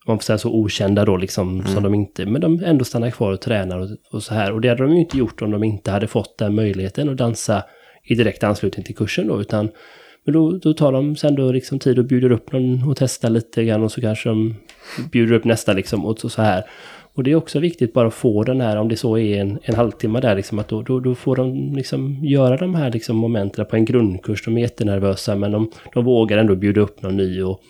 man 0.06 0.18
får 0.18 0.22
säga 0.22 0.38
så 0.38 0.50
okända 0.50 1.04
då 1.04 1.16
liksom, 1.16 1.66
som 1.66 1.82
de 1.82 1.94
inte, 1.94 2.26
men 2.26 2.40
de 2.40 2.64
ändå 2.64 2.84
stannar 2.84 3.10
kvar 3.10 3.32
och 3.32 3.40
tränar 3.40 3.78
och, 3.78 3.88
och 4.12 4.22
så 4.22 4.34
här. 4.34 4.52
Och 4.52 4.60
det 4.60 4.68
hade 4.68 4.82
de 4.82 4.92
ju 4.92 5.00
inte 5.00 5.18
gjort 5.18 5.42
om 5.42 5.50
de 5.50 5.64
inte 5.64 5.90
hade 5.90 6.06
fått 6.06 6.38
den 6.38 6.54
möjligheten 6.54 7.08
att 7.08 7.16
dansa 7.16 7.64
i 8.04 8.14
direkt 8.14 8.44
anslutning 8.44 8.84
till 8.84 8.96
kursen 8.96 9.26
då, 9.26 9.40
utan 9.40 9.70
men 10.24 10.34
då, 10.34 10.50
då 10.50 10.74
tar 10.74 10.92
de 10.92 11.16
sen 11.16 11.34
då 11.34 11.52
liksom 11.52 11.78
tid 11.78 11.98
och 11.98 12.04
bjuder 12.04 12.32
upp 12.32 12.52
någon 12.52 12.88
och 12.88 12.96
testar 12.96 13.30
lite 13.30 13.64
grann 13.64 13.82
och 13.82 13.92
så 13.92 14.00
kanske 14.00 14.28
de 14.28 14.54
bjuder 15.12 15.34
upp 15.34 15.44
nästa 15.44 15.72
liksom 15.72 16.04
och 16.04 16.18
så, 16.18 16.28
så 16.28 16.42
här. 16.42 16.64
Och 17.14 17.22
det 17.22 17.30
är 17.30 17.34
också 17.34 17.58
viktigt 17.58 17.92
bara 17.92 18.08
att 18.08 18.14
få 18.14 18.42
den 18.42 18.60
här, 18.60 18.76
om 18.76 18.88
det 18.88 18.96
så 18.96 19.18
är 19.18 19.40
en, 19.40 19.58
en 19.62 19.74
halvtimme 19.74 20.20
där, 20.20 20.36
liksom, 20.36 20.58
att 20.58 20.68
då, 20.68 20.82
då, 20.82 21.00
då 21.00 21.14
får 21.14 21.36
de 21.36 21.72
liksom 21.76 22.24
göra 22.24 22.56
de 22.56 22.74
här 22.74 22.90
liksom 22.90 23.16
momenten 23.16 23.66
på 23.66 23.76
en 23.76 23.84
grundkurs. 23.84 24.44
De 24.44 24.56
är 24.56 24.60
jättenervösa 24.60 25.36
men 25.36 25.52
de, 25.52 25.70
de 25.94 26.04
vågar 26.04 26.38
ändå 26.38 26.56
bjuda 26.56 26.80
upp 26.80 27.02
någon 27.02 27.16
ny 27.16 27.42
och 27.42 27.60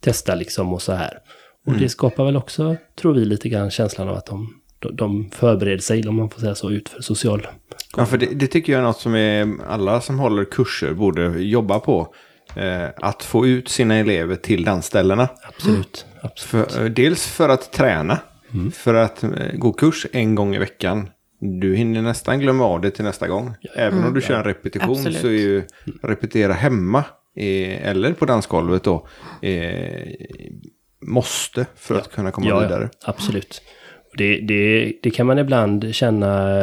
testa 0.00 0.34
liksom 0.34 0.72
och 0.72 0.82
så 0.82 0.92
här. 0.92 1.18
Och 1.66 1.72
det 1.72 1.88
skapar 1.88 2.24
väl 2.24 2.36
också, 2.36 2.76
tror 3.00 3.14
vi, 3.14 3.24
lite 3.24 3.48
grann 3.48 3.70
känslan 3.70 4.08
av 4.08 4.16
att 4.16 4.26
de, 4.26 4.48
de, 4.78 4.96
de 4.96 5.30
förbereder 5.30 5.78
sig, 5.78 6.08
om 6.08 6.16
man 6.16 6.30
får 6.30 6.40
säga 6.40 6.54
så, 6.54 6.70
ut 6.70 6.88
för 6.88 7.02
social 7.02 7.46
Ja, 7.96 8.06
för 8.06 8.18
det, 8.18 8.26
det 8.26 8.46
tycker 8.46 8.72
jag 8.72 8.80
är 8.80 8.84
något 8.84 9.00
som 9.00 9.14
är, 9.14 9.48
alla 9.68 10.00
som 10.00 10.18
håller 10.18 10.44
kurser 10.44 10.92
borde 10.92 11.42
jobba 11.42 11.78
på. 11.78 12.14
Eh, 12.56 12.88
att 12.96 13.22
få 13.22 13.46
ut 13.46 13.68
sina 13.68 13.94
elever 13.94 14.36
till 14.36 14.64
dansställena. 14.64 15.28
Absolut. 15.42 16.06
absolut. 16.20 16.72
För, 16.72 16.84
eh, 16.84 16.90
dels 16.90 17.26
för 17.26 17.48
att 17.48 17.72
träna. 17.72 18.18
För 18.72 18.94
att 18.94 19.22
eh, 19.22 19.30
gå 19.54 19.72
kurs 19.72 20.06
en 20.12 20.34
gång 20.34 20.54
i 20.54 20.58
veckan. 20.58 21.08
Du 21.40 21.76
hinner 21.76 22.02
nästan 22.02 22.40
glömma 22.40 22.64
av 22.64 22.80
det 22.80 22.90
till 22.90 23.04
nästa 23.04 23.28
gång. 23.28 23.54
Även 23.74 24.04
om 24.04 24.14
du 24.14 24.20
kör 24.20 24.34
en 24.34 24.44
repetition 24.44 24.90
Absolut. 24.90 25.20
så 25.20 25.26
är 25.26 25.30
ju 25.30 25.62
repetera 26.02 26.52
hemma 26.52 27.04
eh, 27.36 27.88
eller 27.88 28.12
på 28.12 28.24
dansgolvet 28.24 28.84
då 28.84 29.08
eh, 29.42 30.06
måste 31.06 31.66
för 31.76 31.94
att 31.94 32.12
kunna 32.12 32.30
komma 32.30 32.60
vidare. 32.60 32.90
absolut. 33.04 33.62
Det, 34.16 34.40
det, 34.40 34.92
det 35.02 35.10
kan 35.10 35.26
man 35.26 35.38
ibland 35.38 35.94
känna 35.94 36.60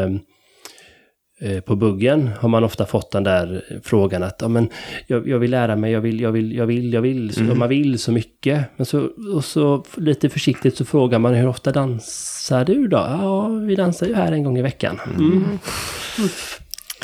eh, 1.41 1.60
på 1.66 1.76
buggen 1.76 2.30
har 2.39 2.49
man 2.49 2.64
ofta 2.64 2.86
fått 2.86 3.12
den 3.12 3.24
där 3.24 3.64
frågan 3.84 4.24
att 4.24 4.38
ja, 4.41 4.47
men 4.47 4.70
jag, 5.08 5.28
jag 5.28 5.39
vill 5.39 5.51
lära 5.51 5.76
mig, 5.76 5.91
jag 5.91 6.01
vill, 6.01 6.20
jag 6.22 6.32
vill, 6.32 6.56
jag 6.56 6.66
vill, 6.66 6.93
jag 6.93 7.01
vill, 7.01 7.34
så, 7.34 7.43
man 7.43 7.70
vill 7.70 7.99
så 7.99 8.12
mycket. 8.12 8.66
Men 8.76 8.86
så, 8.86 9.10
och 9.36 9.45
så 9.45 9.84
lite 9.97 10.30
försiktigt 10.30 10.78
så 10.78 10.86
frågar 10.86 11.20
man 11.20 11.34
hur 11.34 11.47
ofta 11.47 11.72
dansar 11.72 12.66
du 12.66 12.88
då? 12.88 12.97
Ja, 12.97 13.47
vi 13.47 13.76
dansar 13.76 14.08
ju 14.08 14.14
här 14.14 14.32
en 14.32 14.43
gång 14.43 14.58
i 14.58 14.62
veckan. 14.62 14.99
Mm. 15.18 15.60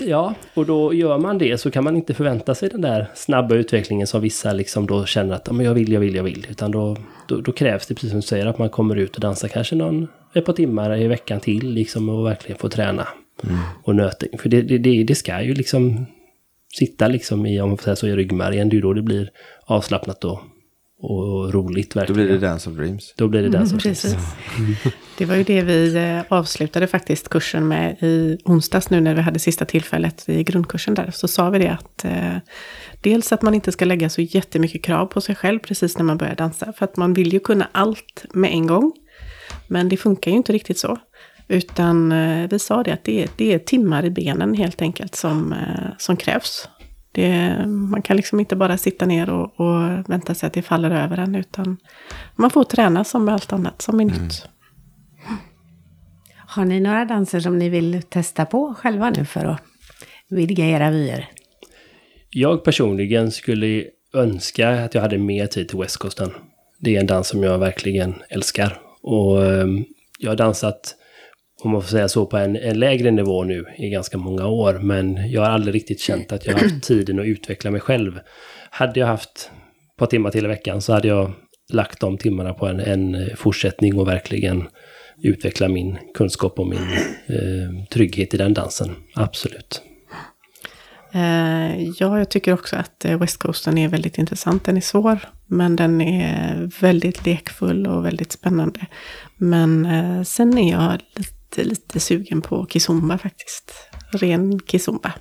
Ja, 0.01 0.33
och 0.53 0.65
då 0.65 0.93
gör 0.93 1.17
man 1.17 1.37
det 1.37 1.57
så 1.57 1.71
kan 1.71 1.83
man 1.83 1.95
inte 1.95 2.13
förvänta 2.13 2.55
sig 2.55 2.69
den 2.69 2.81
där 2.81 3.07
snabba 3.15 3.55
utvecklingen 3.55 4.07
som 4.07 4.21
vissa 4.21 4.53
liksom 4.53 4.87
då 4.87 5.05
känner 5.05 5.35
att 5.35 5.47
ja, 5.47 5.53
men 5.53 5.65
jag 5.65 5.73
vill, 5.73 5.91
jag 5.91 5.99
vill, 5.99 6.15
jag 6.15 6.23
vill. 6.23 6.47
Utan 6.49 6.71
då, 6.71 6.97
då, 7.27 7.41
då 7.41 7.51
krävs 7.51 7.87
det, 7.87 7.93
precis 7.93 8.09
som 8.09 8.19
du 8.19 8.27
säger, 8.27 8.45
att 8.45 8.57
man 8.57 8.69
kommer 8.69 8.95
ut 8.95 9.15
och 9.15 9.21
dansar 9.21 9.47
kanske 9.47 9.75
någon, 9.75 10.07
ett 10.33 10.45
par 10.45 10.53
timmar 10.53 10.97
i 10.97 11.07
veckan 11.07 11.39
till 11.39 11.73
liksom 11.73 12.09
och 12.09 12.25
verkligen 12.25 12.57
får 12.59 12.69
träna 12.69 13.07
och 13.83 13.95
nöting. 13.95 14.29
För 14.39 14.49
det, 14.49 14.61
det, 14.61 14.77
det, 14.77 15.03
det 15.03 15.15
ska 15.15 15.41
ju 15.41 15.53
liksom 15.53 16.05
sitta 16.73 17.07
liksom 17.07 17.45
i, 17.45 17.61
om 17.61 17.69
man 17.69 17.77
får 17.77 17.83
säga 17.83 17.95
så, 17.95 18.07
i 18.07 18.15
ryggmärgen. 18.15 18.69
Det 18.69 18.77
är 18.77 18.81
då 18.81 18.93
det 18.93 19.01
blir 19.01 19.29
avslappnat 19.65 20.23
och, 20.23 20.41
och 21.01 21.53
roligt 21.53 21.93
Då 21.93 21.99
verkligen. 21.99 22.25
blir 22.25 22.39
det 22.39 22.47
Dance 22.47 22.69
of 22.69 22.75
Dreams. 22.75 23.13
Då 23.17 23.27
blir 23.27 23.41
det 23.41 23.49
den 23.49 23.69
som 23.69 23.79
Precis. 23.79 24.15
Det 25.17 25.25
var 25.25 25.35
ju 25.35 25.43
det 25.43 25.61
vi 25.61 25.95
eh, 25.95 26.21
avslutade 26.29 26.87
faktiskt 26.87 27.29
kursen 27.29 27.67
med 27.67 28.03
i 28.03 28.37
onsdags 28.45 28.89
nu 28.89 29.01
när 29.01 29.15
vi 29.15 29.21
hade 29.21 29.39
sista 29.39 29.65
tillfället 29.65 30.29
i 30.29 30.43
grundkursen 30.43 30.93
där. 30.93 31.11
Så 31.11 31.27
sa 31.27 31.49
vi 31.49 31.59
det 31.59 31.71
att 31.71 32.05
eh, 32.05 32.37
dels 33.01 33.31
att 33.31 33.41
man 33.41 33.53
inte 33.53 33.71
ska 33.71 33.85
lägga 33.85 34.09
så 34.09 34.21
jättemycket 34.21 34.83
krav 34.83 35.05
på 35.05 35.21
sig 35.21 35.35
själv 35.35 35.59
precis 35.59 35.97
när 35.97 36.05
man 36.05 36.17
börjar 36.17 36.35
dansa. 36.35 36.73
För 36.73 36.85
att 36.85 36.97
man 36.97 37.13
vill 37.13 37.33
ju 37.33 37.39
kunna 37.39 37.67
allt 37.71 38.25
med 38.33 38.51
en 38.51 38.67
gång. 38.67 38.91
Men 39.69 39.89
det 39.89 39.97
funkar 39.97 40.31
ju 40.31 40.37
inte 40.37 40.53
riktigt 40.53 40.79
så. 40.79 40.97
Utan 41.47 42.11
eh, 42.11 42.49
vi 42.49 42.59
sa 42.59 42.83
det 42.83 42.91
att 42.91 43.03
det 43.03 43.23
är, 43.23 43.29
det 43.35 43.53
är 43.53 43.59
timmar 43.59 44.05
i 44.05 44.09
benen 44.09 44.53
helt 44.53 44.81
enkelt 44.81 45.15
som, 45.15 45.53
eh, 45.53 45.89
som 45.97 46.17
krävs. 46.17 46.69
Det, 47.11 47.55
man 47.67 48.01
kan 48.01 48.17
liksom 48.17 48.39
inte 48.39 48.55
bara 48.55 48.77
sitta 48.77 49.05
ner 49.05 49.29
och, 49.29 49.59
och 49.59 50.09
vänta 50.09 50.35
sig 50.35 50.47
att 50.47 50.53
det 50.53 50.61
faller 50.61 50.91
över 50.91 51.17
en, 51.17 51.35
utan 51.35 51.77
man 52.35 52.49
får 52.49 52.63
träna 52.63 53.03
som 53.03 53.25
med 53.25 53.33
allt 53.33 53.53
annat 53.53 53.81
som 53.81 53.99
är 53.99 54.05
nytt. 54.05 54.45
Har 56.35 56.65
ni 56.65 56.79
några 56.79 57.05
danser 57.05 57.39
som 57.39 57.57
ni 57.57 57.69
vill 57.69 58.01
testa 58.09 58.45
på 58.45 58.75
själva 58.77 59.09
nu 59.09 59.25
för 59.25 59.45
att 59.45 59.61
vidga 60.29 60.65
era 60.65 60.91
vyer? 60.91 61.29
Jag 62.29 62.63
personligen 62.63 63.31
skulle 63.31 63.85
önska 64.13 64.69
att 64.69 64.93
jag 64.93 65.01
hade 65.01 65.17
mer 65.17 65.47
tid 65.47 65.69
till 65.69 65.79
West 65.79 65.97
Coasten. 65.97 66.31
Det 66.79 66.95
är 66.95 66.99
en 66.99 67.07
dans 67.07 67.27
som 67.27 67.43
jag 67.43 67.59
verkligen 67.59 68.15
älskar. 68.29 68.88
Och 69.01 69.45
ehm, 69.45 69.85
jag 70.19 70.31
har 70.31 70.35
dansat, 70.35 70.95
om 71.63 71.71
man 71.71 71.81
får 71.81 71.89
säga 71.89 72.07
så, 72.07 72.25
på 72.25 72.37
en, 72.37 72.55
en 72.55 72.79
lägre 72.79 73.11
nivå 73.11 73.43
nu 73.43 73.65
i 73.77 73.89
ganska 73.89 74.17
många 74.17 74.47
år. 74.47 74.73
Men 74.73 75.31
jag 75.31 75.41
har 75.41 75.49
aldrig 75.49 75.75
riktigt 75.75 75.99
känt 75.99 76.31
att 76.31 76.45
jag 76.45 76.53
har 76.53 76.59
haft 76.59 76.83
tiden 76.83 77.19
att 77.19 77.25
utveckla 77.25 77.71
mig 77.71 77.81
själv. 77.81 78.19
Hade 78.69 78.99
jag 78.99 79.07
haft 79.07 79.51
ett 79.93 79.97
par 79.99 80.05
timmar 80.05 80.31
till 80.31 80.45
i 80.45 80.47
veckan 80.47 80.81
så 80.81 80.93
hade 80.93 81.07
jag 81.07 81.31
lagt 81.73 81.99
de 81.99 82.17
timmarna 82.17 82.53
på 82.53 82.67
en, 82.67 82.79
en 82.79 83.15
eh, 83.15 83.35
fortsättning 83.35 83.99
och 83.99 84.07
verkligen 84.07 84.67
utveckla 85.23 85.67
min 85.67 85.97
kunskap 86.13 86.59
och 86.59 86.67
min 86.67 86.83
eh, 87.27 87.85
trygghet 87.91 88.33
i 88.33 88.37
den 88.37 88.53
dansen. 88.53 88.95
Absolut. 89.15 89.81
Eh, 91.13 91.81
ja, 91.81 92.17
jag 92.17 92.29
tycker 92.29 92.53
också 92.53 92.75
att 92.75 93.05
eh, 93.05 93.19
West 93.19 93.37
Coasten 93.37 93.77
är 93.77 93.87
väldigt 93.87 94.17
intressant. 94.17 94.63
Den 94.63 94.77
är 94.77 94.81
svår, 94.81 95.19
men 95.49 95.75
den 95.75 96.01
är 96.01 96.69
väldigt 96.81 97.25
lekfull 97.25 97.87
och 97.87 98.05
väldigt 98.05 98.31
spännande. 98.31 98.85
Men 99.37 99.85
eh, 99.85 100.23
sen 100.23 100.57
är 100.57 100.71
jag 100.71 100.99
lite, 101.15 101.63
lite 101.63 101.99
sugen 101.99 102.41
på 102.41 102.65
kizomba 102.65 103.17
faktiskt. 103.17 103.71
Ren 104.11 104.59
kizomba. 104.59 105.13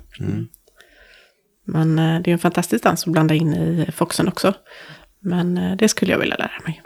Men 1.64 1.98
eh, 1.98 2.20
det 2.20 2.30
är 2.30 2.32
en 2.32 2.38
fantastisk 2.38 2.84
dans 2.84 3.06
att 3.06 3.12
blanda 3.12 3.34
in 3.34 3.54
i 3.54 3.86
foxen 3.92 4.28
också. 4.28 4.54
Men 5.20 5.58
eh, 5.58 5.76
det 5.76 5.88
skulle 5.88 6.12
jag 6.12 6.18
vilja 6.18 6.36
lära 6.36 6.60
mig. 6.64 6.82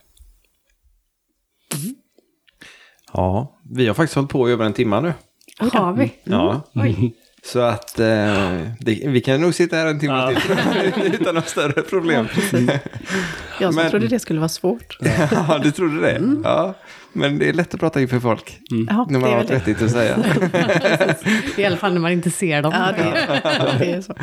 Ja, 3.12 3.61
vi 3.70 3.86
har 3.86 3.95
faktiskt 3.95 4.14
hållit 4.14 4.30
på 4.30 4.49
i 4.49 4.53
över 4.53 4.64
en 4.64 4.72
timme 4.72 5.01
nu. 5.01 5.14
Har 5.59 5.93
vi? 5.93 6.12
Ja. 6.24 6.62
Oj. 6.74 7.14
Så 7.45 7.61
att 7.61 7.99
eh, 8.01 8.61
det, 8.78 9.01
vi 9.07 9.20
kan 9.20 9.40
nog 9.40 9.55
sitta 9.55 9.76
här 9.76 9.86
en 9.86 10.01
timme 10.01 10.32
Ja. 10.34 10.40
till 10.95 11.14
utan 11.20 11.34
några 11.34 11.47
större 11.47 11.82
problem. 11.82 12.26
Jag 13.61 13.74
som 13.74 13.82
Men- 13.82 13.90
trodde 13.90 14.09
det 14.09 14.18
skulle 14.18 14.40
vara 14.40 14.49
svårt. 14.49 14.99
ja, 15.49 15.61
du 15.62 15.70
trodde 15.70 16.01
det? 16.01 16.20
Ja. 16.45 16.74
Men 17.12 17.38
det 17.38 17.48
är 17.48 17.52
lätt 17.52 17.74
att 17.74 17.80
prata 17.80 18.00
inför 18.00 18.20
folk. 18.20 18.58
Ja, 18.88 19.06
När 19.10 19.18
man 19.18 19.30
det 19.30 19.36
har 19.36 19.36
är 19.36 19.42
något 19.42 19.50
vettigt 19.50 19.82
att 19.82 19.90
säga. 19.90 20.16
I 21.56 21.64
alla 21.64 21.76
fall 21.76 21.92
när 21.92 22.00
man 22.00 22.12
inte 22.12 22.30
ser 22.30 22.62
dem. 22.62 22.72
Ja, 22.76 22.92
det, 22.96 23.38
det 23.78 23.92
är 23.92 24.00
så. 24.00 24.14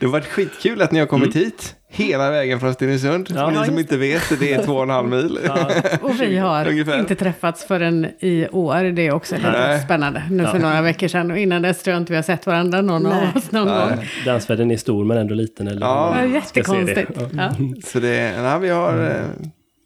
Det 0.00 0.06
har 0.06 0.12
varit 0.12 0.26
skitkul 0.26 0.82
att 0.82 0.92
ni 0.92 0.98
har 0.98 1.06
kommit 1.06 1.36
hit. 1.36 1.74
Hela 1.90 2.30
vägen 2.30 2.60
från 2.60 2.74
Stenungsund. 2.74 3.28
Ja. 3.34 3.50
ni 3.50 3.56
Ja, 3.56 3.64
som 3.64 3.78
inte 3.78 3.96
vet, 3.96 4.40
det 4.40 4.54
är 4.54 4.62
två 4.62 4.72
och 4.76 4.82
en 4.82 4.90
halv 4.90 5.08
mil. 5.08 5.38
Ja, 5.46 5.70
Och 6.02 6.20
vi 6.20 6.36
har 6.38 6.68
Ungefär. 6.68 6.98
inte 7.00 7.14
träffats 7.14 7.64
förrän 7.66 8.06
i 8.20 8.46
år. 8.52 8.82
Det 8.92 9.06
är 9.06 9.12
också 9.14 9.36
lite 9.36 9.80
spännande. 9.84 10.22
Nu 10.30 10.44
för 10.44 10.54
Ja. 10.54 10.58
några 10.58 10.82
veckor 10.82 11.08
sedan. 11.08 11.30
Och 11.30 11.38
innan 11.38 11.62
dess 11.62 11.82
tror 11.82 11.92
jag 11.92 12.02
inte 12.02 12.12
vi 12.12 12.16
har 12.16 12.22
sett 12.22 12.46
varandra 12.46 12.80
någon 12.82 13.02
Nej. 13.02 13.12
av 13.12 13.36
oss 13.36 13.52
någon 13.52 13.66
Nej. 13.68 13.88
gång. 13.96 14.04
dansvärlden 14.24 14.70
är 14.70 14.76
stor 14.76 15.04
men 15.04 15.18
ändå 15.18 15.34
liten. 15.34 15.68
Eller 15.68 15.80
Ja. 15.80 16.14
hur 16.20 16.28
Det 16.28 16.40
se 16.46 16.52
det. 16.54 16.60
jättekonstigt. 16.60 17.10
Ja. 17.16 17.28
Ja. 17.36 17.50
Så 17.86 17.98
det, 18.00 18.42
nej, 18.42 18.58
vi 18.60 18.68
har, 18.68 19.04
eh, 19.04 19.10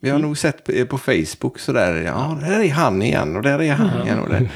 vi 0.03 0.11
har 0.11 0.19
nog 0.19 0.39
sett 0.39 0.65
på, 0.65 0.87
på 0.87 0.99
Facebook 0.99 1.59
sådär, 1.59 1.95
ja, 1.95 2.39
där 2.41 2.61
är 2.61 2.71
han 2.71 3.03
igen 3.03 3.37
och 3.37 3.43
där 3.43 3.63
är 3.63 3.73
han 3.73 4.03
igen. 4.03 4.19
Och 4.19 4.29
där. 4.29 4.49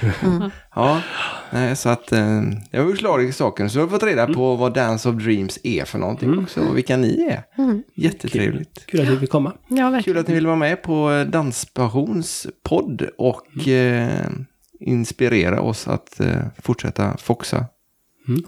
Ja, 0.75 1.03
nej, 1.51 1.77
så 1.77 1.89
att 1.89 2.13
eh, 2.13 2.43
jag 2.71 2.85
var 2.85 2.93
glad 2.93 3.23
i 3.23 3.33
saken. 3.33 3.71
Så 3.71 3.79
jag 3.79 3.85
har 3.85 3.91
fått 3.91 4.03
reda 4.03 4.27
på 4.27 4.57
vad 4.57 4.75
Dance 4.75 5.09
of 5.09 5.15
Dreams 5.15 5.59
är 5.63 5.85
för 5.85 5.99
någonting 5.99 6.39
också 6.39 6.61
och 6.61 6.77
vilka 6.77 6.97
ni 6.97 7.29
är. 7.31 7.43
Jättetrevligt. 7.95 8.87
Kul 8.87 9.01
att 9.01 9.07
du 9.07 9.19
fick 9.21 9.31
komma. 9.31 9.53
Ja, 9.69 10.01
Kul 10.05 10.19
att 10.19 10.29
ni 10.29 10.35
vill 10.35 10.47
vara 10.47 10.57
med 10.57 10.83
på 10.83 11.13
eh, 11.13 11.27
Danspassions 11.27 12.47
podd 12.63 13.09
och 13.19 13.69
eh, 13.69 14.27
inspirera 14.81 15.61
oss 15.61 15.89
att 15.89 16.21
eh, 16.21 16.43
fortsätta 16.59 17.17
foxa. 17.17 17.67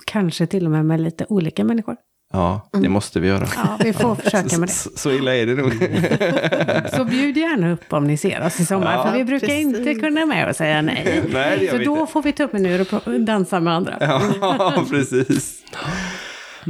Kanske 0.07 0.47
till 0.47 0.65
och 0.65 0.71
med 0.71 0.87
med 0.87 1.01
lite 1.01 1.27
olika 1.29 1.65
människor. 1.65 1.97
Ja, 2.33 2.69
det 2.73 2.89
måste 2.89 3.21
vi 3.21 3.29
göra. 3.29 3.49
Ja, 3.57 3.79
vi 3.85 3.93
får 3.93 4.15
försöka 4.25 4.59
med 4.59 4.69
det. 4.69 4.73
Så, 4.73 4.91
så 4.97 5.11
illa 5.11 5.37
är 5.37 5.47
det 5.47 5.55
nog. 5.55 5.73
Så 6.97 7.05
bjud 7.05 7.37
gärna 7.37 7.73
upp 7.73 7.93
om 7.93 8.05
ni 8.05 8.17
ser 8.17 8.47
oss 8.47 8.61
i 8.61 8.67
sommar. 8.67 8.93
Ja, 8.95 9.05
för 9.07 9.19
vi 9.19 9.25
brukar 9.25 9.47
precis. 9.47 9.65
inte 9.67 9.95
kunna 9.95 10.27
med 10.27 10.49
och 10.49 10.57
säga 10.57 10.83
nej. 10.83 11.23
Nej, 11.33 11.69
Så 11.69 11.79
då 11.79 12.01
inte. 12.01 12.13
får 12.13 12.23
vi 12.23 12.33
tummen 12.33 12.67
ur 12.67 12.95
och 12.95 13.21
dansa 13.21 13.61
med 13.61 13.75
andra. 13.75 13.97
Ja, 14.01 14.85
precis. 14.91 15.63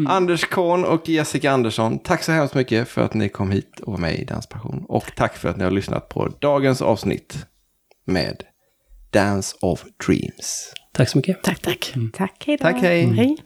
Anders 0.08 0.44
Kohn 0.44 0.84
och 0.84 1.08
Jessica 1.08 1.50
Andersson, 1.50 1.98
tack 1.98 2.22
så 2.22 2.32
hemskt 2.32 2.54
mycket 2.54 2.88
för 2.88 3.02
att 3.04 3.14
ni 3.14 3.28
kom 3.28 3.50
hit 3.50 3.80
och 3.80 3.92
var 3.92 4.00
med 4.00 4.14
i 4.18 4.24
Danspassion. 4.24 4.84
Och 4.88 5.10
tack 5.16 5.36
för 5.36 5.48
att 5.48 5.56
ni 5.56 5.64
har 5.64 5.70
lyssnat 5.70 6.08
på 6.08 6.28
dagens 6.40 6.82
avsnitt 6.82 7.46
med 8.06 8.42
Dance 9.10 9.56
of 9.60 9.84
Dreams. 10.06 10.72
Tack 10.92 11.08
så 11.08 11.18
mycket. 11.18 11.42
Tack, 11.42 11.60
tack. 11.62 11.94
Tack, 12.12 12.44
hej 12.46 12.56
då. 12.56 12.62
Tack, 12.62 12.82
hej. 12.82 13.04
Hej. 13.06 13.36